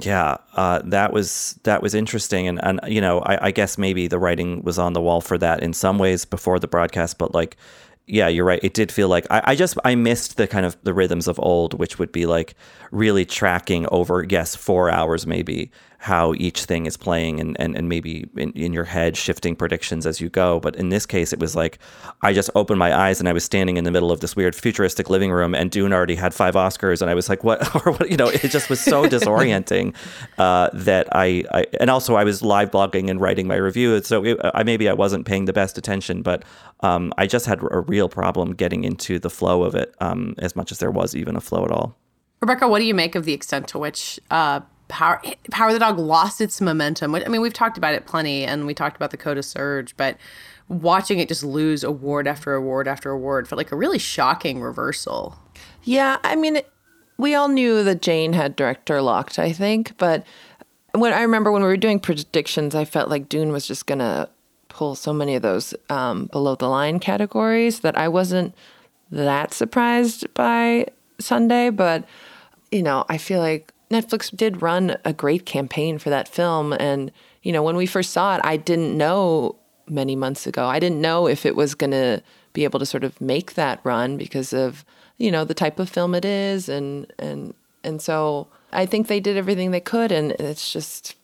Yeah, 0.00 0.38
uh, 0.56 0.80
that 0.86 1.12
was 1.12 1.58
that 1.64 1.82
was 1.82 1.94
interesting, 1.94 2.48
and 2.48 2.58
and 2.64 2.80
you 2.88 3.00
know, 3.00 3.20
I, 3.20 3.48
I 3.48 3.50
guess 3.50 3.76
maybe 3.76 4.08
the 4.08 4.18
writing 4.18 4.62
was 4.62 4.78
on 4.78 4.94
the 4.94 5.02
wall 5.02 5.20
for 5.20 5.36
that 5.38 5.62
in 5.62 5.74
some 5.74 5.98
ways 5.98 6.24
before 6.24 6.58
the 6.58 6.66
broadcast, 6.66 7.18
but 7.18 7.34
like, 7.34 7.58
yeah, 8.06 8.26
you're 8.26 8.46
right. 8.46 8.58
It 8.64 8.72
did 8.72 8.90
feel 8.90 9.08
like 9.08 9.26
I, 9.30 9.42
I 9.48 9.54
just 9.54 9.76
I 9.84 9.94
missed 9.94 10.38
the 10.38 10.46
kind 10.48 10.64
of 10.64 10.78
the 10.82 10.94
rhythms 10.94 11.28
of 11.28 11.38
old, 11.38 11.74
which 11.74 11.98
would 11.98 12.10
be 12.10 12.24
like 12.24 12.54
really 12.90 13.26
tracking 13.26 13.86
over 13.92 14.24
yes 14.28 14.56
four 14.56 14.90
hours 14.90 15.26
maybe 15.26 15.70
how 16.02 16.34
each 16.34 16.64
thing 16.64 16.86
is 16.86 16.96
playing 16.96 17.38
and 17.38 17.56
and, 17.60 17.76
and 17.76 17.88
maybe 17.88 18.28
in, 18.36 18.50
in 18.52 18.72
your 18.72 18.82
head 18.82 19.16
shifting 19.16 19.54
predictions 19.54 20.04
as 20.04 20.20
you 20.20 20.28
go. 20.28 20.58
But 20.58 20.74
in 20.74 20.88
this 20.88 21.06
case, 21.06 21.32
it 21.32 21.38
was 21.38 21.54
like 21.54 21.78
I 22.22 22.32
just 22.32 22.50
opened 22.56 22.80
my 22.80 22.92
eyes 22.92 23.20
and 23.20 23.28
I 23.28 23.32
was 23.32 23.44
standing 23.44 23.76
in 23.76 23.84
the 23.84 23.92
middle 23.92 24.10
of 24.10 24.18
this 24.18 24.34
weird 24.34 24.56
futuristic 24.56 25.08
living 25.08 25.30
room, 25.30 25.54
and 25.54 25.70
Dune 25.70 25.92
already 25.92 26.16
had 26.16 26.34
five 26.34 26.54
Oscars, 26.54 27.02
and 27.02 27.10
I 27.10 27.14
was 27.14 27.28
like, 27.28 27.44
what 27.44 27.62
or 27.86 27.92
what? 27.92 28.10
You 28.10 28.16
know, 28.16 28.26
it 28.28 28.50
just 28.50 28.68
was 28.68 28.80
so 28.80 29.04
disorienting 29.14 29.94
uh, 30.38 30.70
that 30.72 31.06
I, 31.12 31.44
I 31.52 31.66
and 31.80 31.88
also 31.88 32.16
I 32.16 32.24
was 32.24 32.42
live 32.42 32.72
blogging 32.72 33.08
and 33.08 33.20
writing 33.20 33.46
my 33.46 33.56
review, 33.56 34.02
so 34.02 34.24
it, 34.24 34.40
I 34.54 34.64
maybe 34.64 34.88
I 34.88 34.94
wasn't 34.94 35.24
paying 35.24 35.44
the 35.44 35.52
best 35.52 35.78
attention, 35.78 36.22
but 36.22 36.44
um, 36.80 37.14
I 37.16 37.28
just 37.28 37.46
had 37.46 37.62
a 37.62 37.80
real 37.80 38.08
problem 38.08 38.54
getting 38.54 38.82
into 38.82 39.20
the 39.20 39.30
flow 39.30 39.62
of 39.62 39.76
it, 39.76 39.94
um, 40.00 40.34
as 40.38 40.56
much 40.56 40.72
as 40.72 40.78
there 40.78 40.90
was 40.90 41.14
even 41.14 41.36
a 41.36 41.40
flow 41.40 41.64
at 41.64 41.70
all. 41.70 41.96
Rebecca, 42.40 42.66
what 42.66 42.80
do 42.80 42.84
you 42.86 42.94
make 42.94 43.14
of 43.14 43.24
the 43.24 43.32
extent 43.32 43.68
to 43.68 43.78
which 43.78 44.18
uh, 44.32 44.60
Power 44.92 45.22
Power 45.50 45.72
the 45.72 45.78
Dog 45.78 45.98
lost 45.98 46.40
its 46.40 46.60
momentum? 46.60 47.14
I 47.14 47.26
mean, 47.26 47.40
we've 47.40 47.52
talked 47.52 47.78
about 47.78 47.94
it 47.94 48.04
plenty, 48.04 48.44
and 48.44 48.66
we 48.66 48.74
talked 48.74 48.94
about 48.94 49.10
the 49.10 49.16
Coda 49.16 49.42
Surge, 49.42 49.96
but 49.96 50.18
watching 50.68 51.18
it 51.18 51.28
just 51.28 51.42
lose 51.42 51.82
award 51.82 52.28
after 52.28 52.52
award 52.54 52.86
after 52.86 53.10
award 53.10 53.48
felt 53.48 53.56
like 53.56 53.72
a 53.72 53.76
really 53.76 53.98
shocking 53.98 54.60
reversal. 54.60 55.38
Yeah, 55.82 56.18
I 56.22 56.36
mean, 56.36 56.60
we 57.16 57.34
all 57.34 57.48
knew 57.48 57.82
that 57.82 58.02
Jane 58.02 58.34
had 58.34 58.54
director 58.54 59.00
locked, 59.00 59.38
I 59.38 59.52
think, 59.52 59.96
but 59.96 60.26
when 60.92 61.14
I 61.14 61.22
remember 61.22 61.50
when 61.50 61.62
we 61.62 61.68
were 61.68 61.76
doing 61.78 61.98
predictions, 61.98 62.74
I 62.74 62.84
felt 62.84 63.08
like 63.08 63.30
Dune 63.30 63.50
was 63.50 63.66
just 63.66 63.86
gonna 63.86 64.28
pull 64.68 64.94
so 64.94 65.14
many 65.14 65.34
of 65.34 65.42
those 65.42 65.74
um, 65.88 66.26
below 66.26 66.54
the 66.54 66.68
line 66.68 67.00
categories 67.00 67.80
that 67.80 67.96
I 67.96 68.08
wasn't 68.08 68.54
that 69.10 69.54
surprised 69.54 70.32
by 70.34 70.86
Sunday. 71.18 71.70
But 71.70 72.04
you 72.70 72.82
know, 72.82 73.06
I 73.08 73.16
feel 73.16 73.40
like 73.40 73.71
Netflix 73.92 74.34
did 74.34 74.62
run 74.62 74.96
a 75.04 75.12
great 75.12 75.44
campaign 75.46 75.98
for 75.98 76.10
that 76.10 76.26
film, 76.28 76.72
and 76.74 77.12
you 77.42 77.52
know, 77.52 77.62
when 77.62 77.76
we 77.76 77.86
first 77.86 78.10
saw 78.10 78.36
it, 78.36 78.40
I 78.44 78.56
didn't 78.56 78.96
know 78.96 79.56
many 79.88 80.16
months 80.16 80.46
ago. 80.46 80.66
I 80.66 80.78
didn't 80.78 81.00
know 81.00 81.26
if 81.28 81.44
it 81.44 81.54
was 81.56 81.74
gonna 81.74 82.22
be 82.52 82.64
able 82.64 82.78
to 82.78 82.86
sort 82.86 83.04
of 83.04 83.20
make 83.20 83.54
that 83.54 83.80
run 83.84 84.16
because 84.16 84.52
of 84.52 84.84
you 85.18 85.30
know 85.30 85.44
the 85.44 85.54
type 85.54 85.78
of 85.78 85.88
film 85.88 86.14
it 86.14 86.24
is 86.24 86.68
and 86.68 87.12
and 87.18 87.54
and 87.84 88.00
so 88.02 88.46
I 88.72 88.86
think 88.86 89.06
they 89.08 89.20
did 89.20 89.36
everything 89.36 89.70
they 89.70 89.80
could 89.80 90.12
and 90.12 90.32
it's 90.32 90.72
just 90.72 91.14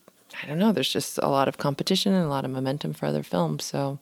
I 0.42 0.46
don't 0.46 0.58
know 0.58 0.72
there's 0.72 0.92
just 0.92 1.18
a 1.18 1.28
lot 1.28 1.48
of 1.48 1.58
competition 1.58 2.12
and 2.14 2.24
a 2.24 2.28
lot 2.28 2.44
of 2.44 2.50
momentum 2.50 2.92
for 2.94 3.06
other 3.06 3.22
films 3.22 3.64
so 3.64 3.98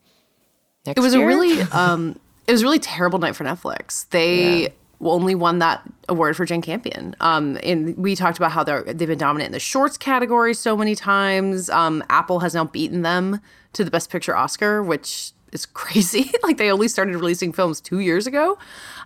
next 0.87 0.99
It 0.99 1.03
was 1.03 1.15
year? 1.15 1.25
a 1.25 1.27
really 1.27 1.61
um 1.73 2.19
it 2.47 2.53
was 2.53 2.63
a 2.63 2.65
really 2.65 2.79
terrible 2.79 3.19
night 3.19 3.35
for 3.35 3.45
Netflix. 3.45 4.09
They 4.11 4.63
Yeah. 4.65 4.69
Only 5.01 5.35
won 5.35 5.59
that 5.59 5.83
award 6.09 6.37
for 6.37 6.45
Jane 6.45 6.63
Campion. 6.63 7.15
Um 7.21 7.59
and 7.63 7.97
we 7.97 8.17
talked 8.17 8.39
about 8.39 8.53
how 8.53 8.65
they're 8.65 8.83
they've 8.83 9.09
been 9.09 9.19
dominant 9.19 9.49
in 9.49 9.53
the 9.53 9.61
shorts 9.61 9.97
category 9.97 10.55
so 10.55 10.77
many 10.77 10.95
times. 10.95 11.69
Um 11.71 12.03
Apple 12.09 12.41
has 12.41 12.55
now 12.55 12.65
beaten 12.65 13.03
them 13.03 13.41
to 13.75 13.85
the 13.85 13.91
best 13.91 14.11
picture 14.11 14.37
Oscar, 14.37 14.83
which 14.83 15.33
is 15.53 15.67
crazy. 15.83 16.31
like 16.43 16.57
they 16.57 16.71
only 16.71 16.89
started 16.89 17.15
releasing 17.15 17.53
films 17.53 17.81
2 17.81 17.99
years 18.01 18.27
ago. 18.27 18.59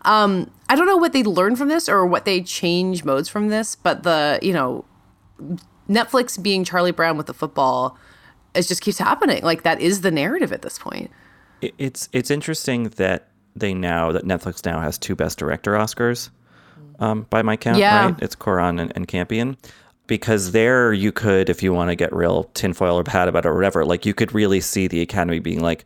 Um 0.03 0.51
I 0.69 0.77
don't 0.77 0.87
know 0.87 0.97
what 0.97 1.13
they 1.13 1.23
learned 1.23 1.59
from 1.59 1.69
this 1.69 1.89
or 1.89 2.07
what 2.07 2.25
they 2.25 2.43
change 2.43 3.05
modes 3.05 3.29
from 3.29 3.49
this, 3.49 3.75
but 3.75 4.03
the, 4.03 4.39
you 4.43 4.53
know, 4.53 4.85
Netflix 5.89 6.41
being 6.41 6.65
Charlie 6.65 6.93
Brown 6.93 7.17
with 7.17 7.27
the 7.27 7.35
football 7.35 7.99
it 8.55 8.63
just 8.63 8.83
keeps 8.83 8.99
happening. 8.99 9.43
Like 9.43 9.63
that 9.63 9.81
is 9.81 10.01
the 10.01 10.11
narrative 10.11 10.53
at 10.53 10.63
this 10.63 10.79
point. 10.79 11.11
It's 11.61 12.09
it's 12.13 12.31
interesting 12.31 12.85
that 12.91 13.29
they 13.57 13.75
now 13.75 14.13
that 14.13 14.25
Netflix 14.25 14.65
now 14.65 14.81
has 14.81 14.99
two 14.99 15.15
Best 15.15 15.39
Director 15.39 15.73
Oscars, 15.73 16.31
um, 16.99 17.27
by 17.31 17.43
my 17.43 17.57
count. 17.57 17.79
Yeah. 17.79 18.07
Right, 18.07 18.23
it's 18.23 18.37
Cuarón 18.37 18.81
and, 18.81 18.93
and 18.95 19.09
Campion. 19.09 19.57
Because 20.07 20.51
there, 20.51 20.93
you 20.93 21.13
could, 21.13 21.49
if 21.49 21.63
you 21.63 21.73
want 21.73 21.91
to 21.91 21.95
get 21.95 22.13
real 22.13 22.45
tinfoil 22.55 22.99
or 22.99 23.05
bad 23.05 23.29
about 23.29 23.45
it 23.45 23.49
or 23.49 23.55
whatever, 23.55 23.85
like 23.85 24.05
you 24.05 24.13
could 24.13 24.35
really 24.35 24.61
see 24.61 24.89
the 24.89 25.01
Academy 25.03 25.39
being 25.39 25.61
like, 25.61 25.85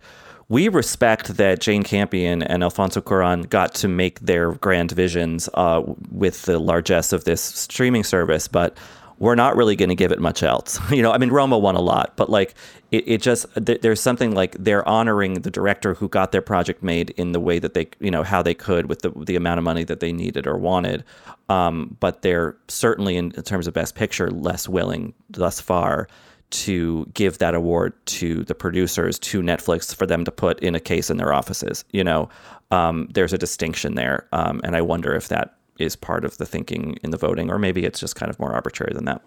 we 0.49 0.69
respect 0.69 1.37
that 1.37 1.61
Jane 1.61 1.83
Campion 1.83 2.43
and 2.43 2.63
Alfonso 2.63 3.03
Cuarón 3.03 3.49
got 3.51 3.75
to 3.75 3.89
make 3.89 4.21
their 4.21 4.53
grand 4.53 4.93
visions 4.93 5.49
uh, 5.55 5.83
with 6.11 6.43
the 6.43 6.59
largesse 6.59 7.13
of 7.13 7.25
this 7.25 7.43
streaming 7.43 8.05
service, 8.05 8.49
but 8.49 8.77
we're 9.19 9.35
not 9.35 9.57
really 9.57 9.77
going 9.77 9.89
to 9.89 9.95
give 9.95 10.13
it 10.13 10.21
much 10.21 10.43
else. 10.43 10.79
You 10.95 11.03
know, 11.03 11.11
I 11.11 11.19
mean, 11.19 11.31
Roma 11.31 11.59
won 11.59 11.75
a 11.75 11.81
lot, 11.81 12.17
but 12.17 12.31
like 12.31 12.55
it, 12.93 13.05
it 13.07 13.23
just 13.23 13.47
th- 13.67 13.81
there's 13.81 14.01
something 14.01 14.33
like 14.33 14.57
they're 14.59 14.87
honoring 14.89 15.43
the 15.43 15.51
director 15.51 15.95
who 15.95 16.09
got 16.09 16.31
their 16.31 16.43
project 16.43 16.83
made 16.85 17.11
in 17.11 17.33
the 17.33 17.41
way 17.41 17.59
that 17.59 17.75
they, 17.75 17.89
you 17.99 18.11
know, 18.11 18.23
how 18.23 18.43
they 18.43 18.55
could 18.55 18.87
with 18.87 19.03
the 19.03 19.11
the 19.11 19.35
amount 19.35 19.59
of 19.59 19.65
money 19.65 19.83
that 19.85 19.99
they 20.01 20.13
needed 20.13 20.47
or 20.47 20.57
wanted. 20.57 21.03
Um, 21.49 21.97
but 21.99 22.23
they're 22.23 22.57
certainly 22.69 23.17
in, 23.17 23.33
in 23.33 23.43
terms 23.43 23.67
of 23.67 23.75
best 23.75 23.97
picture 23.97 24.31
less 24.31 24.69
willing 24.69 25.15
thus 25.31 25.61
far 25.61 26.07
to 26.51 27.05
give 27.15 27.39
that 27.39 27.55
award 27.55 27.93
to 28.07 28.45
the 28.45 28.55
producers 28.55 29.19
to 29.19 29.43
Netflix 29.43 29.95
for 29.95 30.07
them 30.07 30.25
to 30.25 30.31
put 30.31 30.61
in 30.61 30.77
a 30.77 30.81
case 30.81 31.11
in 31.11 31.17
their 31.17 31.33
offices. 31.33 31.85
You 31.91 32.05
know, 32.05 32.29
um, 32.71 33.09
there's 33.13 33.33
a 33.33 33.39
distinction 33.39 33.97
there, 33.97 34.29
um, 34.33 34.61
and 34.63 34.77
I 34.77 34.81
wonder 34.81 35.15
if 35.15 35.29
that 35.29 35.57
is 35.79 35.97
part 35.97 36.25
of 36.25 36.39
the 36.39 36.47
thinking 36.47 36.99
in 37.03 37.11
the 37.11 37.17
voting, 37.17 37.51
or 37.51 37.59
maybe 37.59 37.85
it's 37.85 38.01
just 38.01 38.17
kind 38.17 38.31
of 38.31 38.39
more 38.39 38.53
arbitrary 38.53 38.93
than 38.95 39.05
that. 39.05 39.23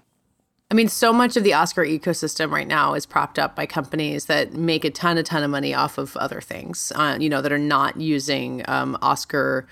I 0.69 0.73
mean, 0.73 0.89
so 0.89 1.13
much 1.13 1.37
of 1.37 1.43
the 1.45 1.53
Oscar 1.53 1.85
ecosystem 1.85 2.51
right 2.51 2.67
now 2.67 2.93
is 2.93 3.05
propped 3.05 3.39
up 3.39 3.55
by 3.55 3.65
companies 3.65 4.25
that 4.25 4.53
make 4.53 4.83
a 4.83 4.89
ton, 4.89 5.17
a 5.17 5.23
ton 5.23 5.43
of 5.43 5.49
money 5.49 5.73
off 5.73 5.97
of 5.97 6.17
other 6.17 6.41
things, 6.41 6.91
uh, 6.95 7.17
you 7.19 7.29
know, 7.29 7.41
that 7.41 7.53
are 7.53 7.57
not 7.57 8.01
using 8.01 8.67
um, 8.67 8.97
Oscar 9.01 9.65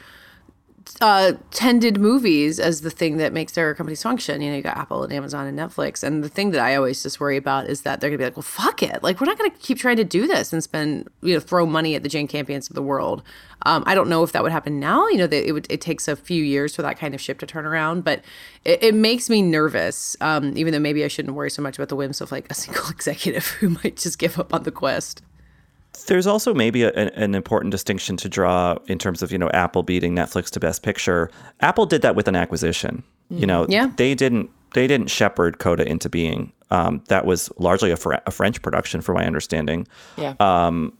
uh, 1.02 1.34
tended 1.52 2.00
movies 2.00 2.60
as 2.60 2.82
the 2.82 2.90
thing 2.90 3.18
that 3.18 3.34
makes 3.34 3.54
their 3.54 3.74
companies 3.74 4.02
function. 4.02 4.42
You 4.42 4.52
know, 4.52 4.58
you 4.58 4.64
got 4.64 4.78
Apple 4.78 5.04
and 5.04 5.12
Amazon 5.12 5.46
and 5.46 5.58
Netflix. 5.58 6.04
And 6.04 6.24
the 6.24 6.30
thing 6.30 6.52
that 6.52 6.62
I 6.62 6.76
always 6.76 7.04
just 7.04 7.20
worry 7.20 7.38
about 7.38 7.68
is 7.68 7.82
that 7.82 8.00
they're 8.00 8.10
gonna 8.10 8.18
be 8.18 8.24
like, 8.24 8.38
well, 8.38 8.44
fuck 8.44 8.82
it. 8.82 9.04
Like, 9.04 9.20
we're 9.20 9.26
not 9.26 9.38
gonna 9.38 9.50
keep 9.50 9.78
trying 9.78 9.98
to 9.98 10.04
do 10.04 10.28
this 10.28 10.54
and 10.54 10.64
spend, 10.64 11.10
you 11.22 11.34
know, 11.34 11.40
throw 11.40 11.66
money 11.66 11.96
at 11.96 12.04
the 12.04 12.10
Jane 12.10 12.28
Campions 12.28 12.70
of 12.70 12.76
the 12.76 12.82
world. 12.82 13.24
Um, 13.64 13.84
I 13.86 13.96
don't 13.96 14.10
know 14.10 14.24
if 14.24 14.32
that 14.34 14.44
would 14.44 14.52
happen 14.52 14.80
now. 14.80 15.08
You 15.08 15.18
know, 15.18 15.28
that 15.28 15.48
it 15.48 15.52
would 15.52 15.68
it 15.70 15.82
takes 15.82 16.08
a 16.08 16.16
few 16.16 16.44
years 16.44 16.76
for 16.76 16.82
that 16.84 16.98
kind 16.98 17.14
of 17.14 17.22
ship 17.22 17.40
to 17.40 17.46
turn 17.46 17.66
around, 17.66 18.04
but 18.04 18.24
it, 18.64 18.84
it 18.84 18.96
makes 18.96 19.30
me 19.30 19.42
nervous. 19.42 20.16
Um, 20.22 20.54
even 20.56 20.72
though 20.72 20.80
maybe 20.80 21.04
I 21.04 21.08
shouldn't 21.08 21.36
worry 21.36 21.50
so 21.50 21.62
much 21.62 21.78
about 21.78 21.90
the 21.90 21.96
whims 21.96 22.22
of 22.22 22.32
like 22.32 22.50
a 22.50 22.54
single 22.56 22.90
executive 22.90 23.46
who 23.48 23.70
might 23.70 23.98
just 23.98 24.20
give 24.20 24.40
up 24.40 24.54
on 24.54 24.64
the 24.64 24.72
quest. 24.72 25.22
There's 26.04 26.28
also 26.28 26.54
maybe 26.54 26.84
a, 26.84 26.92
an, 26.92 27.08
an 27.10 27.36
important 27.36 27.72
distinction 27.72 28.18
to 28.18 28.30
draw 28.30 28.78
in 28.88 28.98
terms 29.00 29.22
of 29.24 29.32
you 29.32 29.38
know 29.38 29.50
Apple 29.52 29.84
beating 29.84 30.16
Netflix 30.16 30.50
to 30.52 30.60
Best 30.60 30.84
Picture. 30.84 31.30
Apple 31.62 31.86
did 31.86 32.02
that 32.04 32.16
with 32.16 32.28
an 32.28 32.36
acquisition. 32.36 33.04
You 33.30 33.48
know, 33.48 33.66
Yeah. 33.70 33.92
they 33.98 34.14
didn't 34.16 34.50
they 34.74 34.88
didn't 34.88 35.10
shepherd 35.10 35.58
Coda 35.60 35.88
into 35.88 36.10
being. 36.10 36.52
Um, 36.70 37.02
that 37.08 37.26
was 37.26 37.50
largely 37.58 37.92
a, 37.92 37.96
Fr- 37.98 38.16
a 38.26 38.32
French 38.32 38.62
production, 38.62 39.00
from 39.02 39.16
my 39.16 39.26
understanding. 39.26 39.88
yeah 40.18 40.34
Um, 40.40 40.94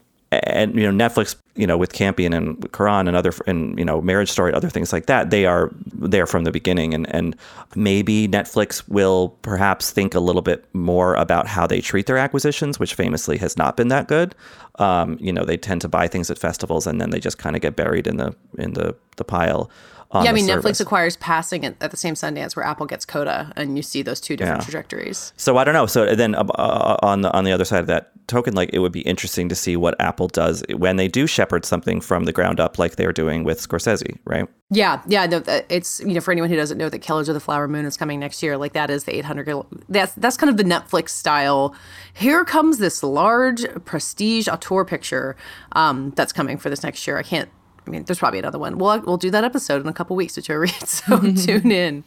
and 0.44 0.74
you 0.74 0.90
know 0.90 1.08
Netflix, 1.08 1.36
you 1.54 1.66
know 1.66 1.76
with 1.76 1.92
Campion 1.92 2.32
and 2.32 2.60
Cuarón 2.72 3.08
and 3.08 3.16
other 3.16 3.32
and 3.46 3.78
you 3.78 3.84
know 3.84 4.00
Marriage 4.00 4.30
Story, 4.30 4.52
other 4.52 4.70
things 4.70 4.92
like 4.92 5.06
that, 5.06 5.30
they 5.30 5.46
are 5.46 5.70
there 5.92 6.26
from 6.26 6.44
the 6.44 6.52
beginning, 6.52 6.94
and 6.94 7.12
and 7.14 7.36
maybe 7.74 8.28
Netflix 8.28 8.86
will 8.88 9.30
perhaps 9.42 9.90
think 9.90 10.14
a 10.14 10.20
little 10.20 10.42
bit 10.42 10.64
more 10.74 11.14
about 11.14 11.46
how 11.46 11.66
they 11.66 11.80
treat 11.80 12.06
their 12.06 12.18
acquisitions, 12.18 12.78
which 12.78 12.94
famously 12.94 13.38
has 13.38 13.56
not 13.56 13.76
been 13.76 13.88
that 13.88 14.08
good. 14.08 14.34
Um, 14.78 15.16
you 15.20 15.32
know 15.32 15.44
they 15.44 15.56
tend 15.56 15.80
to 15.82 15.88
buy 15.88 16.08
things 16.08 16.30
at 16.30 16.38
festivals 16.38 16.86
and 16.86 17.00
then 17.00 17.10
they 17.10 17.20
just 17.20 17.38
kind 17.38 17.56
of 17.56 17.62
get 17.62 17.76
buried 17.76 18.06
in 18.06 18.16
the 18.16 18.34
in 18.58 18.74
the 18.74 18.94
the 19.16 19.24
pile. 19.24 19.70
Yeah, 20.14 20.20
I 20.30 20.32
mean. 20.32 20.46
Netflix 20.46 20.80
acquires 20.80 21.16
Passing 21.16 21.64
at, 21.64 21.74
at 21.80 21.90
the 21.90 21.96
same 21.96 22.14
Sundance 22.14 22.54
where 22.56 22.64
Apple 22.64 22.86
gets 22.86 23.04
Coda, 23.04 23.52
and 23.56 23.76
you 23.76 23.82
see 23.82 24.02
those 24.02 24.20
two 24.20 24.36
different 24.36 24.60
Yeah. 24.60 24.64
trajectories. 24.64 25.32
So 25.36 25.56
I 25.56 25.64
don't 25.64 25.74
know. 25.74 25.86
So 25.86 26.14
then 26.14 26.34
uh, 26.34 26.44
uh, 26.44 26.96
on 27.02 27.22
the 27.22 27.32
on 27.32 27.44
the 27.44 27.52
other 27.52 27.64
side 27.64 27.80
of 27.80 27.86
that 27.88 28.12
token, 28.26 28.54
like 28.54 28.70
it 28.72 28.78
would 28.80 28.92
be 28.92 29.00
interesting 29.02 29.48
to 29.48 29.54
see 29.54 29.76
what 29.76 29.94
Apple 30.00 30.28
does 30.28 30.62
when 30.76 30.96
they 30.96 31.08
do 31.08 31.26
shepherd 31.26 31.64
something 31.64 32.00
from 32.00 32.24
the 32.24 32.32
ground 32.32 32.60
up, 32.60 32.78
like 32.78 32.96
they're 32.96 33.12
doing 33.12 33.44
with 33.44 33.60
Scorsese, 33.60 34.18
right? 34.24 34.46
Yeah, 34.70 35.00
yeah. 35.06 35.26
No, 35.26 35.42
it's 35.68 36.00
you 36.00 36.14
know 36.14 36.20
for 36.20 36.32
anyone 36.32 36.50
who 36.50 36.56
doesn't 36.56 36.78
know 36.78 36.88
that 36.88 36.98
Killers 37.00 37.28
of 37.28 37.34
the 37.34 37.40
Flower 37.40 37.68
Moon 37.68 37.84
is 37.84 37.96
coming 37.96 38.18
next 38.20 38.42
year. 38.42 38.56
Like 38.56 38.72
that 38.72 38.90
is 38.90 39.04
the 39.04 39.14
800. 39.16 39.48
That's 39.88 40.12
that's 40.14 40.36
kind 40.36 40.50
of 40.50 40.56
the 40.56 40.64
Netflix 40.64 41.10
style. 41.10 41.74
Here 42.14 42.44
comes 42.44 42.78
this 42.78 43.02
large 43.02 43.64
prestige 43.84 44.48
auteur 44.48 44.84
picture 44.84 45.36
um, 45.72 46.10
that's 46.16 46.32
coming 46.32 46.58
for 46.58 46.68
this 46.70 46.82
next 46.82 47.06
year. 47.06 47.16
I 47.18 47.22
can't. 47.22 47.48
I 47.86 47.90
mean, 47.90 48.04
there's 48.04 48.18
probably 48.18 48.38
another 48.40 48.58
one. 48.58 48.78
We'll 48.78 49.00
we'll 49.02 49.16
do 49.16 49.30
that 49.30 49.44
episode 49.44 49.80
in 49.80 49.86
a 49.88 49.92
couple 49.92 50.16
weeks 50.16 50.34
to 50.34 50.42
Joe 50.42 50.56
Reed. 50.56 50.72
So 50.86 51.18
tune 51.36 51.70
in. 51.70 52.04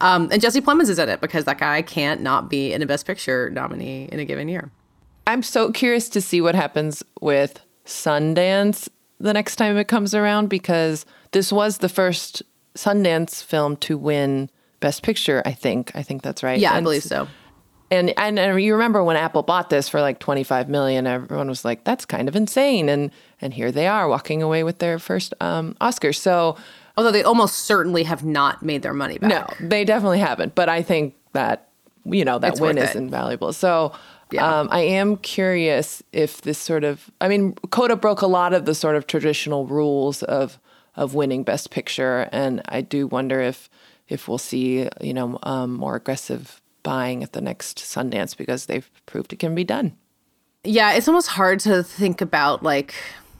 Um, 0.00 0.28
and 0.30 0.42
Jesse 0.42 0.60
Plemons 0.60 0.88
is 0.90 0.98
in 0.98 1.08
it 1.08 1.20
because 1.20 1.44
that 1.46 1.58
guy 1.58 1.80
can't 1.82 2.20
not 2.20 2.50
be 2.50 2.72
in 2.72 2.82
a 2.82 2.86
Best 2.86 3.06
Picture 3.06 3.48
nominee 3.50 4.08
in 4.12 4.18
a 4.20 4.24
given 4.24 4.48
year. 4.48 4.70
I'm 5.26 5.42
so 5.42 5.70
curious 5.72 6.08
to 6.10 6.20
see 6.20 6.40
what 6.40 6.54
happens 6.54 7.02
with 7.20 7.60
Sundance 7.86 8.88
the 9.20 9.32
next 9.32 9.56
time 9.56 9.76
it 9.78 9.86
comes 9.88 10.14
around 10.14 10.48
because 10.48 11.06
this 11.30 11.52
was 11.52 11.78
the 11.78 11.88
first 11.88 12.42
Sundance 12.74 13.42
film 13.42 13.76
to 13.76 13.96
win 13.96 14.50
Best 14.80 15.02
Picture. 15.02 15.42
I 15.46 15.52
think. 15.52 15.92
I 15.94 16.02
think 16.02 16.22
that's 16.22 16.42
right. 16.42 16.58
Yeah, 16.58 16.72
I 16.72 16.76
And- 16.78 16.84
believe 16.84 17.04
so. 17.04 17.28
And, 17.92 18.14
and 18.18 18.38
and 18.38 18.60
you 18.62 18.72
remember 18.72 19.04
when 19.04 19.16
Apple 19.16 19.42
bought 19.42 19.68
this 19.70 19.88
for 19.88 20.00
like 20.00 20.18
25 20.18 20.68
million, 20.68 21.06
everyone 21.06 21.48
was 21.48 21.62
like, 21.64 21.84
"That's 21.84 22.04
kind 22.06 22.26
of 22.28 22.34
insane." 22.34 22.88
And 22.88 23.10
and 23.40 23.52
here 23.52 23.70
they 23.70 23.86
are 23.86 24.08
walking 24.08 24.42
away 24.42 24.64
with 24.64 24.78
their 24.78 24.98
first 24.98 25.34
um, 25.40 25.76
Oscar. 25.80 26.12
So 26.12 26.56
Although 26.96 27.12
they 27.12 27.22
almost 27.22 27.60
certainly 27.60 28.02
have 28.04 28.24
not 28.24 28.62
made 28.62 28.82
their 28.82 28.92
money 28.94 29.18
back. 29.18 29.30
no, 29.30 29.46
they 29.68 29.84
definitely 29.84 30.20
haven't. 30.20 30.54
But 30.54 30.68
I 30.70 30.80
think 30.82 31.14
that 31.32 31.68
you 32.04 32.24
know 32.24 32.38
that 32.38 32.52
It's 32.52 32.60
win 32.60 32.78
is 32.78 32.90
it. 32.90 32.96
invaluable. 32.96 33.52
So 33.52 33.92
Yeah. 34.30 34.60
um, 34.60 34.68
I 34.72 34.80
am 34.80 35.16
curious 35.18 36.02
if 36.12 36.40
this 36.40 36.56
sort 36.58 36.84
of 36.84 37.10
I 37.20 37.28
mean, 37.28 37.52
Coda 37.70 37.96
broke 37.96 38.22
a 38.22 38.26
lot 38.26 38.54
of 38.54 38.64
the 38.64 38.74
sort 38.74 38.96
of 38.96 39.06
traditional 39.06 39.66
rules 39.66 40.22
of 40.22 40.58
of 40.96 41.14
winning 41.14 41.42
Best 41.44 41.70
Picture, 41.70 42.26
and 42.32 42.62
I 42.70 42.80
do 42.80 43.06
wonder 43.06 43.38
if 43.42 43.68
if 44.08 44.28
we'll 44.28 44.38
see 44.38 44.88
you 45.02 45.12
know 45.12 45.38
um, 45.42 45.74
more 45.74 45.94
aggressive 45.96 46.61
buying 46.82 47.22
at 47.22 47.32
the 47.32 47.40
next 47.40 47.78
Sundance 47.78 48.36
because 48.36 48.66
they've 48.66 48.90
proved 49.06 49.32
it 49.32 49.38
can 49.38 49.54
be 49.54 49.64
done. 49.64 49.96
Yeah, 50.64 50.92
it's 50.92 51.08
almost 51.08 51.28
hard 51.28 51.60
to 51.60 51.82
think 51.82 52.20
about 52.20 52.62
like 52.62 52.94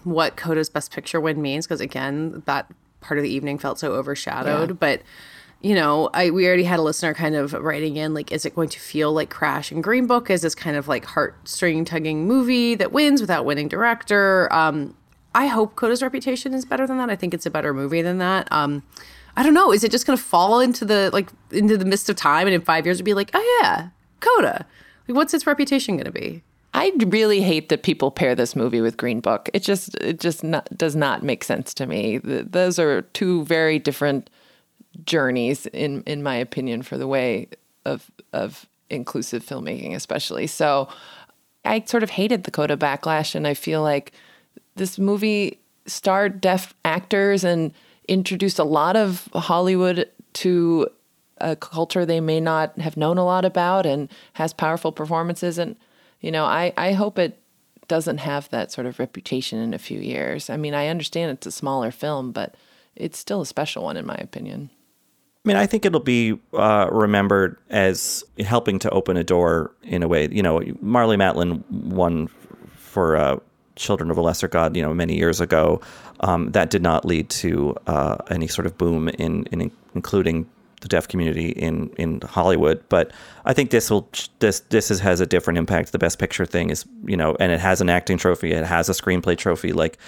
what 0.04 0.36
Coda's 0.36 0.68
best 0.68 0.92
picture 0.92 1.20
win 1.20 1.40
means 1.40 1.66
because 1.66 1.80
again, 1.80 2.42
that 2.46 2.70
part 3.00 3.18
of 3.18 3.24
the 3.24 3.30
evening 3.30 3.58
felt 3.58 3.78
so 3.78 3.92
overshadowed. 3.92 4.70
Yeah. 4.70 4.76
But 4.78 5.02
you 5.60 5.76
know, 5.76 6.10
I 6.12 6.30
we 6.30 6.46
already 6.46 6.64
had 6.64 6.80
a 6.80 6.82
listener 6.82 7.14
kind 7.14 7.36
of 7.36 7.52
writing 7.52 7.96
in 7.96 8.14
like, 8.14 8.32
is 8.32 8.44
it 8.44 8.54
going 8.54 8.68
to 8.70 8.80
feel 8.80 9.12
like 9.12 9.30
Crash 9.30 9.70
and 9.70 9.82
Green 9.82 10.06
Book? 10.06 10.28
Is 10.28 10.42
this 10.42 10.54
kind 10.54 10.76
of 10.76 10.88
like 10.88 11.04
heartstring 11.04 11.86
tugging 11.86 12.26
movie 12.26 12.74
that 12.74 12.90
wins 12.90 13.20
without 13.20 13.44
winning 13.44 13.68
director? 13.68 14.52
Um, 14.52 14.96
I 15.34 15.46
hope 15.46 15.76
Coda's 15.76 16.02
reputation 16.02 16.52
is 16.52 16.64
better 16.64 16.86
than 16.86 16.98
that. 16.98 17.10
I 17.10 17.16
think 17.16 17.32
it's 17.32 17.46
a 17.46 17.50
better 17.50 17.72
movie 17.72 18.02
than 18.02 18.18
that. 18.18 18.50
Um, 18.50 18.82
I 19.36 19.42
don't 19.42 19.54
know. 19.54 19.72
Is 19.72 19.82
it 19.84 19.90
just 19.90 20.06
going 20.06 20.16
to 20.16 20.22
fall 20.22 20.60
into 20.60 20.84
the 20.84 21.10
like 21.12 21.30
into 21.50 21.76
the 21.76 21.84
mist 21.84 22.10
of 22.10 22.16
time, 22.16 22.46
and 22.46 22.54
in 22.54 22.60
five 22.60 22.84
years, 22.86 22.96
it'd 22.96 23.04
be 23.04 23.14
like, 23.14 23.30
oh 23.34 23.60
yeah, 23.62 23.88
Coda. 24.20 24.66
Like, 25.08 25.16
what's 25.16 25.34
its 25.34 25.46
reputation 25.46 25.96
going 25.96 26.06
to 26.06 26.12
be? 26.12 26.42
I 26.74 26.92
really 27.06 27.42
hate 27.42 27.68
that 27.68 27.82
people 27.82 28.10
pair 28.10 28.34
this 28.34 28.56
movie 28.56 28.80
with 28.80 28.96
Green 28.96 29.20
Book. 29.20 29.50
It 29.52 29.62
just 29.62 29.94
it 29.96 30.20
just 30.20 30.42
not, 30.42 30.68
does 30.76 30.96
not 30.96 31.22
make 31.22 31.44
sense 31.44 31.74
to 31.74 31.86
me. 31.86 32.18
Th 32.18 32.46
those 32.48 32.78
are 32.78 33.02
two 33.12 33.44
very 33.44 33.78
different 33.78 34.30
journeys 35.04 35.66
in 35.66 36.02
in 36.06 36.22
my 36.22 36.36
opinion 36.36 36.82
for 36.82 36.96
the 36.96 37.06
way 37.06 37.48
of 37.84 38.10
of 38.32 38.66
inclusive 38.88 39.44
filmmaking 39.44 39.94
especially. 39.94 40.46
So 40.46 40.88
I 41.64 41.84
sort 41.86 42.02
of 42.02 42.10
hated 42.10 42.44
the 42.44 42.50
Coda 42.50 42.76
backlash 42.76 43.34
and 43.34 43.46
I 43.46 43.54
feel 43.54 43.82
like 43.82 44.12
this 44.76 44.98
movie 44.98 45.58
starred 45.86 46.40
deaf 46.40 46.74
actors 46.84 47.44
and 47.44 47.72
introduced 48.12 48.58
a 48.58 48.64
lot 48.64 48.94
of 48.94 49.26
Hollywood 49.32 50.08
to 50.34 50.86
a 51.38 51.56
culture 51.56 52.04
they 52.04 52.20
may 52.20 52.40
not 52.40 52.78
have 52.78 52.96
known 52.96 53.16
a 53.16 53.24
lot 53.24 53.44
about 53.46 53.86
and 53.86 54.10
has 54.34 54.52
powerful 54.52 54.92
performances 54.92 55.56
and 55.56 55.76
you 56.20 56.30
know 56.30 56.44
I, 56.44 56.74
I 56.76 56.92
hope 56.92 57.18
it 57.18 57.40
doesn't 57.88 58.18
have 58.18 58.48
that 58.50 58.70
sort 58.70 58.86
of 58.86 58.98
reputation 58.98 59.58
in 59.58 59.74
a 59.74 59.78
few 59.78 59.98
years 59.98 60.50
i 60.50 60.56
mean 60.56 60.72
i 60.74 60.86
understand 60.86 61.32
it's 61.32 61.46
a 61.46 61.50
smaller 61.50 61.90
film 61.90 62.32
but 62.32 62.54
it's 62.94 63.18
still 63.18 63.40
a 63.40 63.46
special 63.46 63.82
one 63.82 63.96
in 63.96 64.06
my 64.06 64.14
opinion 64.14 64.70
I 65.44 65.48
mean, 65.48 65.56
I 65.56 65.66
think 65.66 65.84
it'll 65.84 65.98
be 65.98 66.38
uh, 66.52 66.88
remembered 66.92 67.58
as 67.68 68.22
helping 68.38 68.78
to 68.78 68.90
open 68.90 69.16
a 69.16 69.24
door 69.24 69.72
in 69.82 70.04
a 70.04 70.06
way. 70.06 70.28
You 70.30 70.40
know, 70.40 70.60
Marlee 70.60 71.16
Matlin 71.16 71.68
won 71.68 72.28
for 72.76 73.16
uh, 73.16 73.38
Children 73.76 74.10
of 74.10 74.18
a 74.18 74.20
Lesser 74.20 74.48
God, 74.48 74.76
you 74.76 74.82
know, 74.82 74.94
many 74.94 75.16
years 75.16 75.40
ago. 75.40 75.80
Um, 76.20 76.52
that 76.52 76.70
did 76.70 76.82
not 76.82 77.04
lead 77.04 77.30
to 77.30 77.76
uh, 77.86 78.16
any 78.30 78.46
sort 78.46 78.66
of 78.66 78.78
boom 78.78 79.08
in, 79.08 79.44
in 79.46 79.70
including 79.94 80.46
the 80.82 80.88
deaf 80.88 81.08
community 81.08 81.50
in, 81.50 81.88
in 81.96 82.20
Hollywood. 82.20 82.82
But 82.88 83.12
I 83.44 83.52
think 83.54 83.70
this 83.70 83.90
will 83.90 84.08
this 84.40 84.60
this 84.60 84.90
is, 84.90 85.00
has 85.00 85.20
a 85.20 85.26
different 85.26 85.58
impact. 85.58 85.92
The 85.92 85.98
Best 85.98 86.18
Picture 86.18 86.44
thing 86.44 86.70
is, 86.70 86.84
you 87.06 87.16
know, 87.16 87.36
and 87.40 87.50
it 87.50 87.60
has 87.60 87.80
an 87.80 87.88
acting 87.88 88.18
trophy, 88.18 88.52
it 88.52 88.64
has 88.64 88.88
a 88.88 88.92
screenplay 88.92 89.38
trophy. 89.38 89.72
Like, 89.72 89.98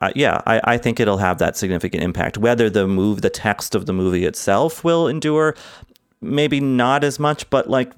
uh, 0.00 0.12
yeah, 0.14 0.42
I, 0.46 0.60
I 0.64 0.78
think 0.78 1.00
it'll 1.00 1.16
have 1.16 1.38
that 1.38 1.56
significant 1.56 2.02
impact. 2.02 2.36
Whether 2.36 2.68
the 2.68 2.86
move, 2.86 3.22
the 3.22 3.30
text 3.30 3.74
of 3.74 3.86
the 3.86 3.92
movie 3.92 4.26
itself 4.26 4.84
will 4.84 5.08
endure, 5.08 5.56
maybe 6.26 6.60
not 6.60 7.04
as 7.04 7.18
much. 7.18 7.48
But 7.50 7.68
like, 7.70 7.92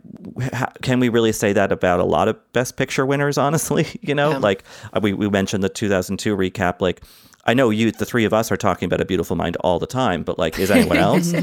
ha- 0.52 0.72
can 0.82 1.00
we 1.00 1.08
really 1.08 1.32
say 1.32 1.52
that 1.52 1.72
about 1.72 2.00
a 2.00 2.04
lot 2.04 2.28
of 2.28 2.36
Best 2.52 2.76
Picture 2.76 3.04
winners? 3.06 3.38
Honestly, 3.48 3.86
you 4.00 4.14
know, 4.14 4.38
like 4.38 4.64
uh, 4.92 5.00
we 5.02 5.12
we 5.12 5.28
mentioned 5.28 5.62
the 5.64 5.68
2002 5.68 6.36
recap. 6.36 6.80
Like, 6.80 7.02
I 7.44 7.54
know 7.54 7.70
you, 7.70 7.90
the 7.90 8.04
three 8.06 8.24
of 8.24 8.32
us, 8.32 8.52
are 8.52 8.56
talking 8.56 8.86
about 8.86 9.00
A 9.00 9.04
Beautiful 9.04 9.36
Mind 9.36 9.56
all 9.60 9.78
the 9.78 9.86
time. 9.86 10.22
But 10.22 10.38
like, 10.38 10.58
is 10.58 10.70
anyone 10.70 10.96
else? 11.08 11.34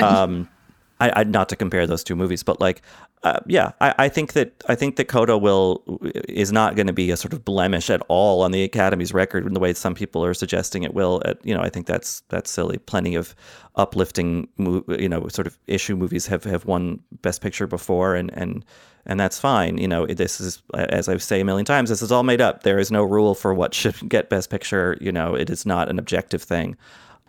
um, 0.00 0.48
I, 1.00 1.20
I 1.20 1.24
not 1.24 1.48
to 1.48 1.56
compare 1.56 1.86
those 1.86 2.04
two 2.04 2.14
movies, 2.14 2.42
but 2.42 2.60
like, 2.60 2.82
uh, 3.24 3.40
yeah, 3.46 3.72
I, 3.80 3.94
I 3.98 4.08
think 4.08 4.34
that 4.34 4.52
I 4.68 4.74
think 4.74 4.96
that 4.96 5.06
Coda 5.06 5.38
will 5.38 5.82
is 6.28 6.52
not 6.52 6.76
going 6.76 6.86
to 6.86 6.92
be 6.92 7.10
a 7.10 7.16
sort 7.16 7.32
of 7.32 7.44
blemish 7.44 7.88
at 7.88 8.02
all 8.08 8.42
on 8.42 8.52
the 8.52 8.62
Academy's 8.62 9.14
record 9.14 9.46
in 9.46 9.54
the 9.54 9.60
way 9.60 9.72
some 9.72 9.94
people 9.94 10.24
are 10.24 10.34
suggesting 10.34 10.82
it 10.82 10.92
will. 10.94 11.22
At, 11.24 11.44
you 11.44 11.54
know, 11.54 11.62
I 11.62 11.70
think 11.70 11.86
that's 11.86 12.20
that's 12.28 12.50
silly. 12.50 12.78
Plenty 12.78 13.14
of 13.14 13.34
uplifting, 13.76 14.46
you 14.58 15.08
know, 15.08 15.26
sort 15.28 15.46
of 15.46 15.58
issue 15.66 15.96
movies 15.96 16.26
have, 16.26 16.44
have 16.44 16.66
won 16.66 17.00
Best 17.22 17.40
Picture 17.40 17.66
before, 17.66 18.14
and 18.14 18.30
and 18.34 18.64
and 19.06 19.18
that's 19.18 19.40
fine. 19.40 19.78
You 19.78 19.88
know, 19.88 20.06
this 20.06 20.38
is 20.40 20.62
as 20.74 21.08
I 21.08 21.16
say 21.16 21.40
a 21.40 21.44
million 21.44 21.64
times, 21.64 21.88
this 21.88 22.02
is 22.02 22.12
all 22.12 22.24
made 22.24 22.42
up. 22.42 22.62
There 22.62 22.78
is 22.78 22.90
no 22.90 23.02
rule 23.02 23.34
for 23.34 23.54
what 23.54 23.72
should 23.72 23.96
get 24.08 24.28
Best 24.28 24.50
Picture. 24.50 24.98
You 25.00 25.12
know, 25.12 25.34
it 25.34 25.48
is 25.48 25.64
not 25.64 25.88
an 25.88 25.98
objective 25.98 26.42
thing. 26.42 26.76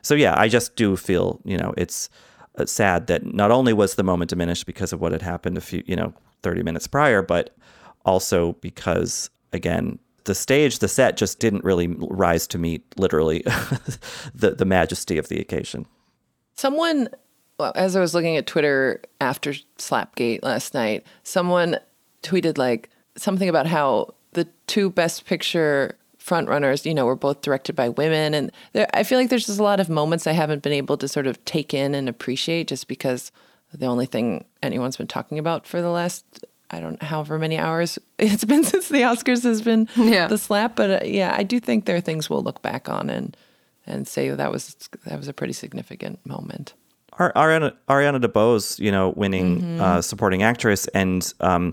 So 0.02 0.14
yeah, 0.14 0.36
I 0.38 0.50
just 0.50 0.76
do 0.76 0.98
feel 0.98 1.40
you 1.46 1.58
know 1.58 1.74
it's 1.78 2.10
uh, 2.10 2.35
Uh, 2.58 2.66
sad 2.66 3.08
that 3.08 3.34
not 3.34 3.52
only 3.52 3.74
was 3.74 3.96
the 3.96 4.04
moment 4.04 4.30
diminished 4.30 4.66
because 4.66 4.94
of 4.94 5.02
what 5.02 5.12
had 5.12 5.22
happened 5.22 5.58
a 5.58 5.62
few, 5.62 5.84
you 5.86 5.96
know, 5.96 6.14
30 6.42 6.64
minutes 6.64 6.88
prior, 6.88 7.22
but 7.22 7.56
also 8.06 8.54
because, 8.62 9.30
again, 9.52 10.00
the 10.26 10.36
stage, 10.36 10.80
the 10.80 10.88
set 10.88 11.18
just 11.18 11.40
didn't 11.40 11.64
really 11.64 11.88
rise 11.88 12.48
to 12.48 12.58
meet 12.58 12.84
literally 12.98 13.40
the, 14.36 14.52
the 14.52 14.66
majesty 14.66 15.18
of 15.18 15.28
the 15.28 15.40
occasion. 15.40 15.86
Someone, 16.56 17.10
well, 17.60 17.72
as 17.76 17.96
I 17.96 18.00
was 18.00 18.14
looking 18.14 18.38
at 18.38 18.48
Twitter 18.48 19.02
after 19.22 19.54
Slapgate 19.78 20.44
last 20.44 20.74
night, 20.74 21.06
someone 21.24 21.78
tweeted 22.24 22.58
like 22.58 22.90
something 23.18 23.50
about 23.50 23.68
how 23.68 24.14
the 24.34 24.48
two 24.68 24.90
Best 24.90 25.26
Picture 25.26 25.98
frontrunners, 26.26 26.86
you 26.86 26.94
know, 26.94 27.06
were 27.06 27.16
both 27.16 27.42
directed 27.42 27.76
by 27.76 27.90
women, 27.90 28.34
and 28.34 28.52
there, 28.74 28.88
I 28.94 29.04
feel 29.04 29.20
like 29.20 29.30
there's 29.30 29.46
just 29.46 29.60
a 29.60 29.64
lot 29.64 29.80
of 29.80 29.90
moments 29.90 30.26
I 30.28 30.32
haven't 30.32 30.64
been 30.64 30.74
able 30.74 30.98
to 30.98 31.08
sort 31.08 31.28
of 31.28 31.44
take 31.46 31.74
in 31.74 31.94
and 31.96 32.10
appreciate, 32.10 32.68
just 32.68 32.88
because 32.88 33.32
the 33.74 33.86
only 33.86 34.06
thing 34.06 34.46
anyone's 34.64 34.98
been 34.98 35.08
talking 35.08 35.38
about 35.40 35.68
for 35.68 35.82
the 35.82 35.90
last. 35.90 36.26
I 36.72 36.80
don't 36.80 37.00
know 37.00 37.08
however 37.08 37.38
many 37.38 37.60
hours 37.60 38.00
it's 38.20 38.44
been 38.44 38.64
since 38.64 38.90
the 38.90 39.02
Oscars 39.02 39.44
has 39.44 39.62
been 39.62 39.88
Yeah. 39.96 40.26
the 40.28 40.38
slap, 40.38 40.76
but 40.76 40.90
uh, 41.04 41.06
yeah, 41.06 41.36
I 41.38 41.44
do 41.44 41.60
think 41.60 41.86
there 41.86 41.96
are 41.96 42.02
things 42.02 42.28
we'll 42.30 42.42
look 42.42 42.62
back 42.64 42.90
on 42.90 43.10
and 43.12 43.38
and 43.86 44.08
say 44.08 44.30
that 44.32 44.52
was 44.52 44.76
that 45.06 45.18
was 45.18 45.28
a 45.28 45.34
pretty 45.34 45.54
significant 45.54 46.26
moment. 46.26 46.74
Ar- 47.20 47.32
Ariana, 47.34 47.72
Ariana 47.88 48.20
DeBose, 48.20 48.80
you 48.80 48.92
know, 48.92 49.10
winning 49.16 49.80
uh, 49.80 50.02
supporting 50.02 50.42
actress, 50.42 50.88
and 50.88 51.32
um, 51.40 51.72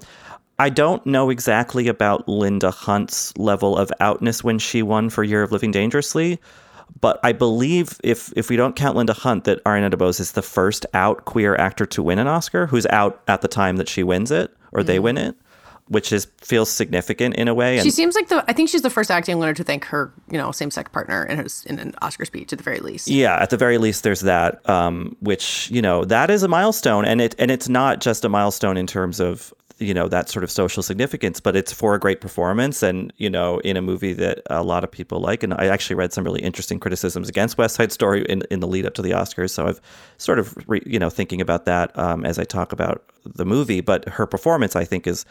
I 0.59 0.69
don't 0.69 1.05
know 1.07 1.31
exactly 1.31 1.89
about 1.89 2.29
Linda 2.29 2.71
Hunt's 2.71 3.37
level 3.37 3.77
of 3.77 3.91
outness 4.01 4.45
when 4.45 4.59
she 4.59 4.83
won 4.83 5.11
for 5.11 5.25
Year 5.25 5.43
of 5.43 5.51
Living 5.51 5.71
Dangerously, 5.71 6.39
but 7.01 7.19
I 7.23 7.33
believe 7.33 7.99
if 8.05 8.33
if 8.37 8.51
we 8.51 8.57
don't 8.57 8.77
count 8.77 8.97
Linda 8.97 9.15
Hunt, 9.15 9.45
that 9.45 9.63
Ariana 9.65 9.91
DeBose 9.91 10.21
is 10.21 10.33
the 10.33 10.43
first 10.43 10.87
out 10.95 11.25
queer 11.25 11.57
actor 11.57 11.87
to 11.87 12.03
win 12.03 12.19
an 12.19 12.27
Oscar, 12.27 12.67
who's 12.67 12.87
out 12.87 13.23
at 13.29 13.41
the 13.41 13.49
time 13.49 13.77
that 13.77 13.89
she 13.89 14.03
wins 14.03 14.31
it 14.31 14.55
or 14.73 14.83
they 14.83 14.99
win 14.99 15.19
it, 15.19 15.35
which 15.89 16.13
is 16.13 16.27
feels 16.39 16.71
significant 16.71 17.35
in 17.37 17.49
a 17.49 17.55
way. 17.55 17.77
And 17.77 17.85
She 17.85 17.91
seems 17.91 18.15
like 18.15 18.29
the. 18.29 18.45
I 18.49 18.53
think 18.53 18.69
she's 18.69 18.83
the 18.83 18.91
first 18.91 19.11
acting 19.11 19.39
winner 19.39 19.55
to 19.55 19.65
thank 19.65 19.85
her, 19.87 20.13
you 20.31 20.39
know, 20.39 20.53
same-sex 20.53 20.91
partner 20.93 21.25
in 21.25 21.39
his 21.39 21.65
in 21.67 21.79
an 21.79 21.95
Oscar 22.03 22.25
speech 22.25 22.53
at 22.53 22.59
the 22.59 22.65
very 22.65 22.81
least. 22.81 23.09
Yeah, 23.09 23.37
at 23.37 23.51
the 23.51 23.57
very 23.57 23.79
least, 23.79 24.03
there's 24.03 24.21
that, 24.21 24.69
um, 24.69 25.17
which 25.21 25.71
you 25.71 25.83
know 25.83 26.05
that 26.05 26.31
is 26.31 26.43
a 26.43 26.49
milestone, 26.49 27.05
and 27.05 27.21
it 27.21 27.35
and 27.39 27.51
it's 27.51 27.69
not 27.69 28.01
just 28.01 28.25
a 28.25 28.29
milestone 28.29 28.77
in 28.77 28.87
terms 28.87 29.21
of 29.21 29.53
you 29.83 29.93
know 29.93 30.09
that 30.09 30.29
sort 30.29 30.45
of 30.45 30.51
social 30.51 30.83
significance, 30.83 31.41
but 31.41 31.57
it's 31.57 31.73
for 31.73 31.95
a 31.95 31.99
great 31.99 32.21
performance, 32.21 32.83
and 32.83 33.13
you 33.17 33.29
know 33.29 33.59
in 33.61 33.77
a 33.77 33.83
movie 33.83 34.13
that 34.15 34.43
a 34.49 34.63
lot 34.63 34.85
of 34.85 34.91
people 34.91 35.21
like. 35.21 35.43
And 35.43 35.55
I 35.55 35.67
actually 35.67 35.97
read 35.97 36.13
some 36.13 36.25
really 36.25 36.41
interesting 36.41 36.79
criticisms 36.79 37.29
against 37.29 37.59
West 37.59 37.75
Side 37.75 37.93
Story 37.93 38.25
in 38.29 38.43
in 38.51 38.61
the 38.61 38.67
lead 38.67 38.87
up 38.87 38.95
to 38.95 39.03
the 39.03 39.11
Oscars, 39.11 39.51
so 39.51 39.67
I've 39.67 39.81
sort 40.19 40.39
of 40.39 40.57
re, 40.69 40.83
you 40.87 40.99
know 40.99 41.11
thinking 41.11 41.41
about 41.41 41.65
that 41.67 41.97
um, 41.99 42.25
as 42.25 42.39
I 42.39 42.45
talk 42.45 42.73
about 42.73 43.05
the 43.25 43.45
movie. 43.45 43.81
But 43.81 44.09
her 44.09 44.27
performance, 44.27 44.77
I 44.77 44.85
think, 44.85 45.07
is 45.07 45.25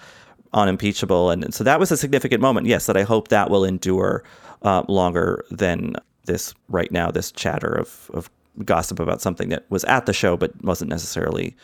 unimpeachable, 0.54 1.30
and 1.30 1.54
so 1.54 1.64
that 1.64 1.80
was 1.80 1.91
a 1.91 1.97
significant 1.97 2.41
moment. 2.41 2.68
Yes, 2.68 2.86
that 2.86 2.97
I 2.97 3.04
hope 3.04 3.30
that 3.30 3.49
will 3.49 3.66
endure 3.66 4.24
uh, 4.64 4.84
longer 4.88 5.45
than 5.49 5.95
this 6.26 6.54
right 6.68 6.91
now. 6.91 7.10
This 7.12 7.32
chatter 7.32 7.74
of 7.74 8.12
of 8.14 8.30
gossip 8.66 8.99
about 8.99 9.22
something 9.22 9.49
that 9.49 9.66
was 9.70 9.84
at 9.86 10.06
the 10.06 10.14
show 10.14 10.36
but 10.36 10.52
wasn't 10.64 10.89
necessarily 10.89 11.56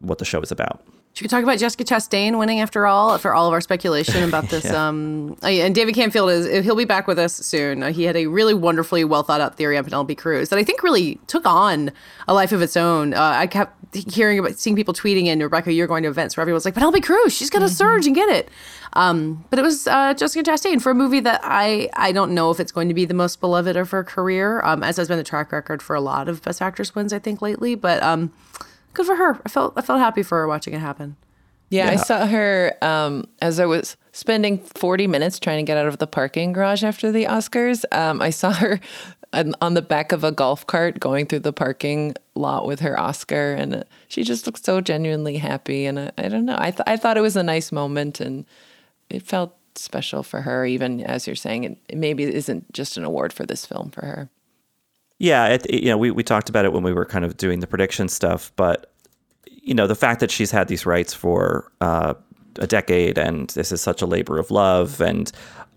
what 0.00 0.18
the 0.18 0.24
show 0.24 0.40
is 0.40 0.52
about. 0.52 0.84
Should 1.12 1.24
we 1.24 1.28
talk 1.28 1.42
about 1.42 1.58
Jessica 1.58 1.84
Chastain 1.84 2.38
winning 2.38 2.60
after 2.60 2.86
all, 2.86 3.12
after 3.12 3.34
all 3.34 3.46
of 3.48 3.52
our 3.52 3.60
speculation 3.60 4.22
about 4.22 4.44
this? 4.48 4.64
yeah. 4.64 4.88
um, 4.88 5.36
oh, 5.42 5.48
and 5.48 5.74
David 5.74 5.94
Canfield 5.94 6.30
is 6.30 6.64
he'll 6.64 6.76
be 6.76 6.84
back 6.84 7.06
with 7.06 7.18
us 7.18 7.34
soon. 7.34 7.82
Uh, 7.82 7.92
he 7.92 8.04
had 8.04 8.16
a 8.16 8.26
really 8.26 8.54
wonderfully 8.54 9.04
well 9.04 9.22
thought 9.22 9.40
out 9.40 9.56
theory 9.56 9.76
on 9.76 9.84
Penelope 9.84 10.14
Cruz 10.14 10.48
that 10.50 10.58
I 10.58 10.64
think 10.64 10.82
really 10.82 11.16
took 11.26 11.44
on 11.46 11.90
a 12.28 12.32
life 12.32 12.52
of 12.52 12.62
its 12.62 12.76
own. 12.76 13.12
Uh, 13.12 13.20
I 13.22 13.48
kept 13.48 13.76
hearing 14.12 14.38
about 14.38 14.56
seeing 14.56 14.76
people 14.76 14.94
tweeting 14.94 15.26
in 15.26 15.40
Rebecca, 15.40 15.72
you're 15.72 15.88
going 15.88 16.04
to 16.04 16.08
events 16.08 16.36
where 16.36 16.42
everyone's 16.42 16.64
like 16.64 16.74
Penelope 16.74 17.00
Cruz, 17.00 17.34
she's 17.34 17.50
gonna 17.50 17.66
mm-hmm. 17.66 17.74
surge 17.74 18.06
and 18.06 18.14
get 18.14 18.28
it. 18.28 18.48
Um, 18.92 19.44
but 19.50 19.58
it 19.58 19.62
was 19.62 19.88
uh, 19.88 20.14
Jessica 20.14 20.48
Chastain 20.48 20.80
for 20.80 20.90
a 20.90 20.94
movie 20.94 21.20
that 21.20 21.40
I 21.42 21.90
I 21.94 22.12
don't 22.12 22.34
know 22.34 22.50
if 22.50 22.60
it's 22.60 22.72
going 22.72 22.88
to 22.88 22.94
be 22.94 23.04
the 23.04 23.14
most 23.14 23.40
beloved 23.40 23.76
of 23.76 23.90
her 23.90 24.04
career, 24.04 24.62
um, 24.62 24.82
as 24.82 24.96
has 24.96 25.08
been 25.08 25.18
the 25.18 25.24
track 25.24 25.50
record 25.50 25.82
for 25.82 25.96
a 25.96 26.00
lot 26.00 26.28
of 26.28 26.40
Best 26.42 26.62
Actress 26.62 26.94
wins 26.94 27.12
I 27.12 27.18
think 27.18 27.42
lately. 27.42 27.74
But 27.74 28.02
um, 28.02 28.32
good 28.92 29.06
for 29.06 29.16
her. 29.16 29.40
I 29.44 29.48
felt 29.48 29.74
I 29.76 29.82
felt 29.82 30.00
happy 30.00 30.22
for 30.22 30.38
her 30.38 30.48
watching 30.48 30.74
it 30.74 30.80
happen. 30.80 31.16
Yeah, 31.70 31.86
yeah. 31.86 31.90
I 31.92 31.96
saw 31.96 32.26
her 32.26 32.76
um, 32.82 33.26
as 33.40 33.60
I 33.60 33.66
was 33.66 33.96
spending 34.12 34.58
40 34.58 35.06
minutes 35.06 35.38
trying 35.38 35.64
to 35.64 35.68
get 35.68 35.78
out 35.78 35.86
of 35.86 35.98
the 35.98 36.06
parking 36.06 36.52
garage 36.52 36.82
after 36.82 37.12
the 37.12 37.24
Oscars. 37.24 37.84
Um, 37.92 38.20
I 38.20 38.30
saw 38.30 38.52
her 38.52 38.80
on 39.32 39.74
the 39.74 39.82
back 39.82 40.10
of 40.10 40.24
a 40.24 40.32
golf 40.32 40.66
cart 40.66 40.98
going 40.98 41.26
through 41.26 41.40
the 41.40 41.52
parking 41.52 42.14
lot 42.34 42.66
with 42.66 42.80
her 42.80 42.98
Oscar, 42.98 43.54
and 43.54 43.84
she 44.08 44.24
just 44.24 44.46
looked 44.46 44.64
so 44.64 44.80
genuinely 44.80 45.36
happy. 45.36 45.86
And 45.86 46.00
I, 46.00 46.10
I 46.18 46.28
don't 46.28 46.44
know, 46.44 46.56
I, 46.58 46.72
th- 46.72 46.82
I 46.86 46.96
thought 46.96 47.16
it 47.16 47.22
was 47.22 47.36
a 47.36 47.42
nice 47.42 47.70
moment, 47.70 48.20
and 48.20 48.44
it 49.08 49.22
felt 49.22 49.56
special 49.76 50.24
for 50.24 50.42
her, 50.42 50.66
even 50.66 51.00
as 51.02 51.28
you're 51.28 51.36
saying, 51.36 51.64
it, 51.64 51.78
it 51.88 51.96
maybe 51.96 52.24
isn't 52.24 52.72
just 52.72 52.96
an 52.96 53.04
award 53.04 53.32
for 53.32 53.46
this 53.46 53.64
film 53.64 53.90
for 53.90 54.04
her. 54.04 54.28
Yeah, 55.20 55.48
it, 55.48 55.70
you 55.70 55.90
know, 55.90 55.98
we, 55.98 56.10
we 56.10 56.22
talked 56.22 56.48
about 56.48 56.64
it 56.64 56.72
when 56.72 56.82
we 56.82 56.94
were 56.94 57.04
kind 57.04 57.26
of 57.26 57.36
doing 57.36 57.60
the 57.60 57.66
prediction 57.66 58.08
stuff, 58.08 58.52
but 58.56 58.90
you 59.46 59.74
know, 59.74 59.86
the 59.86 59.94
fact 59.94 60.20
that 60.20 60.30
she's 60.30 60.50
had 60.50 60.66
these 60.66 60.86
rights 60.86 61.12
for 61.12 61.70
uh, 61.82 62.14
a 62.56 62.66
decade 62.66 63.18
and 63.18 63.50
this 63.50 63.70
is 63.70 63.82
such 63.82 64.00
a 64.00 64.06
labor 64.06 64.38
of 64.38 64.50
love 64.50 64.98
and 65.02 65.30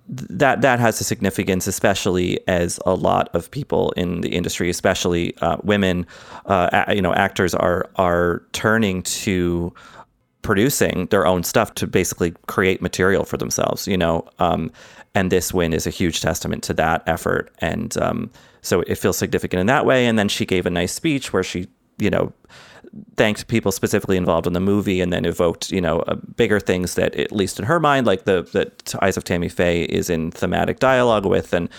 that 0.08 0.62
that 0.62 0.80
has 0.80 1.00
a 1.02 1.04
significance, 1.04 1.68
especially 1.68 2.40
as 2.48 2.80
a 2.86 2.94
lot 2.94 3.30
of 3.36 3.52
people 3.52 3.92
in 3.98 4.22
the 4.22 4.30
industry, 4.30 4.70
especially 4.70 5.36
uh, 5.38 5.58
women, 5.64 6.06
uh, 6.46 6.86
you 6.90 7.02
know, 7.02 7.14
actors 7.14 7.54
are 7.54 7.90
are 7.96 8.44
turning 8.54 9.02
to 9.04 9.74
producing 10.42 11.08
their 11.08 11.26
own 11.26 11.44
stuff 11.44 11.74
to 11.76 11.88
basically 11.88 12.34
create 12.48 12.82
material 12.82 13.24
for 13.26 13.38
themselves. 13.38 13.88
You 13.88 13.98
know, 13.98 14.28
um, 14.40 14.72
and 15.16 15.32
this 15.32 15.54
win 15.54 15.74
is 15.74 15.86
a 15.88 15.92
huge 15.92 16.22
testament 16.22 16.64
to 16.64 16.74
that 16.76 17.04
effort, 17.08 17.52
and 17.60 17.98
um, 17.98 18.32
so 18.62 18.82
it 18.82 18.96
feels 18.96 19.18
significant 19.18 19.60
in 19.60 19.68
that 19.68 19.86
way. 19.86 20.06
And 20.06 20.18
then 20.18 20.30
she 20.30 20.46
gave 20.46 20.66
a 20.66 20.70
nice 20.70 20.94
speech 20.94 21.34
where 21.34 21.44
she, 21.44 21.68
you 21.98 22.10
know 22.10 22.34
thanked 23.16 23.48
people 23.48 23.72
specifically 23.72 24.18
involved 24.18 24.46
in 24.46 24.54
the 24.54 24.60
movie 24.60 25.02
and 25.02 25.12
then 25.12 25.26
evoked 25.26 25.72
you 25.72 25.82
know 25.82 26.00
uh, 26.02 26.16
bigger 26.36 26.60
things 26.60 26.96
that 26.96 27.16
at 27.16 27.32
least 27.32 27.58
in 27.58 27.66
her 27.66 27.80
mind 27.80 28.06
like 28.06 28.26
the 28.26 28.44
that 28.54 28.94
eyes 29.02 29.18
of 29.18 29.24
tammy 29.24 29.50
faye 29.50 29.84
is 29.84 30.10
in 30.10 30.32
thematic 30.32 30.80
dialogue 30.80 31.26
with 31.26 31.54
and 31.54 31.70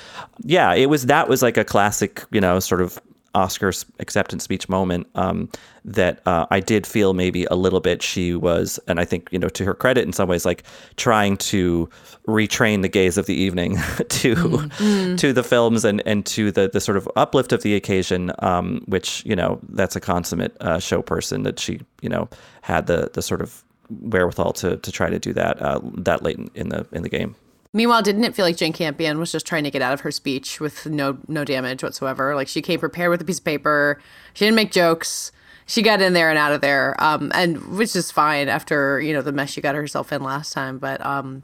yeah 0.43 0.75
it 0.75 0.87
was 0.87 1.07
that 1.07 1.29
was 1.29 1.41
like 1.41 1.57
a 1.57 1.65
classic 1.65 2.25
you 2.33 2.41
know 2.41 2.59
sort 2.59 2.81
of 2.81 2.99
Oscars 3.35 3.85
acceptance 3.99 4.45
speech 4.45 4.69
moment 4.69 5.07
um, 5.15 5.49
that 5.85 6.21
uh, 6.27 6.47
I 6.51 6.61
did 6.61 6.87
feel 6.87 7.15
maybe 7.15 7.45
a 7.45 7.55
little 7.55 7.81
bit 7.81 8.03
she 8.03 8.35
was, 8.35 8.79
and 8.87 9.01
I 9.01 9.05
think 9.05 9.29
you 9.33 9.39
know 9.39 9.49
to 9.49 9.65
her 9.65 9.75
credit 9.75 10.05
in 10.05 10.13
some 10.13 10.29
ways, 10.29 10.45
like 10.45 10.63
trying 10.97 11.37
to 11.39 11.89
retrain 12.27 12.83
the 12.83 12.89
gaze 12.89 13.19
of 13.19 13.27
the 13.27 13.35
evening 13.35 13.77
to 14.09 14.35
mm-hmm. 14.35 15.17
to 15.17 15.33
the 15.33 15.43
films 15.43 15.85
and 15.85 16.03
and 16.07 16.25
to 16.27 16.51
the 16.51 16.69
the 16.69 16.81
sort 16.81 16.97
of 16.97 17.09
uplift 17.17 17.53
of 17.53 17.63
the 17.63 17.75
occasion, 17.75 18.33
um, 18.39 18.83
which 18.87 19.25
you 19.27 19.37
know 19.37 19.59
that's 19.71 19.97
a 19.97 20.01
consummate 20.01 20.57
uh, 20.61 20.79
show 20.79 21.03
person 21.03 21.43
that 21.43 21.59
she 21.59 21.81
you 22.01 22.09
know 22.09 22.29
had 22.63 22.87
the 22.87 23.11
the 23.13 23.23
sort 23.23 23.41
of 23.41 23.65
wherewithal 24.01 24.53
to 24.53 24.77
to 24.79 24.93
try 24.93 25.11
to 25.11 25.19
do 25.19 25.33
that 25.33 25.61
uh, 25.61 25.81
that 25.95 26.23
late 26.23 26.39
in, 26.39 26.51
in 26.55 26.69
the 26.69 26.87
in 26.93 27.03
the 27.03 27.09
game. 27.09 27.35
Meanwhile, 27.77 28.03
didn't 28.03 28.23
it 28.23 28.37
feel 28.37 28.45
like 28.45 28.57
Jane 28.57 28.73
Campion 28.73 29.19
was 29.19 29.33
just 29.33 29.47
trying 29.47 29.65
to 29.65 29.71
get 29.71 29.83
out 29.83 29.93
of 29.93 30.01
her 30.03 30.13
speech 30.13 30.61
with 30.61 30.87
no 30.87 31.19
no 31.27 31.45
damage 31.45 31.83
whatsoever? 31.83 32.37
Like 32.37 32.47
she 32.47 32.63
came 32.63 32.79
prepared 32.79 33.11
with 33.11 33.21
a 33.21 33.25
piece 33.25 33.41
of 33.41 33.45
paper. 33.45 34.01
She 34.33 34.45
didn't 34.45 34.55
make 34.55 34.71
jokes. 34.71 35.33
She 35.67 35.83
got 35.83 36.01
in 36.01 36.13
there 36.13 36.31
and 36.31 36.39
out 36.39 36.53
of 36.53 36.61
there, 36.61 36.95
um, 37.03 37.33
and 37.35 37.77
which 37.77 37.97
is 37.97 38.13
fine 38.13 38.49
after 38.49 39.01
you 39.01 39.13
know 39.13 39.23
the 39.23 39.33
mess 39.33 39.51
she 39.51 39.61
got 39.61 39.75
herself 39.75 40.13
in 40.13 40.23
last 40.23 40.53
time. 40.53 40.79
But 40.79 41.05
um, 41.05 41.43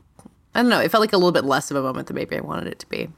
I 0.54 0.62
don't 0.62 0.70
know. 0.70 0.78
It 0.78 0.92
felt 0.92 1.00
like 1.00 1.12
a 1.12 1.16
little 1.16 1.32
bit 1.32 1.44
less 1.44 1.72
of 1.72 1.76
a 1.76 1.82
moment 1.82 2.06
than 2.06 2.14
maybe 2.14 2.36
I 2.36 2.40
wanted 2.40 2.68
it 2.68 2.78
to 2.78 2.88
be. 2.88 3.08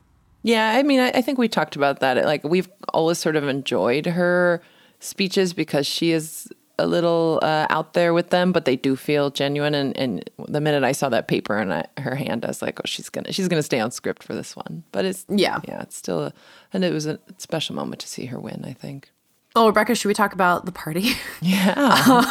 Yeah, 0.42 0.70
I 0.70 0.82
mean, 0.82 0.98
I, 0.98 1.10
I 1.10 1.20
think 1.20 1.36
we 1.36 1.48
talked 1.48 1.76
about 1.76 2.00
that. 2.00 2.24
Like 2.24 2.42
we've 2.44 2.68
always 2.94 3.18
sort 3.18 3.36
of 3.36 3.46
enjoyed 3.46 4.06
her 4.06 4.62
speeches 5.00 5.52
because 5.52 5.86
she 5.86 6.12
is 6.12 6.50
a 6.82 6.86
little 6.86 7.38
uh, 7.42 7.66
out 7.70 7.94
there 7.94 8.12
with 8.12 8.30
them, 8.30 8.52
but 8.52 8.64
they 8.64 8.76
do 8.76 8.96
feel 8.96 9.30
genuine. 9.30 9.74
And, 9.74 9.96
and 9.96 10.30
the 10.48 10.60
minute 10.60 10.84
I 10.84 10.92
saw 10.92 11.08
that 11.10 11.28
paper 11.28 11.58
in 11.58 11.84
her 11.98 12.14
hand, 12.14 12.44
I 12.44 12.48
was 12.48 12.62
like, 12.62 12.80
oh, 12.80 12.86
she's 12.86 13.08
gonna 13.08 13.32
she's 13.32 13.48
gonna 13.48 13.62
stay 13.62 13.80
on 13.80 13.90
script 13.90 14.22
for 14.22 14.34
this 14.34 14.56
one. 14.56 14.82
But 14.92 15.04
it's 15.04 15.24
yeah, 15.28 15.60
yeah, 15.66 15.82
it's 15.82 15.96
still 15.96 16.20
a, 16.24 16.32
and 16.72 16.84
it 16.84 16.92
was 16.92 17.06
a 17.06 17.18
special 17.38 17.74
moment 17.74 18.00
to 18.00 18.08
see 18.08 18.26
her 18.26 18.38
win. 18.38 18.64
I 18.66 18.72
think. 18.72 19.10
Oh, 19.54 19.66
Rebecca, 19.66 19.94
should 19.94 20.08
we 20.08 20.14
talk 20.14 20.32
about 20.32 20.64
the 20.64 20.72
party? 20.72 21.12
Yeah. 21.44 21.74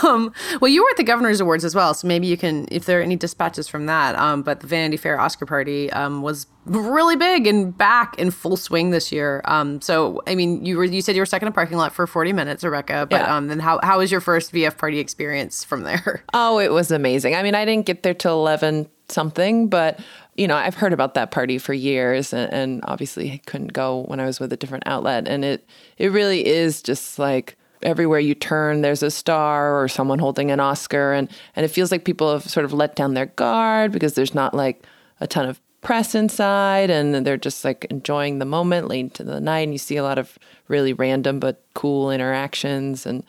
um, 0.03 0.33
well, 0.61 0.69
you 0.69 0.81
were 0.81 0.89
at 0.89 0.95
the 0.95 1.03
Governor's 1.03 1.41
Awards 1.41 1.65
as 1.65 1.75
well, 1.75 1.93
so 1.93 2.07
maybe 2.07 2.27
you 2.27 2.37
can, 2.37 2.65
if 2.71 2.85
there 2.85 2.99
are 2.99 3.03
any 3.03 3.17
dispatches 3.17 3.67
from 3.67 3.85
that. 3.87 4.15
Um, 4.15 4.41
but 4.41 4.61
the 4.61 4.67
Vanity 4.67 4.95
Fair 4.95 5.19
Oscar 5.19 5.45
party 5.45 5.91
um, 5.91 6.21
was 6.21 6.47
really 6.65 7.17
big 7.17 7.45
and 7.45 7.77
back 7.77 8.17
in 8.17 8.31
full 8.31 8.55
swing 8.55 8.91
this 8.91 9.11
year. 9.11 9.41
Um, 9.45 9.81
so, 9.81 10.21
I 10.27 10.35
mean, 10.35 10.65
you 10.65 10.77
were 10.77 10.85
you 10.85 11.01
said 11.01 11.15
you 11.15 11.21
were 11.21 11.25
stuck 11.25 11.41
in 11.41 11.47
a 11.49 11.51
parking 11.51 11.77
lot 11.77 11.93
for 11.93 12.07
40 12.07 12.31
minutes, 12.31 12.63
Rebecca. 12.63 13.05
But 13.09 13.21
yeah. 13.21 13.35
um, 13.35 13.49
then 13.49 13.59
how 13.59 13.81
how 13.83 13.99
was 13.99 14.11
your 14.11 14.21
first 14.21 14.53
VF 14.53 14.77
party 14.77 14.99
experience 14.99 15.63
from 15.63 15.83
there? 15.83 16.23
Oh, 16.33 16.59
it 16.59 16.71
was 16.71 16.91
amazing. 16.91 17.35
I 17.35 17.43
mean, 17.43 17.55
I 17.55 17.65
didn't 17.65 17.85
get 17.85 18.03
there 18.03 18.13
till 18.13 18.39
11 18.39 18.87
something, 19.11 19.67
but 19.67 19.99
you 20.35 20.47
know, 20.47 20.55
I've 20.55 20.75
heard 20.75 20.93
about 20.93 21.13
that 21.15 21.31
party 21.31 21.57
for 21.57 21.73
years, 21.73 22.33
and, 22.33 22.51
and 22.53 22.81
obviously 22.85 23.31
I 23.31 23.41
couldn't 23.45 23.73
go 23.73 24.05
when 24.07 24.19
I 24.19 24.25
was 24.25 24.39
with 24.39 24.53
a 24.53 24.57
different 24.57 24.85
outlet. 24.87 25.27
And 25.27 25.43
it 25.43 25.65
it 25.97 26.11
really 26.11 26.45
is 26.45 26.81
just 26.81 27.19
like 27.19 27.57
everywhere 27.83 28.19
you 28.19 28.35
turn, 28.35 28.81
there's 28.81 29.03
a 29.03 29.11
star 29.11 29.81
or 29.81 29.87
someone 29.87 30.19
holding 30.19 30.51
an 30.51 30.59
Oscar, 30.59 31.13
and 31.13 31.29
and 31.55 31.65
it 31.65 31.69
feels 31.69 31.91
like 31.91 32.05
people 32.05 32.31
have 32.31 32.49
sort 32.49 32.65
of 32.65 32.73
let 32.73 32.95
down 32.95 33.13
their 33.13 33.27
guard 33.27 33.91
because 33.91 34.13
there's 34.13 34.35
not 34.35 34.53
like 34.53 34.85
a 35.19 35.27
ton 35.27 35.47
of 35.47 35.59
press 35.81 36.15
inside, 36.15 36.89
and 36.89 37.25
they're 37.25 37.37
just 37.37 37.65
like 37.65 37.85
enjoying 37.89 38.39
the 38.39 38.45
moment 38.45 38.87
late 38.87 39.01
into 39.01 39.23
the 39.23 39.41
night, 39.41 39.61
and 39.61 39.73
you 39.73 39.79
see 39.79 39.97
a 39.97 40.03
lot 40.03 40.17
of 40.17 40.37
really 40.67 40.93
random 40.93 41.39
but 41.39 41.63
cool 41.73 42.11
interactions, 42.11 43.05
and 43.05 43.23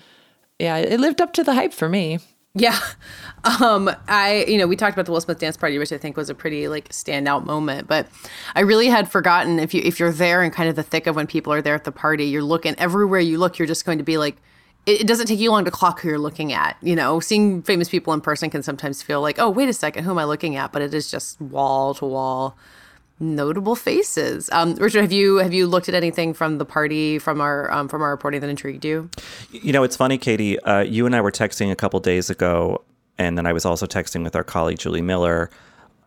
yeah, 0.58 0.76
it 0.76 1.00
lived 1.00 1.20
up 1.20 1.32
to 1.32 1.44
the 1.44 1.54
hype 1.54 1.72
for 1.72 1.88
me. 1.88 2.18
Yeah. 2.54 2.78
Um, 3.44 3.90
I, 4.06 4.44
you 4.46 4.56
know, 4.56 4.68
we 4.68 4.76
talked 4.76 4.94
about 4.94 5.06
the 5.06 5.10
Will 5.10 5.20
Smith 5.20 5.40
dance 5.40 5.56
party, 5.56 5.76
which 5.76 5.90
I 5.90 5.98
think 5.98 6.16
was 6.16 6.30
a 6.30 6.34
pretty 6.34 6.68
like 6.68 6.90
standout 6.90 7.44
moment, 7.44 7.88
but 7.88 8.06
I 8.54 8.60
really 8.60 8.86
had 8.86 9.10
forgotten 9.10 9.58
if 9.58 9.74
you, 9.74 9.82
if 9.84 9.98
you're 9.98 10.12
there 10.12 10.44
in 10.44 10.52
kind 10.52 10.68
of 10.68 10.76
the 10.76 10.84
thick 10.84 11.08
of 11.08 11.16
when 11.16 11.26
people 11.26 11.52
are 11.52 11.60
there 11.60 11.74
at 11.74 11.82
the 11.82 11.90
party, 11.90 12.26
you're 12.26 12.44
looking 12.44 12.76
everywhere 12.78 13.18
you 13.18 13.38
look, 13.38 13.58
you're 13.58 13.66
just 13.66 13.84
going 13.84 13.98
to 13.98 14.04
be 14.04 14.16
like, 14.16 14.36
it, 14.86 15.00
it 15.00 15.06
doesn't 15.08 15.26
take 15.26 15.40
you 15.40 15.50
long 15.50 15.64
to 15.64 15.72
clock 15.72 16.00
who 16.00 16.08
you're 16.08 16.20
looking 16.20 16.52
at. 16.52 16.76
You 16.82 16.94
know, 16.94 17.18
seeing 17.18 17.62
famous 17.62 17.88
people 17.88 18.12
in 18.12 18.20
person 18.20 18.48
can 18.48 18.62
sometimes 18.62 19.02
feel 19.02 19.20
like, 19.20 19.40
oh, 19.40 19.50
wait 19.50 19.68
a 19.68 19.72
second, 19.72 20.04
who 20.04 20.12
am 20.12 20.18
I 20.18 20.24
looking 20.24 20.54
at? 20.54 20.70
But 20.70 20.82
it 20.82 20.94
is 20.94 21.10
just 21.10 21.40
wall 21.40 21.94
to 21.94 22.06
wall 22.06 22.56
notable 23.22 23.76
faces. 23.76 24.50
Um, 24.52 24.74
Richard, 24.74 25.02
have 25.02 25.12
you 25.12 25.36
have 25.36 25.54
you 25.54 25.66
looked 25.66 25.88
at 25.88 25.94
anything 25.94 26.34
from 26.34 26.58
the 26.58 26.64
party 26.64 27.18
from 27.18 27.40
our 27.40 27.70
um, 27.70 27.88
from 27.88 28.02
our 28.02 28.10
reporting 28.10 28.40
that 28.40 28.50
intrigued 28.50 28.84
you? 28.84 29.08
You 29.50 29.72
know, 29.72 29.82
it's 29.82 29.96
funny, 29.96 30.18
Katey. 30.18 30.58
Uh, 30.64 30.80
you 30.80 31.06
and 31.06 31.16
I 31.16 31.20
were 31.20 31.30
texting 31.30 31.70
a 31.70 31.76
couple 31.76 31.98
days 32.00 32.28
ago, 32.28 32.82
and 33.18 33.38
then 33.38 33.46
I 33.46 33.52
was 33.52 33.64
also 33.64 33.86
texting 33.86 34.24
with 34.24 34.36
our 34.36 34.44
colleague 34.44 34.78
Julie 34.78 35.02
Miller 35.02 35.50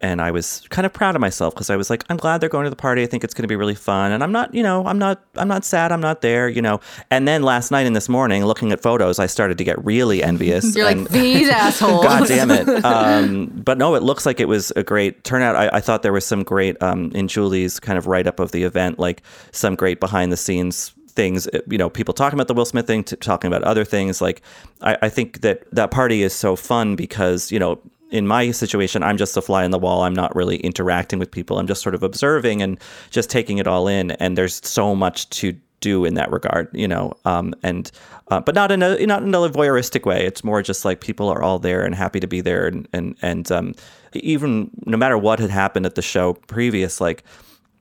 and 0.02 0.22
I 0.22 0.32
was 0.32 0.66
kind 0.70 0.86
of 0.86 0.94
proud 0.94 1.16
of 1.16 1.22
myself 1.22 1.54
because 1.54 1.70
I 1.70 1.76
was 1.76 1.90
like, 1.90 2.04
I'm 2.10 2.18
glad 2.18 2.42
they're 2.42 2.50
going 2.50 2.66
to 2.66 2.70
the 2.70 2.76
party. 2.76 3.04
I 3.04 3.06
think 3.06 3.24
it's 3.24 3.34
going 3.34 3.44
to 3.44 3.48
be 3.48 3.56
really 3.56 3.76
fun, 3.76 4.12
and 4.12 4.24
I'm 4.24 4.32
not, 4.32 4.54
you 4.54 4.64
know, 4.64 4.86
I'm 4.86 5.00
not, 5.00 5.24
I'm 5.36 5.48
not 5.48 5.66
sad. 5.66 5.92
I'm 5.92 6.02
not 6.02 6.22
there, 6.22 6.48
you 6.50 6.62
know. 6.62 6.80
And 7.10 7.28
then 7.28 7.44
last 7.44 7.72
night 7.72 7.88
and 7.88 7.96
this 7.96 8.10
morning, 8.10 8.46
looking 8.46 8.72
at 8.72 8.82
photos, 8.82 9.20
I 9.20 9.26
started 9.26 9.58
to 9.58 9.64
get 9.64 9.84
really 9.84 10.24
envious. 10.24 10.76
You're 10.76 10.88
and, 10.88 11.02
like 11.02 11.12
these 11.12 11.50
assholes. 11.50 12.04
God 12.06 12.28
damn 12.28 12.52
it! 12.52 12.66
Um, 12.86 13.48
but 13.48 13.78
no, 13.78 13.96
it 13.96 14.04
looks 14.04 14.26
like 14.26 14.40
it 14.40 14.48
was 14.48 14.72
a 14.76 14.84
great 14.84 15.24
turnout. 15.24 15.56
I, 15.56 15.70
I 15.74 15.82
thought 15.82 16.04
there 16.04 16.14
was 16.14 16.26
some 16.26 16.44
great 16.44 16.82
um, 16.84 17.12
in 17.14 17.28
Julie's 17.28 17.80
kind 17.80 17.98
of 17.98 18.08
write 18.08 18.28
up 18.28 18.40
of 18.40 18.52
the 18.52 18.64
event, 18.64 19.00
like 19.00 19.24
some 19.52 19.76
great 19.76 20.00
behind 20.00 20.32
the 20.32 20.38
scenes 20.38 20.94
things 21.16 21.48
you 21.70 21.78
know 21.78 21.90
people 21.90 22.14
talking 22.14 22.36
about 22.38 22.48
the 22.48 22.54
will 22.54 22.66
smith 22.66 22.86
thing 22.86 23.04
talking 23.04 23.48
about 23.48 23.64
other 23.64 23.86
things 23.86 24.22
like 24.22 24.42
I, 24.82 24.98
I, 25.04 25.10
think 25.10 25.42
that 25.42 25.64
that 25.72 25.90
party 25.90 26.24
is 26.24 26.34
so 26.34 26.58
fun 26.58 26.98
because 26.98 27.52
you 27.54 27.60
know 27.60 27.80
in 28.16 28.28
my 28.28 28.52
situation, 28.52 29.04
I'm 29.04 29.18
just 29.18 29.36
a 29.36 29.42
fly 29.42 29.66
on 29.66 29.72
the 29.72 29.80
wall. 29.80 30.04
I'm 30.04 30.14
not 30.14 30.34
really 30.36 30.58
interacting 30.58 31.20
with 31.20 31.30
people. 31.30 31.60
I'm 31.60 31.68
just 31.68 31.82
sort 31.82 31.96
of 31.96 32.02
observing 32.02 32.62
and 32.62 32.80
just 33.10 33.30
taking 33.30 33.58
it 33.58 33.68
all 33.68 33.90
in. 33.90 34.12
And 34.12 34.38
there's 34.38 34.66
so 34.66 34.96
much 34.96 35.30
to 35.42 35.54
do 35.82 36.06
in 36.06 36.14
that 36.14 36.32
regard, 36.32 36.70
you 36.72 36.88
know, 36.88 37.14
um, 37.26 37.54
and 37.62 37.92
uh, 38.30 38.40
but 38.40 38.56
not 38.56 38.72
in 38.72 38.82
a 38.82 39.06
not 39.06 39.22
in 39.22 39.36
a 39.36 39.50
voyeuristic 39.50 40.06
way. 40.06 40.26
It's 40.26 40.44
more 40.44 40.62
just 40.62 40.86
like 40.86 41.02
people 41.02 41.28
are 41.28 41.44
all 41.44 41.60
there 41.60 41.84
and 41.84 41.94
happy 41.94 42.22
to 42.22 42.28
be 42.28 42.40
there, 42.40 42.66
and 42.66 42.88
and 42.94 43.16
and 43.22 43.52
um, 43.52 43.76
even 44.14 44.72
no 44.86 44.98
matter 44.98 45.18
what 45.18 45.40
had 45.40 45.50
happened 45.50 45.86
at 45.86 45.96
the 45.96 46.02
show 46.02 46.34
previous, 46.48 47.02
like 47.02 47.24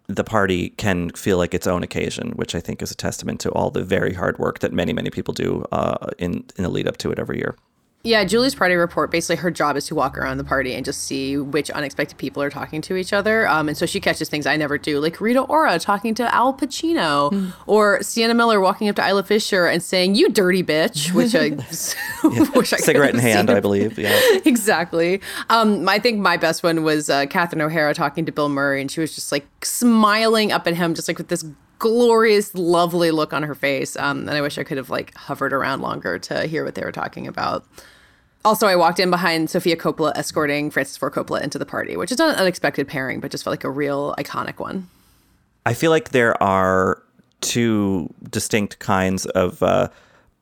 the 0.08 0.24
party 0.24 0.70
can 0.70 1.10
feel 1.10 1.38
like 1.38 1.54
its 1.54 1.66
own 1.66 1.82
occasion, 1.82 2.32
which 2.32 2.54
I 2.54 2.60
think 2.60 2.82
is 2.82 2.90
a 2.90 2.96
testament 2.96 3.40
to 3.40 3.50
all 3.52 3.70
the 3.70 3.84
very 3.84 4.12
hard 4.12 4.38
work 4.38 4.58
that 4.58 4.72
many 4.72 4.92
many 4.92 5.10
people 5.10 5.32
do 5.32 5.64
uh, 5.70 6.08
in 6.18 6.44
in 6.56 6.64
the 6.64 6.68
lead 6.68 6.88
up 6.88 6.96
to 6.98 7.12
it 7.12 7.18
every 7.20 7.38
year. 7.38 7.54
Yeah, 8.06 8.22
Julie's 8.24 8.54
party 8.54 8.74
report. 8.74 9.10
Basically, 9.10 9.36
her 9.36 9.50
job 9.50 9.78
is 9.78 9.86
to 9.86 9.94
walk 9.94 10.18
around 10.18 10.36
the 10.36 10.44
party 10.44 10.74
and 10.74 10.84
just 10.84 11.04
see 11.04 11.38
which 11.38 11.70
unexpected 11.70 12.18
people 12.18 12.42
are 12.42 12.50
talking 12.50 12.82
to 12.82 12.96
each 12.96 13.14
other. 13.14 13.48
Um, 13.48 13.66
and 13.66 13.78
so 13.78 13.86
she 13.86 13.98
catches 13.98 14.28
things 14.28 14.44
I 14.46 14.56
never 14.58 14.76
do, 14.76 15.00
like 15.00 15.22
Rita 15.22 15.40
Ora 15.40 15.78
talking 15.78 16.14
to 16.16 16.34
Al 16.34 16.52
Pacino, 16.52 17.30
Hmm. 17.32 17.48
or 17.66 18.02
Sienna 18.02 18.34
Miller 18.34 18.60
walking 18.60 18.90
up 18.90 18.96
to 18.96 19.08
Isla 19.08 19.22
Fisher 19.22 19.64
and 19.66 19.82
saying 19.82 20.16
"You 20.16 20.28
dirty 20.28 20.62
bitch," 20.62 21.12
which 21.14 21.34
I 21.34 21.50
wish 22.54 22.72
I 22.74 22.76
could 22.76 22.84
Cigarette 22.84 23.14
in 23.14 23.20
hand. 23.20 23.48
I 23.48 23.60
believe. 23.60 23.98
Yeah. 23.98 24.14
exactly. 24.44 25.22
Um, 25.48 25.88
I 25.88 25.98
think 25.98 26.20
my 26.20 26.36
best 26.36 26.62
one 26.62 26.82
was 26.84 27.08
uh, 27.08 27.24
Catherine 27.24 27.62
O'Hara 27.62 27.94
talking 27.94 28.26
to 28.26 28.32
Bill 28.32 28.50
Murray, 28.50 28.82
and 28.82 28.90
she 28.90 29.00
was 29.00 29.14
just 29.14 29.32
like 29.32 29.46
smiling 29.64 30.52
up 30.52 30.66
at 30.66 30.74
him, 30.74 30.94
just 30.94 31.08
like 31.08 31.16
with 31.16 31.28
this 31.28 31.44
glorious, 31.78 32.54
lovely 32.54 33.10
look 33.10 33.32
on 33.32 33.42
her 33.44 33.54
face. 33.54 33.96
Um, 33.96 34.20
and 34.20 34.30
I 34.30 34.40
wish 34.42 34.58
I 34.58 34.62
could 34.64 34.76
have 34.76 34.90
like 34.90 35.14
hovered 35.16 35.52
around 35.54 35.80
longer 35.80 36.18
to 36.18 36.46
hear 36.46 36.64
what 36.66 36.74
they 36.74 36.82
were 36.82 36.92
talking 36.92 37.26
about. 37.26 37.64
Also, 38.44 38.66
I 38.66 38.76
walked 38.76 39.00
in 39.00 39.10
behind 39.10 39.48
Sofia 39.48 39.74
Coppola 39.74 40.12
escorting 40.16 40.70
Francis 40.70 40.98
Ford 40.98 41.14
Coppola 41.14 41.40
into 41.40 41.58
the 41.58 41.64
party, 41.64 41.96
which 41.96 42.12
is 42.12 42.18
not 42.18 42.34
an 42.34 42.40
unexpected 42.40 42.86
pairing, 42.86 43.20
but 43.20 43.30
just 43.30 43.42
felt 43.42 43.52
like 43.52 43.64
a 43.64 43.70
real 43.70 44.14
iconic 44.18 44.58
one. 44.58 44.88
I 45.64 45.72
feel 45.72 45.90
like 45.90 46.10
there 46.10 46.40
are 46.42 47.02
two 47.40 48.12
distinct 48.30 48.78
kinds 48.80 49.24
of 49.26 49.62
uh, 49.62 49.88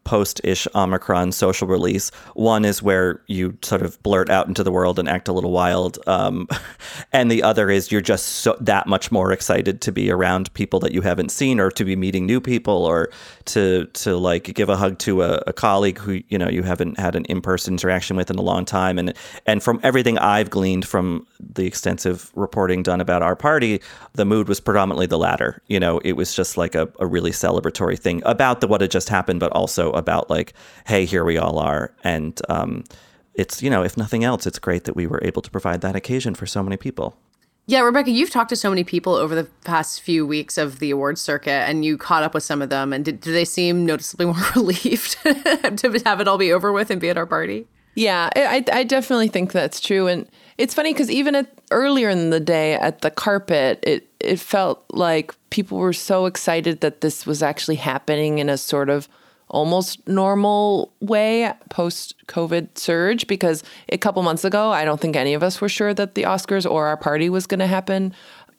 post-ish 0.04 0.66
Omicron 0.74 1.32
social 1.32 1.68
release. 1.68 2.10
One 2.34 2.64
is 2.64 2.82
where 2.82 3.20
you 3.26 3.56
sort 3.62 3.82
of 3.82 4.02
blurt 4.02 4.30
out 4.30 4.48
into 4.48 4.62
the 4.62 4.72
world 4.72 4.98
and 4.98 5.08
act 5.08 5.28
a 5.28 5.32
little 5.32 5.52
wild, 5.52 5.98
um, 6.06 6.48
and 7.12 7.30
the 7.30 7.42
other 7.42 7.70
is 7.70 7.92
you're 7.92 8.00
just 8.00 8.26
so, 8.26 8.56
that 8.60 8.86
much 8.86 9.12
more 9.12 9.32
excited 9.32 9.80
to 9.82 9.92
be 9.92 10.10
around 10.10 10.52
people 10.54 10.80
that 10.80 10.92
you 10.92 11.02
haven't 11.02 11.30
seen, 11.30 11.60
or 11.60 11.70
to 11.70 11.84
be 11.84 11.96
meeting 11.96 12.26
new 12.26 12.40
people, 12.40 12.84
or 12.84 13.10
to 13.44 13.86
to 13.86 14.16
like 14.16 14.54
give 14.54 14.68
a 14.68 14.76
hug 14.76 14.98
to 14.98 15.22
a, 15.22 15.42
a 15.46 15.52
colleague 15.52 15.98
who 15.98 16.22
you 16.28 16.38
know 16.38 16.48
you 16.48 16.62
haven't 16.62 16.98
had 16.98 17.14
an 17.14 17.24
in-person 17.26 17.74
interaction 17.74 18.16
with 18.16 18.30
in 18.30 18.36
a 18.36 18.42
long 18.42 18.64
time. 18.64 18.98
And 18.98 19.14
and 19.46 19.62
from 19.62 19.80
everything 19.82 20.18
I've 20.18 20.50
gleaned 20.50 20.86
from 20.86 21.26
the 21.40 21.66
extensive 21.66 22.30
reporting 22.34 22.82
done 22.82 23.00
about 23.00 23.22
our 23.22 23.36
party, 23.36 23.80
the 24.14 24.24
mood 24.24 24.48
was 24.48 24.60
predominantly 24.60 25.06
the 25.06 25.18
latter. 25.18 25.60
You 25.68 25.80
know, 25.80 25.98
it 26.00 26.12
was 26.12 26.34
just 26.34 26.56
like 26.56 26.74
a, 26.74 26.88
a 26.98 27.06
really 27.06 27.30
celebratory 27.30 27.98
thing 27.98 28.22
about 28.24 28.60
the 28.60 28.66
what 28.66 28.80
had 28.80 28.90
just 28.90 29.08
happened, 29.08 29.40
but 29.40 29.52
also 29.52 29.91
about 29.94 30.30
like, 30.30 30.54
hey, 30.86 31.04
here 31.04 31.24
we 31.24 31.38
all 31.38 31.58
are. 31.58 31.94
And 32.04 32.40
um, 32.48 32.84
it's, 33.34 33.62
you 33.62 33.70
know, 33.70 33.82
if 33.82 33.96
nothing 33.96 34.24
else, 34.24 34.46
it's 34.46 34.58
great 34.58 34.84
that 34.84 34.96
we 34.96 35.06
were 35.06 35.20
able 35.22 35.42
to 35.42 35.50
provide 35.50 35.80
that 35.82 35.96
occasion 35.96 36.34
for 36.34 36.46
so 36.46 36.62
many 36.62 36.76
people. 36.76 37.16
Yeah, 37.66 37.80
Rebecca, 37.80 38.10
you've 38.10 38.30
talked 38.30 38.50
to 38.50 38.56
so 38.56 38.70
many 38.70 38.82
people 38.82 39.14
over 39.14 39.34
the 39.36 39.44
past 39.64 40.02
few 40.02 40.26
weeks 40.26 40.58
of 40.58 40.80
the 40.80 40.90
awards 40.90 41.20
circuit, 41.20 41.68
and 41.68 41.84
you 41.84 41.96
caught 41.96 42.24
up 42.24 42.34
with 42.34 42.42
some 42.42 42.60
of 42.60 42.70
them. 42.70 42.92
And 42.92 43.04
did, 43.04 43.20
do 43.20 43.32
they 43.32 43.44
seem 43.44 43.86
noticeably 43.86 44.26
more 44.26 44.34
relieved 44.56 45.12
to 45.22 46.02
have 46.04 46.20
it 46.20 46.28
all 46.28 46.38
be 46.38 46.52
over 46.52 46.72
with 46.72 46.90
and 46.90 47.00
be 47.00 47.08
at 47.08 47.16
our 47.16 47.26
party? 47.26 47.66
Yeah, 47.94 48.30
I, 48.34 48.64
I 48.72 48.84
definitely 48.84 49.28
think 49.28 49.52
that's 49.52 49.78
true. 49.78 50.06
And 50.06 50.26
it's 50.58 50.74
funny 50.74 50.92
because 50.92 51.10
even 51.10 51.34
at, 51.34 51.60
earlier 51.70 52.08
in 52.08 52.30
the 52.30 52.40
day 52.40 52.74
at 52.74 53.02
the 53.02 53.10
carpet, 53.10 53.80
it, 53.82 54.08
it 54.18 54.40
felt 54.40 54.84
like 54.90 55.34
people 55.50 55.78
were 55.78 55.92
so 55.92 56.26
excited 56.26 56.80
that 56.80 57.02
this 57.02 57.26
was 57.26 57.42
actually 57.42 57.76
happening 57.76 58.38
in 58.38 58.48
a 58.48 58.56
sort 58.56 58.88
of 58.88 59.08
almost 59.52 60.06
normal 60.08 60.92
way 61.00 61.52
post 61.70 62.14
COVID 62.26 62.76
surge. 62.76 63.26
Because 63.28 63.62
a 63.90 63.98
couple 63.98 64.22
months 64.22 64.44
ago, 64.44 64.70
I 64.70 64.84
don't 64.84 65.00
think 65.00 65.14
any 65.14 65.34
of 65.34 65.42
us 65.42 65.60
were 65.60 65.68
sure 65.68 65.94
that 65.94 66.16
the 66.16 66.24
Oscars 66.24 66.68
or 66.68 66.86
our 66.88 66.96
party 66.96 67.30
was 67.30 67.46
going 67.46 67.60
to 67.60 67.66
happen 67.66 68.12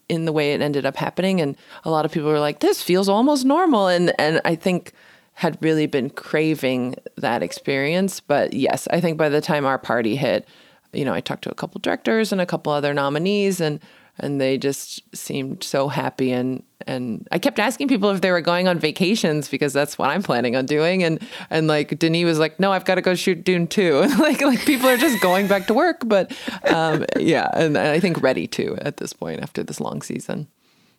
in 0.08 0.26
the 0.26 0.32
way 0.32 0.54
it 0.54 0.62
ended 0.62 0.86
up 0.86 0.96
happening. 0.96 1.42
And 1.42 1.58
a 1.84 1.90
lot 1.90 2.06
of 2.06 2.12
people 2.12 2.30
were 2.30 2.40
like, 2.40 2.60
this 2.60 2.82
feels 2.82 3.10
almost 3.10 3.46
normal. 3.46 3.88
And, 3.88 4.14
and 4.18 4.40
I 4.46 4.56
think 4.56 4.94
had 5.34 5.58
really 5.62 5.88
been 5.88 6.10
craving 6.10 6.96
that 7.18 7.42
experience. 7.42 8.20
But 8.20 8.54
yes, 8.54 8.88
I 8.92 9.02
think 9.02 9.18
by 9.18 9.30
the 9.30 9.42
time 9.42 9.66
our 9.66 9.80
party 9.80 10.16
hit, 10.16 10.48
you 10.94 11.04
know, 11.04 11.14
I 11.14 11.22
talked 11.22 11.44
to 11.46 11.52
a 11.52 11.56
couple 11.56 11.80
directors 11.80 12.32
and 12.32 12.40
a 12.40 12.46
couple 12.46 12.72
other 12.72 12.94
nominees 12.94 13.60
and 13.60 13.80
and 14.20 14.40
they 14.40 14.58
just 14.58 15.02
seemed 15.16 15.64
so 15.64 15.88
happy 15.88 16.32
and 16.32 16.64
and 16.86 17.26
I 17.32 17.40
kept 17.40 17.60
asking 17.60 17.88
people 17.88 18.10
if 18.10 18.20
they 18.22 18.30
were 18.30 18.42
going 18.42 18.68
on 18.68 18.78
vacations 18.78 19.48
because 19.48 19.72
that's 19.72 19.98
what 19.98 20.10
I'm 20.10 20.22
planning 20.22 20.56
on 20.56 20.66
doing 20.66 21.02
and 21.04 21.20
and 21.50 21.68
like 21.68 21.98
Denis 21.98 22.26
was 22.26 22.40
like 22.40 22.60
no 22.60 22.72
I've 22.72 22.86
got 22.86 22.96
to 22.96 23.02
go 23.02 23.16
shoot 23.16 23.44
Dune 23.44 23.68
2 23.68 24.02
like 24.20 24.42
like 24.42 24.60
people 24.66 24.88
are 24.90 24.98
just 24.98 25.22
going 25.22 25.48
back 25.48 25.68
to 25.68 25.74
work 25.74 26.02
but 26.06 26.32
um, 26.70 27.06
yeah 27.18 27.50
and, 27.54 27.78
and 27.78 27.88
I 27.88 28.00
think 28.00 28.22
ready 28.22 28.48
to 28.48 28.76
at 28.82 28.98
this 28.98 29.14
point 29.14 29.42
after 29.42 29.64
this 29.64 29.80
long 29.80 30.02
season 30.02 30.48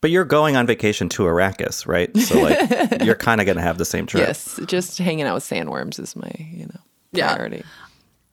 But 0.00 0.10
you're 0.10 0.24
going 0.24 0.56
on 0.56 0.66
vacation 0.66 1.08
to 1.10 1.22
Arrakis, 1.22 1.86
right? 1.86 2.14
So 2.16 2.40
like 2.40 3.02
you're 3.04 3.14
kind 3.14 3.40
of 3.40 3.46
going 3.46 3.56
to 3.56 3.62
have 3.62 3.78
the 3.78 3.84
same 3.86 4.06
trip. 4.06 4.26
yes 4.26 4.58
just 4.66 4.98
hanging 4.98 5.24
out 5.26 5.34
with 5.34 5.44
sandworms 5.44 6.00
is 6.00 6.16
my 6.16 6.32
you 6.38 6.66
know 6.66 6.80
Yeah. 7.12 7.62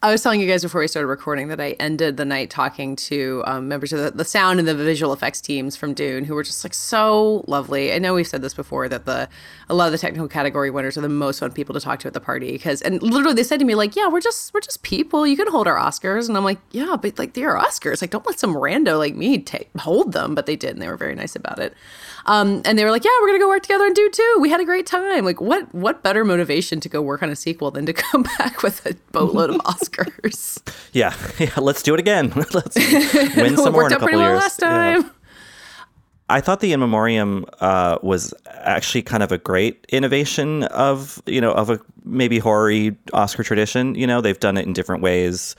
I 0.03 0.11
was 0.11 0.23
telling 0.23 0.41
you 0.41 0.47
guys 0.47 0.63
before 0.63 0.81
we 0.81 0.87
started 0.87 1.09
recording 1.09 1.49
that 1.49 1.61
I 1.61 1.75
ended 1.79 2.17
the 2.17 2.25
night 2.25 2.49
talking 2.49 2.95
to 2.95 3.43
um, 3.45 3.67
members 3.67 3.93
of 3.93 3.99
the, 3.99 4.09
the 4.09 4.25
sound 4.25 4.57
and 4.57 4.67
the 4.67 4.73
visual 4.73 5.13
effects 5.13 5.39
teams 5.39 5.75
from 5.75 5.93
Dune 5.93 6.25
who 6.25 6.33
were 6.33 6.41
just 6.41 6.63
like 6.63 6.73
so 6.73 7.43
lovely. 7.47 7.93
I 7.93 7.99
know 7.99 8.15
we've 8.15 8.25
said 8.25 8.41
this 8.41 8.55
before 8.55 8.89
that 8.89 9.05
the 9.05 9.29
a 9.71 9.73
lot 9.73 9.85
of 9.85 9.93
the 9.93 9.97
technical 9.97 10.27
category 10.27 10.69
winners 10.69 10.97
are 10.97 11.01
the 11.01 11.09
most 11.09 11.39
fun 11.39 11.51
people 11.51 11.73
to 11.73 11.79
talk 11.79 11.99
to 12.01 12.07
at 12.07 12.13
the 12.13 12.19
party 12.19 12.51
because 12.51 12.81
and 12.81 13.01
literally 13.01 13.33
they 13.33 13.43
said 13.43 13.57
to 13.59 13.65
me 13.65 13.73
like, 13.73 13.95
yeah, 13.95 14.07
we're 14.07 14.19
just 14.21 14.53
we're 14.53 14.59
just 14.59 14.83
people. 14.83 15.25
You 15.25 15.37
can 15.37 15.47
hold 15.49 15.65
our 15.65 15.77
Oscars, 15.77 16.27
and 16.27 16.37
I'm 16.37 16.43
like, 16.43 16.59
yeah, 16.71 16.97
but 17.01 17.17
like 17.17 17.33
they're 17.33 17.55
Oscars. 17.55 18.01
Like 18.01 18.11
don't 18.11 18.25
let 18.27 18.37
some 18.37 18.53
rando 18.53 18.97
like 18.97 19.15
me 19.15 19.39
take 19.39 19.69
hold 19.79 20.11
them. 20.11 20.35
But 20.35 20.45
they 20.45 20.55
did, 20.57 20.71
and 20.71 20.81
they 20.81 20.87
were 20.87 20.97
very 20.97 21.15
nice 21.15 21.35
about 21.35 21.57
it. 21.59 21.73
Um, 22.25 22.61
and 22.65 22.77
they 22.77 22.83
were 22.83 22.91
like, 22.91 23.03
yeah, 23.03 23.11
we're 23.21 23.29
gonna 23.29 23.39
go 23.39 23.47
work 23.49 23.63
together 23.63 23.85
and 23.85 23.95
Dune 23.95 24.11
2. 24.11 24.37
We 24.41 24.49
had 24.49 24.59
a 24.59 24.65
great 24.65 24.85
time. 24.85 25.23
Like 25.25 25.39
what 25.41 25.73
what 25.73 26.03
better 26.03 26.25
motivation 26.25 26.79
to 26.81 26.89
go 26.89 27.01
work 27.01 27.23
on 27.23 27.29
a 27.29 27.35
sequel 27.35 27.71
than 27.71 27.85
to 27.85 27.93
come 28.11 28.23
back 28.37 28.61
with 28.63 28.85
a 28.85 28.95
boatload 29.11 29.51
of 29.51 29.57
Oscars. 29.61 30.59
Yeah, 30.93 31.15
yeah. 31.39 31.51
Let's 31.57 31.81
do 31.83 31.93
it 31.93 31.99
again. 32.01 32.33
let's 32.53 32.75
win 32.75 33.55
some 33.55 33.71
more 33.71 33.85
in 33.85 33.87
a 33.87 33.95
couple 33.95 34.07
pretty 34.07 34.17
well 34.17 34.31
years. 34.31 34.41
last 34.41 34.61
Yeah. 34.61 35.03
I 36.31 36.39
thought 36.41 36.61
the 36.61 36.71
in 36.71 36.79
memoriam 36.79 37.45
uh, 37.59 37.97
was 38.01 38.33
actually 38.47 39.01
kind 39.01 39.21
of 39.21 39.31
a 39.31 39.37
great 39.37 39.85
innovation 39.89 40.63
of 40.63 41.21
you 41.25 41.41
know 41.41 41.51
of 41.51 41.69
a 41.69 41.79
maybe 42.05 42.39
horror 42.39 42.91
Oscar 43.13 43.43
tradition. 43.43 43.95
You 43.95 44.07
know, 44.07 44.21
they've 44.21 44.39
done 44.39 44.57
it 44.57 44.65
in 44.65 44.73
different 44.73 45.01
ways. 45.01 45.55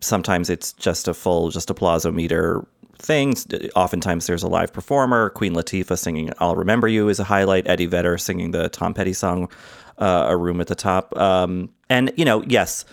Sometimes 0.00 0.50
it's 0.50 0.72
just 0.72 1.08
a 1.08 1.14
full, 1.14 1.50
just 1.50 1.70
a 1.70 2.12
meter 2.12 2.66
thing. 2.98 3.34
Oftentimes 3.76 4.26
there's 4.26 4.42
a 4.42 4.48
live 4.48 4.72
performer. 4.72 5.30
Queen 5.30 5.54
Latifah 5.54 5.98
singing 5.98 6.32
"I'll 6.38 6.56
Remember 6.56 6.88
You" 6.88 7.08
is 7.08 7.20
a 7.20 7.24
highlight. 7.24 7.68
Eddie 7.68 7.86
Vedder 7.86 8.18
singing 8.18 8.50
the 8.50 8.68
Tom 8.68 8.94
Petty 8.94 9.12
song 9.12 9.48
uh, 9.98 10.26
"A 10.28 10.36
Room 10.36 10.60
at 10.60 10.66
the 10.66 10.74
Top." 10.74 11.16
Um, 11.16 11.70
and 11.88 12.12
you 12.16 12.24
know, 12.24 12.42
yes, 12.42 12.84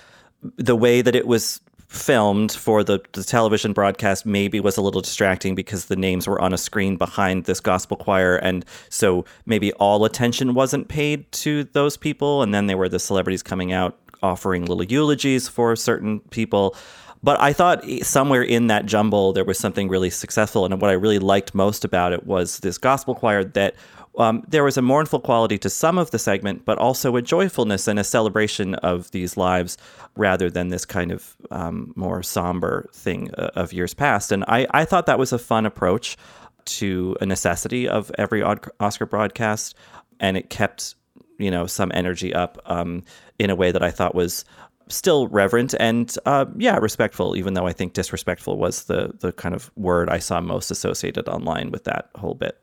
the 0.57 0.76
way 0.76 1.01
that 1.01 1.15
it 1.15 1.28
was 1.28 1.59
filmed 1.95 2.51
for 2.51 2.83
the, 2.83 3.01
the 3.13 3.23
television 3.23 3.73
broadcast 3.73 4.25
maybe 4.25 4.59
was 4.59 4.77
a 4.77 4.81
little 4.81 5.01
distracting 5.01 5.55
because 5.55 5.85
the 5.85 5.95
names 5.95 6.27
were 6.27 6.39
on 6.41 6.53
a 6.53 6.57
screen 6.57 6.97
behind 6.97 7.45
this 7.45 7.59
gospel 7.59 7.97
choir. 7.97 8.35
And 8.37 8.65
so 8.89 9.25
maybe 9.45 9.71
all 9.73 10.05
attention 10.05 10.53
wasn't 10.53 10.87
paid 10.87 11.31
to 11.33 11.63
those 11.63 11.97
people. 11.97 12.41
And 12.41 12.53
then 12.53 12.67
there 12.67 12.77
were 12.77 12.89
the 12.89 12.99
celebrities 12.99 13.41
coming 13.41 13.71
out 13.71 13.97
offering 14.21 14.65
little 14.65 14.83
eulogies 14.83 15.47
for 15.47 15.75
certain 15.75 16.19
people. 16.31 16.75
But 17.23 17.41
I 17.41 17.53
thought 17.53 17.83
somewhere 18.03 18.43
in 18.43 18.67
that 18.67 18.85
jumble 18.85 19.33
there 19.33 19.45
was 19.45 19.57
something 19.57 19.89
really 19.89 20.09
successful. 20.09 20.65
And 20.65 20.79
what 20.79 20.91
I 20.91 20.93
really 20.93 21.19
liked 21.19 21.55
most 21.55 21.83
about 21.83 22.13
it 22.13 22.25
was 22.27 22.59
this 22.59 22.77
gospel 22.77 23.15
choir 23.15 23.43
that 23.43 23.75
um, 24.18 24.43
there 24.47 24.63
was 24.63 24.78
a 24.78 24.82
mournful 24.82 25.20
quality 25.20 25.57
to 25.59 25.70
some 25.70 25.97
of 25.97 26.11
the 26.11 26.20
segment, 26.20 26.66
but 26.66 26.78
also 26.78 27.16
a 27.16 27.22
joyfulness 27.22 27.88
and 27.88 27.99
a 27.99 28.03
celebration 28.03 28.76
of 28.76 29.11
these 29.11 29.38
lives 29.38 29.78
rather 30.16 30.49
than 30.49 30.70
this 30.70 30.86
kind 30.86 31.11
of 31.11 31.36
um, 31.51 31.93
more 31.95 32.24
somber 32.24 32.89
thing 32.93 33.34
uh, 33.38 33.49
of 33.55 33.74
years 33.74 33.93
past. 33.93 34.32
And 34.32 34.43
I, 34.47 34.68
I 34.72 34.86
thought 34.86 35.05
that 35.05 35.20
was 35.20 35.34
a 35.34 35.39
fun 35.39 35.66
approach 35.66 36.18
to 36.66 37.16
a 37.22 37.26
necessity 37.26 37.88
of 37.88 38.11
every 38.18 38.41
Oscar 38.41 39.05
broadcast, 39.05 39.76
and 40.20 40.38
it 40.38 40.49
kept 40.49 40.95
you 41.38 41.51
know 41.51 41.68
some 41.68 41.91
energy 41.93 42.34
up 42.34 42.57
um, 42.66 43.03
in 43.39 43.49
a 43.49 43.55
way 43.55 43.72
that 43.72 43.84
I 43.84 43.91
thought 43.91 44.16
was 44.16 44.45
still 44.88 45.28
reverent 45.28 45.74
and 45.80 46.16
uh, 46.26 46.45
yeah 46.57 46.78
respectful 46.78 47.36
even 47.36 47.55
though 47.55 47.66
i 47.66 47.74
think 47.74 47.93
disrespectful 47.93 48.57
was 48.57 48.84
the 48.84 49.11
the 49.20 49.32
kind 49.32 49.55
of 49.55 49.72
word 49.76 50.09
i 50.09 50.20
saw 50.20 50.39
most 50.39 50.70
associated 50.70 51.28
online 51.28 51.72
with 51.72 51.86
that 51.86 52.09
whole 52.16 52.36
bit 52.36 52.59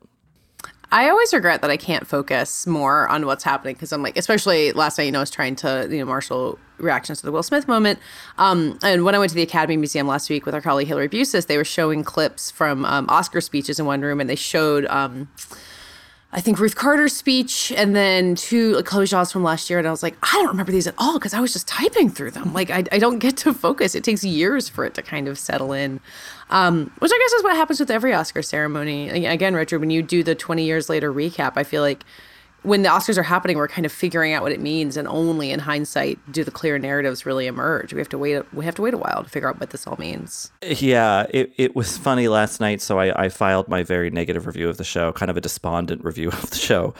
I 0.93 1.09
always 1.09 1.33
regret 1.33 1.63
that 1.63 1.71
I 1.71 1.77
can't 1.77 2.05
focus 2.05 2.67
more 2.67 3.09
on 3.09 3.25
what's 3.25 3.43
happening 3.43 3.73
because 3.73 3.91
I'm 3.91 4.03
like, 4.03 4.15
especially 4.15 4.71
last 4.73 4.99
night, 4.99 5.05
you 5.05 5.11
know, 5.11 5.17
I 5.17 5.23
was 5.23 5.31
trying 5.31 5.55
to, 5.55 5.87
you 5.89 5.97
know, 5.97 6.05
marshal 6.05 6.59
reactions 6.77 7.19
to 7.21 7.25
the 7.25 7.31
Will 7.31 7.41
Smith 7.41 7.67
moment. 7.67 7.97
Um, 8.37 8.77
and 8.83 9.03
when 9.03 9.15
I 9.15 9.17
went 9.17 9.29
to 9.29 9.35
the 9.35 9.41
Academy 9.41 9.75
Museum 9.75 10.05
last 10.05 10.29
week 10.29 10.45
with 10.45 10.53
our 10.53 10.61
colleague 10.61 10.87
Hillary 10.87 11.09
Busis, 11.09 11.47
they 11.47 11.57
were 11.57 11.65
showing 11.65 12.03
clips 12.03 12.51
from 12.51 12.85
um, 12.85 13.07
Oscar 13.09 13.41
speeches 13.41 13.79
in 13.79 13.87
one 13.87 14.01
room, 14.01 14.21
and 14.21 14.29
they 14.29 14.35
showed. 14.35 14.85
Um, 14.85 15.29
I 16.35 16.41
think 16.41 16.59
Ruth 16.59 16.75
Carter's 16.75 17.15
speech 17.15 17.71
and 17.77 17.95
then 17.95 18.33
two 18.33 18.73
like 18.73 18.85
Chloe 18.85 19.05
from 19.05 19.43
last 19.43 19.69
year. 19.69 19.77
And 19.77 19.87
I 19.87 19.91
was 19.91 20.01
like, 20.01 20.15
I 20.23 20.33
don't 20.37 20.47
remember 20.47 20.71
these 20.71 20.87
at 20.87 20.95
all 20.97 21.19
because 21.19 21.35
I 21.35 21.39
was 21.39 21.53
just 21.53 21.67
typing 21.67 22.09
through 22.09 22.31
them. 22.31 22.53
Like, 22.53 22.71
I, 22.71 22.83
I 22.91 22.97
don't 22.97 23.19
get 23.19 23.37
to 23.37 23.53
focus. 23.53 23.93
It 23.93 24.03
takes 24.03 24.23
years 24.23 24.67
for 24.67 24.83
it 24.83 24.95
to 24.95 25.03
kind 25.03 25.27
of 25.27 25.37
settle 25.37 25.73
in, 25.73 25.99
um, 26.49 26.91
which 26.97 27.11
I 27.13 27.19
guess 27.19 27.33
is 27.33 27.43
what 27.43 27.55
happens 27.55 27.79
with 27.79 27.91
every 27.91 28.13
Oscar 28.13 28.41
ceremony. 28.41 29.09
Again, 29.25 29.53
Richard, 29.53 29.79
when 29.79 29.91
you 29.91 30.01
do 30.01 30.23
the 30.23 30.33
20 30.33 30.63
years 30.63 30.89
later 30.89 31.13
recap, 31.13 31.53
I 31.55 31.63
feel 31.63 31.83
like 31.83 32.03
when 32.63 32.81
the 32.81 32.89
Oscars 32.89 33.17
are 33.17 33.23
happening, 33.23 33.57
we're 33.57 33.67
kind 33.67 33.85
of 33.85 33.91
figuring 33.91 34.33
out 34.33 34.41
what 34.41 34.51
it 34.51 34.59
means, 34.59 34.97
and 34.97 35.07
only 35.07 35.51
in 35.51 35.59
hindsight 35.59 36.19
do 36.31 36.43
the 36.43 36.51
clear 36.51 36.79
narratives 36.79 37.25
really 37.25 37.45
emerge. 37.45 37.93
We 37.93 37.99
have 37.99 38.09
to 38.09 38.17
wait. 38.17 38.41
We 38.53 38.65
have 38.65 38.75
to 38.75 38.81
wait 38.81 38.93
a 38.93 38.97
while 38.97 39.23
to 39.23 39.29
figure 39.29 39.49
out 39.49 39.59
what 39.59 39.69
this 39.69 39.85
all 39.85 39.97
means. 39.99 40.51
Yeah, 40.61 41.27
it, 41.29 41.53
it 41.57 41.75
was 41.75 41.97
funny 41.97 42.27
last 42.27 42.59
night. 42.59 42.81
So 42.81 42.99
I, 42.99 43.25
I 43.25 43.29
filed 43.29 43.67
my 43.67 43.83
very 43.83 44.09
negative 44.09 44.47
review 44.47 44.69
of 44.69 44.77
the 44.77 44.83
show, 44.83 45.11
kind 45.11 45.29
of 45.29 45.37
a 45.37 45.41
despondent 45.41 46.03
review 46.03 46.29
of 46.31 46.49
the 46.49 46.57
show, 46.57 46.93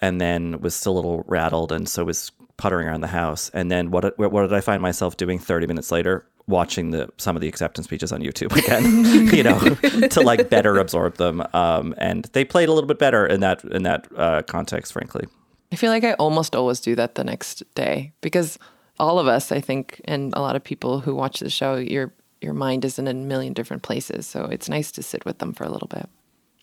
and 0.00 0.20
then 0.20 0.60
was 0.60 0.74
still 0.74 0.92
a 0.92 0.96
little 0.96 1.24
rattled, 1.26 1.72
and 1.72 1.88
so 1.88 2.04
was 2.04 2.30
puttering 2.56 2.88
around 2.88 3.00
the 3.00 3.08
house. 3.08 3.50
And 3.52 3.70
then 3.70 3.90
what 3.90 4.18
what 4.18 4.42
did 4.42 4.52
I 4.52 4.60
find 4.60 4.82
myself 4.82 5.16
doing 5.16 5.38
30 5.38 5.66
minutes 5.66 5.90
later? 5.90 6.26
Watching 6.48 6.92
the 6.92 7.08
some 7.16 7.34
of 7.34 7.42
the 7.42 7.48
acceptance 7.48 7.86
speeches 7.86 8.12
on 8.12 8.20
YouTube 8.20 8.54
again, 8.56 9.34
you 9.34 9.42
know, 9.42 9.58
to 10.08 10.20
like 10.20 10.48
better 10.48 10.78
absorb 10.78 11.16
them. 11.16 11.42
Um, 11.52 11.94
and 11.98 12.24
they 12.34 12.44
played 12.44 12.68
a 12.68 12.72
little 12.72 12.86
bit 12.86 12.98
better 12.98 13.26
in 13.26 13.40
that 13.40 13.64
in 13.64 13.82
that 13.82 14.06
uh, 14.16 14.42
context, 14.42 14.92
frankly. 14.92 15.26
I 15.72 15.76
feel 15.76 15.90
like 15.90 16.04
I 16.04 16.12
almost 16.14 16.54
always 16.54 16.80
do 16.80 16.94
that 16.94 17.16
the 17.16 17.24
next 17.24 17.64
day 17.74 18.12
because 18.20 18.58
all 18.98 19.18
of 19.18 19.26
us, 19.26 19.50
I 19.50 19.60
think, 19.60 20.00
and 20.04 20.32
a 20.34 20.40
lot 20.40 20.56
of 20.56 20.62
people 20.62 21.00
who 21.00 21.14
watch 21.14 21.40
the 21.40 21.50
show, 21.50 21.74
your 21.74 22.12
your 22.40 22.54
mind 22.54 22.84
is 22.84 22.98
in 22.98 23.08
a 23.08 23.14
million 23.14 23.52
different 23.52 23.82
places. 23.82 24.26
So 24.26 24.44
it's 24.44 24.68
nice 24.68 24.92
to 24.92 25.02
sit 25.02 25.24
with 25.24 25.38
them 25.38 25.52
for 25.52 25.64
a 25.64 25.70
little 25.70 25.88
bit. 25.88 26.08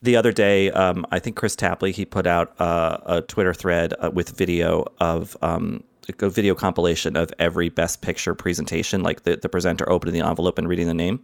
The 0.04 0.18
other 0.18 0.34
day, 0.34 0.70
um, 0.72 1.06
I 1.12 1.20
think 1.20 1.38
Kris 1.38 1.56
Tapley 1.56 1.94
he 1.94 2.04
put 2.04 2.28
out 2.28 2.60
uh, 2.60 2.98
a 3.06 3.22
Twitter 3.22 3.54
thread 3.54 3.94
uh, 4.00 4.12
with 4.12 4.38
video 4.38 4.86
of 5.00 5.38
um, 5.42 5.82
a 6.20 6.30
video 6.30 6.54
compilation 6.56 7.16
of 7.16 7.32
every 7.40 7.70
Best 7.70 8.02
Picture 8.02 8.36
presentation, 8.36 9.02
like 9.02 9.24
the, 9.24 9.38
the 9.38 9.48
presenter 9.48 9.90
opening 9.90 10.14
the 10.14 10.28
envelope 10.28 10.58
and 10.58 10.68
reading 10.68 10.88
the 10.88 10.94
name. 10.94 11.24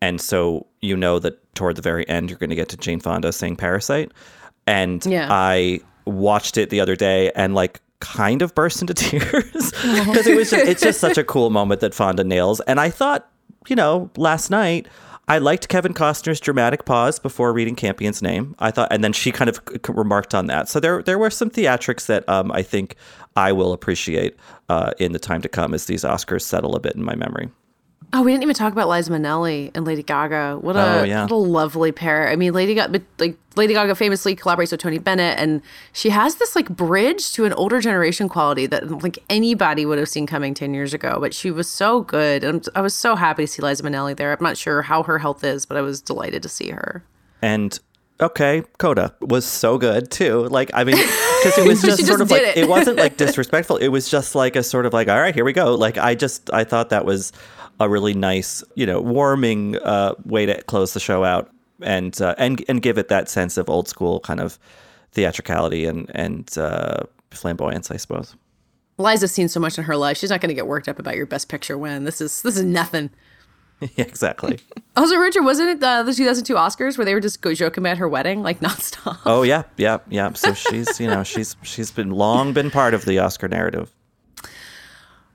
And 0.00 0.20
so 0.20 0.66
you 0.80 0.96
know 0.96 1.18
that 1.18 1.54
toward 1.56 1.74
the 1.74 1.82
very 1.82 2.08
end, 2.08 2.30
you're 2.30 2.38
going 2.38 2.50
to 2.50 2.56
get 2.56 2.68
to 2.68 2.76
Jane 2.76 3.00
Fonda 3.00 3.32
saying 3.32 3.56
Parasite. 3.56 4.12
And 4.68 5.04
Yeah. 5.04 5.26
I 5.28 5.80
watched 6.04 6.56
it 6.58 6.70
the 6.70 6.78
other 6.80 6.94
day 6.94 7.32
and 7.34 7.56
like 7.56 7.80
kind 7.98 8.40
of 8.40 8.54
burst 8.54 8.80
into 8.82 8.94
tears 8.94 9.72
because 9.82 10.28
it 10.28 10.36
was 10.36 10.50
just, 10.50 10.64
it's 10.64 10.82
just 10.82 11.00
such 11.00 11.18
a 11.18 11.24
cool 11.24 11.50
moment 11.50 11.80
that 11.80 11.92
Fonda 11.92 12.22
nails. 12.22 12.60
And 12.68 12.78
I 12.78 12.88
thought, 12.88 13.28
you 13.66 13.74
know, 13.74 14.10
last 14.16 14.48
night 14.48 14.86
I 15.28 15.38
liked 15.38 15.68
Kevin 15.68 15.92
Costner's 15.92 16.38
dramatic 16.38 16.84
pause 16.84 17.18
before 17.18 17.52
reading 17.52 17.74
Campion's 17.74 18.22
name. 18.22 18.54
I 18.60 18.70
thought, 18.70 18.92
and 18.92 19.02
then 19.02 19.12
she 19.12 19.32
kind 19.32 19.48
of 19.48 19.60
remarked 19.88 20.34
on 20.34 20.46
that. 20.46 20.68
So 20.68 20.78
there 20.78 21.02
there 21.02 21.18
were 21.18 21.30
some 21.30 21.50
theatrics 21.50 22.06
that 22.06 22.28
um, 22.28 22.52
I 22.52 22.62
think 22.62 22.94
I 23.34 23.50
will 23.50 23.72
appreciate 23.72 24.36
uh, 24.68 24.92
in 24.98 25.12
the 25.12 25.18
time 25.18 25.42
to 25.42 25.48
come 25.48 25.74
as 25.74 25.86
these 25.86 26.04
Oscars 26.04 26.42
settle 26.42 26.76
a 26.76 26.80
bit 26.80 26.94
in 26.94 27.02
my 27.02 27.16
memory. 27.16 27.50
Oh, 28.12 28.22
we 28.22 28.30
didn't 28.30 28.44
even 28.44 28.54
talk 28.54 28.72
about 28.72 28.88
Liza 28.88 29.10
Minnelli 29.10 29.70
and 29.74 29.84
Lady 29.84 30.02
Gaga. 30.02 30.58
What 30.60 30.76
a 30.76 31.00
Oh, 31.00 31.02
yeah. 31.02 31.22
what 31.22 31.32
a 31.32 31.34
lovely 31.36 31.90
pair. 31.92 32.28
I 32.28 32.36
mean, 32.36 32.52
Lady 32.52 32.74
Gaga, 32.74 33.02
like 33.18 33.36
Lady 33.56 33.74
Gaga 33.74 33.94
famously 33.96 34.36
collaborates 34.36 34.70
with 34.70 34.80
Tony 34.80 34.98
Bennett, 34.98 35.38
and 35.38 35.60
she 35.92 36.10
has 36.10 36.36
this 36.36 36.54
like 36.54 36.68
bridge 36.68 37.32
to 37.32 37.44
an 37.44 37.52
older 37.54 37.80
generation 37.80 38.28
quality 38.28 38.66
that 38.66 39.02
like 39.02 39.18
anybody 39.28 39.84
would 39.84 39.98
have 39.98 40.08
seen 40.08 40.26
coming 40.26 40.54
ten 40.54 40.72
years 40.72 40.94
ago. 40.94 41.18
But 41.20 41.34
she 41.34 41.50
was 41.50 41.68
so 41.68 42.02
good, 42.02 42.44
and 42.44 42.66
I 42.74 42.80
was 42.80 42.94
so 42.94 43.16
happy 43.16 43.42
to 43.44 43.46
see 43.48 43.60
Liza 43.60 43.82
Minnelli 43.82 44.16
there. 44.16 44.32
I'm 44.32 44.42
not 44.42 44.56
sure 44.56 44.82
how 44.82 45.02
her 45.02 45.18
health 45.18 45.42
is, 45.42 45.66
but 45.66 45.76
I 45.76 45.80
was 45.80 46.00
delighted 46.00 46.42
to 46.44 46.48
see 46.48 46.70
her. 46.70 47.04
And 47.42 47.78
okay, 48.20 48.62
Coda 48.78 49.14
was 49.20 49.44
so 49.44 49.78
good 49.78 50.10
too. 50.10 50.44
Like 50.48 50.70
I 50.72 50.84
mean, 50.84 50.96
because 50.96 51.58
it 51.58 51.66
was 51.66 51.82
just 51.82 51.98
just 51.98 52.08
sort 52.08 52.20
of 52.20 52.30
like 52.30 52.42
it. 52.42 52.56
it. 52.56 52.68
wasn't 52.68 52.98
like 52.98 53.16
disrespectful. 53.18 53.76
It 53.78 53.88
was 53.88 54.08
just 54.08 54.34
like 54.34 54.54
a 54.56 54.62
sort 54.62 54.86
of 54.86 54.92
like, 54.92 55.08
all 55.08 55.20
right, 55.20 55.34
here 55.34 55.44
we 55.44 55.52
go. 55.52 55.74
Like 55.74 55.98
I 55.98 56.14
just 56.14 56.52
I 56.52 56.62
thought 56.64 56.90
that 56.90 57.04
was 57.04 57.32
a 57.80 57.88
really 57.88 58.14
nice, 58.14 58.64
you 58.74 58.86
know, 58.86 59.00
warming 59.00 59.76
uh, 59.76 60.14
way 60.24 60.46
to 60.46 60.62
close 60.62 60.94
the 60.94 61.00
show 61.00 61.24
out 61.24 61.50
and 61.82 62.20
uh, 62.20 62.34
and 62.38 62.64
and 62.68 62.82
give 62.82 62.98
it 62.98 63.08
that 63.08 63.28
sense 63.28 63.56
of 63.56 63.68
old 63.68 63.88
school 63.88 64.20
kind 64.20 64.40
of 64.40 64.58
theatricality 65.12 65.84
and 65.84 66.10
and 66.14 66.56
uh, 66.58 67.02
flamboyance, 67.30 67.90
I 67.90 67.96
suppose. 67.96 68.36
Liza's 68.98 69.32
seen 69.32 69.48
so 69.48 69.60
much 69.60 69.76
in 69.78 69.84
her 69.84 69.96
life; 69.96 70.16
she's 70.16 70.30
not 70.30 70.40
going 70.40 70.48
to 70.48 70.54
get 70.54 70.66
worked 70.66 70.88
up 70.88 70.98
about 70.98 71.16
your 71.16 71.26
Best 71.26 71.48
Picture 71.48 71.76
win. 71.76 72.04
This 72.04 72.20
is 72.20 72.42
this 72.42 72.56
is 72.56 72.64
nothing. 72.64 73.10
yeah, 73.80 74.04
exactly. 74.04 74.58
Also, 74.98 75.16
Richard, 75.16 75.42
wasn't 75.42 75.68
it 75.68 75.82
uh, 75.84 76.02
the 76.04 76.14
2002 76.14 76.54
Oscars 76.54 76.96
where 76.96 77.04
they 77.04 77.12
were 77.12 77.20
just 77.20 77.42
go 77.42 77.52
joking 77.52 77.82
about 77.82 77.98
her 77.98 78.08
wedding 78.08 78.42
like 78.42 78.60
nonstop? 78.60 79.18
Oh 79.26 79.42
yeah, 79.42 79.64
yeah, 79.76 79.98
yeah. 80.08 80.32
So 80.32 80.54
she's 80.54 80.98
you 80.98 81.06
know 81.06 81.22
she's 81.22 81.54
she's 81.60 81.90
been 81.90 82.12
long 82.12 82.54
been 82.54 82.70
part 82.70 82.94
of 82.94 83.04
the 83.04 83.18
Oscar 83.18 83.46
narrative. 83.46 83.92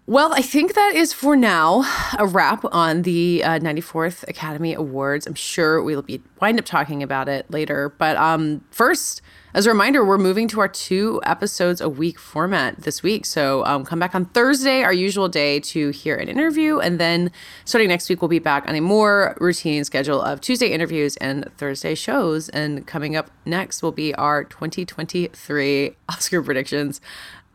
Well, 0.07 0.33
I 0.33 0.41
think 0.41 0.73
that 0.73 0.93
is 0.95 1.13
for 1.13 1.35
now 1.35 1.85
a 2.17 2.25
wrap 2.25 2.65
on 2.71 3.03
the 3.03 3.43
uh, 3.43 3.59
94th 3.59 4.27
Academy 4.27 4.73
Awards. 4.73 5.27
I'm 5.27 5.35
sure 5.35 5.81
we'll 5.81 6.01
be 6.01 6.21
wind 6.41 6.57
up 6.57 6.65
talking 6.65 7.03
about 7.03 7.29
it 7.29 7.49
later. 7.51 7.93
But 7.99 8.17
um, 8.17 8.65
first, 8.71 9.21
as 9.53 9.67
a 9.67 9.69
reminder, 9.69 10.03
we're 10.03 10.17
moving 10.17 10.47
to 10.49 10.59
our 10.59 10.67
two 10.67 11.21
episodes 11.23 11.81
a 11.81 11.87
week 11.87 12.17
format 12.17 12.81
this 12.81 13.03
week. 13.03 13.27
So 13.27 13.63
um, 13.65 13.85
come 13.85 13.99
back 13.99 14.15
on 14.15 14.25
Thursday, 14.25 14.81
our 14.81 14.91
usual 14.91 15.29
day, 15.29 15.59
to 15.59 15.91
hear 15.91 16.15
an 16.15 16.27
interview. 16.27 16.79
And 16.79 16.99
then 16.99 17.31
starting 17.63 17.89
next 17.89 18.09
week, 18.09 18.21
we'll 18.21 18.29
be 18.29 18.39
back 18.39 18.67
on 18.67 18.75
a 18.75 18.81
more 18.81 19.37
routine 19.39 19.83
schedule 19.83 20.19
of 20.19 20.41
Tuesday 20.41 20.71
interviews 20.71 21.15
and 21.17 21.49
Thursday 21.57 21.93
shows. 21.93 22.49
And 22.49 22.87
coming 22.87 23.15
up 23.15 23.29
next 23.45 23.83
will 23.83 23.91
be 23.91 24.15
our 24.15 24.45
2023 24.45 25.95
Oscar 26.09 26.41
predictions. 26.41 27.01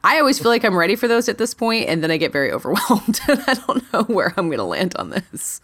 I 0.07 0.21
always 0.21 0.39
feel 0.39 0.51
like 0.51 0.65
I'm 0.65 0.77
ready 0.77 0.95
for 0.95 1.09
those 1.09 1.29
at 1.29 1.37
this 1.37 1.53
point, 1.53 1.89
and 1.89 2.03
then 2.03 2.11
I 2.13 2.17
get 2.17 2.33
very 2.33 2.53
overwhelmed, 2.57 3.21
and 3.29 3.43
I 3.47 3.55
don't 3.55 3.93
know 3.93 4.03
where 4.05 4.33
I'm 4.37 4.47
going 4.47 4.59
to 4.59 4.65
land 4.65 4.95
on 4.97 5.11
this. 5.11 5.61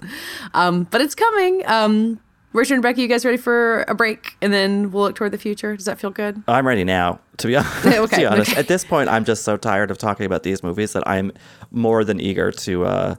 Um, 0.52 0.84
but 0.90 1.00
it's 1.00 1.14
coming. 1.14 1.62
Um, 1.66 2.18
Richard 2.52 2.74
and 2.74 2.82
Becky, 2.82 3.00
you 3.02 3.08
guys 3.08 3.24
ready 3.24 3.38
for 3.38 3.84
a 3.88 3.94
break, 3.94 4.36
and 4.42 4.52
then 4.52 4.90
we'll 4.90 5.04
look 5.04 5.14
toward 5.16 5.32
the 5.32 5.38
future? 5.38 5.74
Does 5.76 5.86
that 5.86 5.98
feel 6.00 6.10
good? 6.10 6.42
I'm 6.48 6.66
ready 6.66 6.84
now. 6.84 7.20
To 7.38 7.46
be 7.46 7.56
honest, 7.56 7.86
Okay, 7.86 8.16
to 8.16 8.16
be 8.16 8.26
honest. 8.26 8.50
okay. 8.50 8.60
at 8.60 8.68
this 8.68 8.84
point, 8.84 9.08
I'm 9.08 9.24
just 9.24 9.44
so 9.44 9.56
tired 9.56 9.90
of 9.90 9.96
talking 9.98 10.26
about 10.26 10.42
these 10.42 10.62
movies 10.62 10.92
that 10.92 11.02
I'm 11.08 11.32
more 11.70 12.04
than 12.04 12.20
eager 12.20 12.50
to 12.52 12.84
uh, 12.84 13.14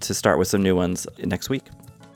to 0.00 0.12
start 0.12 0.38
with 0.38 0.48
some 0.48 0.62
new 0.62 0.74
ones 0.76 1.06
next 1.24 1.48
week. 1.48 1.64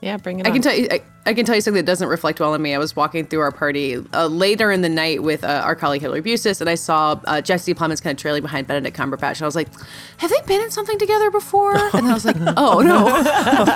Yeah, 0.02 0.16
bring 0.16 0.40
it 0.40 0.46
I 0.46 0.50
on. 0.50 0.54
can 0.56 0.62
tell 0.62 0.74
you. 0.76 0.88
I, 0.90 1.00
I 1.24 1.34
can 1.34 1.46
tell 1.46 1.54
you 1.54 1.60
something 1.60 1.84
that 1.84 1.86
doesn't 1.86 2.08
reflect 2.08 2.40
well 2.40 2.52
on 2.52 2.60
me. 2.60 2.74
I 2.74 2.78
was 2.78 2.96
walking 2.96 3.24
through 3.26 3.40
our 3.40 3.52
party 3.52 3.96
uh, 4.12 4.26
later 4.26 4.72
in 4.72 4.82
the 4.82 4.88
night 4.88 5.22
with 5.22 5.44
uh, 5.44 5.62
our 5.64 5.76
colleague 5.76 6.00
Hillary 6.02 6.20
Busis, 6.20 6.60
and 6.60 6.68
I 6.68 6.74
saw 6.74 7.20
uh, 7.26 7.40
Jesse 7.40 7.74
Plemons 7.74 8.02
kind 8.02 8.16
of 8.16 8.20
trailing 8.20 8.42
behind 8.42 8.66
Benedict 8.66 8.96
Cumberbatch, 8.96 9.36
and 9.36 9.42
I 9.42 9.46
was 9.46 9.54
like, 9.54 9.68
"Have 10.16 10.30
they 10.30 10.40
been 10.46 10.60
in 10.60 10.72
something 10.72 10.98
together 10.98 11.30
before?" 11.30 11.76
And 11.92 11.92
then 11.92 12.06
I 12.06 12.14
was 12.14 12.24
like, 12.24 12.36
"Oh 12.56 12.80
no!" 12.80 13.06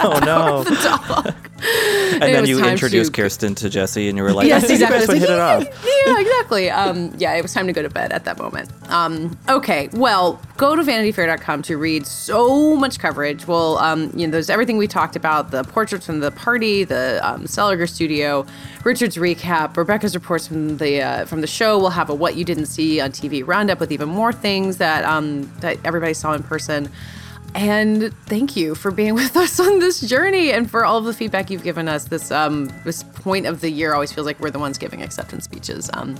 Oh 0.06 0.18
no! 0.24 0.64
the 0.64 0.70
dog. 0.70 1.26
and 1.26 2.24
it 2.24 2.32
then 2.32 2.46
you 2.46 2.64
introduced 2.64 3.14
to- 3.14 3.22
Kirsten 3.22 3.54
to 3.56 3.68
Jesse, 3.70 4.08
and 4.08 4.18
you 4.18 4.24
were 4.24 4.32
like, 4.32 4.48
yes, 4.48 4.64
"I 4.64 4.66
think 4.66 4.80
exactly. 4.80 4.96
you 4.96 5.00
guys 5.00 5.08
would 5.08 5.18
hit 5.18 5.30
it 5.30 5.36
like, 5.40 5.68
off." 5.68 5.84
yeah, 5.86 6.12
yeah, 6.12 6.20
exactly. 6.20 6.70
Um, 6.70 7.12
yeah, 7.16 7.34
it 7.34 7.42
was 7.42 7.52
time 7.52 7.68
to 7.68 7.72
go 7.72 7.82
to 7.82 7.90
bed 7.90 8.10
at 8.10 8.24
that 8.24 8.38
moment. 8.38 8.70
Um, 8.90 9.38
okay, 9.48 9.88
well, 9.92 10.40
go 10.56 10.74
to 10.74 10.82
vanityfair.com 10.82 11.62
to 11.62 11.76
read 11.76 12.06
so 12.06 12.74
much 12.74 12.98
coverage. 12.98 13.46
Well, 13.46 13.78
um, 13.78 14.10
you 14.16 14.26
know, 14.26 14.32
there's 14.32 14.50
everything 14.50 14.78
we 14.78 14.88
talked 14.88 15.14
about: 15.14 15.52
the 15.52 15.62
portraits 15.62 16.06
from 16.06 16.18
the 16.18 16.32
party, 16.32 16.82
the 16.82 17.20
um, 17.36 17.44
Seliger 17.44 17.88
studio, 17.88 18.46
Richard's 18.84 19.16
recap, 19.16 19.76
Rebecca's 19.76 20.14
reports 20.14 20.46
from 20.46 20.78
the 20.78 21.02
uh, 21.02 21.24
from 21.26 21.40
the 21.40 21.46
show. 21.46 21.78
We'll 21.78 21.90
have 21.90 22.10
a 22.10 22.14
what 22.14 22.36
you 22.36 22.44
didn't 22.44 22.66
see 22.66 23.00
on 23.00 23.10
TV 23.10 23.46
roundup 23.46 23.80
with 23.80 23.92
even 23.92 24.08
more 24.08 24.32
things 24.32 24.78
that 24.78 25.04
um, 25.04 25.50
that 25.60 25.78
everybody 25.84 26.14
saw 26.14 26.32
in 26.32 26.42
person. 26.42 26.88
And 27.54 28.12
thank 28.26 28.54
you 28.54 28.74
for 28.74 28.90
being 28.90 29.14
with 29.22 29.36
us 29.36 29.58
on 29.58 29.78
this 29.78 30.00
journey 30.00 30.52
and 30.52 30.70
for 30.70 30.84
all 30.84 30.98
of 30.98 31.04
the 31.04 31.14
feedback 31.14 31.48
you've 31.50 31.62
given 31.62 31.88
us. 31.88 32.04
This 32.04 32.30
um, 32.30 32.70
this 32.84 33.02
point 33.02 33.46
of 33.46 33.60
the 33.60 33.70
year 33.70 33.94
always 33.94 34.12
feels 34.12 34.26
like 34.26 34.38
we're 34.40 34.50
the 34.50 34.58
ones 34.58 34.78
giving 34.78 35.02
acceptance 35.02 35.44
speeches. 35.44 35.88
Um, 35.94 36.16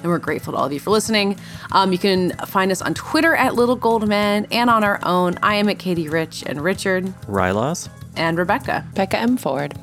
and 0.00 0.04
we're 0.06 0.18
grateful 0.18 0.52
to 0.52 0.58
all 0.58 0.64
of 0.66 0.72
you 0.72 0.78
for 0.80 0.90
listening. 0.90 1.36
Um, 1.72 1.90
you 1.92 1.98
can 1.98 2.30
find 2.46 2.70
us 2.70 2.80
on 2.80 2.94
Twitter 2.94 3.34
at 3.34 3.54
Little 3.56 3.74
Gold 3.74 4.06
Men 4.08 4.46
and 4.52 4.70
on 4.70 4.84
our 4.84 5.00
own. 5.02 5.36
I 5.42 5.56
am 5.56 5.68
at 5.68 5.78
Katey 5.78 6.08
Rich 6.10 6.44
and 6.46 6.62
Richard 6.62 7.06
Rilaws. 7.26 7.88
and 8.16 8.38
Rebecca. 8.38 8.86
Becca 8.94 9.18
M. 9.18 9.36
Ford. 9.36 9.74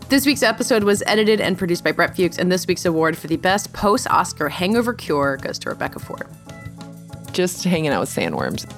This 0.07 0.25
week's 0.25 0.43
episode 0.43 0.83
was 0.83 1.01
edited 1.07 1.41
and 1.41 1.57
produced 1.57 1.83
by 1.83 1.93
Brett 1.93 2.15
Fuchs, 2.15 2.37
and 2.37 2.51
this 2.51 2.67
week's 2.67 2.85
award 2.85 3.17
for 3.17 3.25
the 3.27 3.37
best 3.37 3.73
post-Oscar 3.73 4.49
hangover 4.49 4.93
cure 4.93 5.37
goes 5.37 5.57
to 5.59 5.69
Rebecca 5.69 5.99
Ford. 5.99 6.27
Just 7.31 7.63
hanging 7.63 7.91
out 7.91 8.01
with 8.01 8.09
sandworms. 8.09 8.69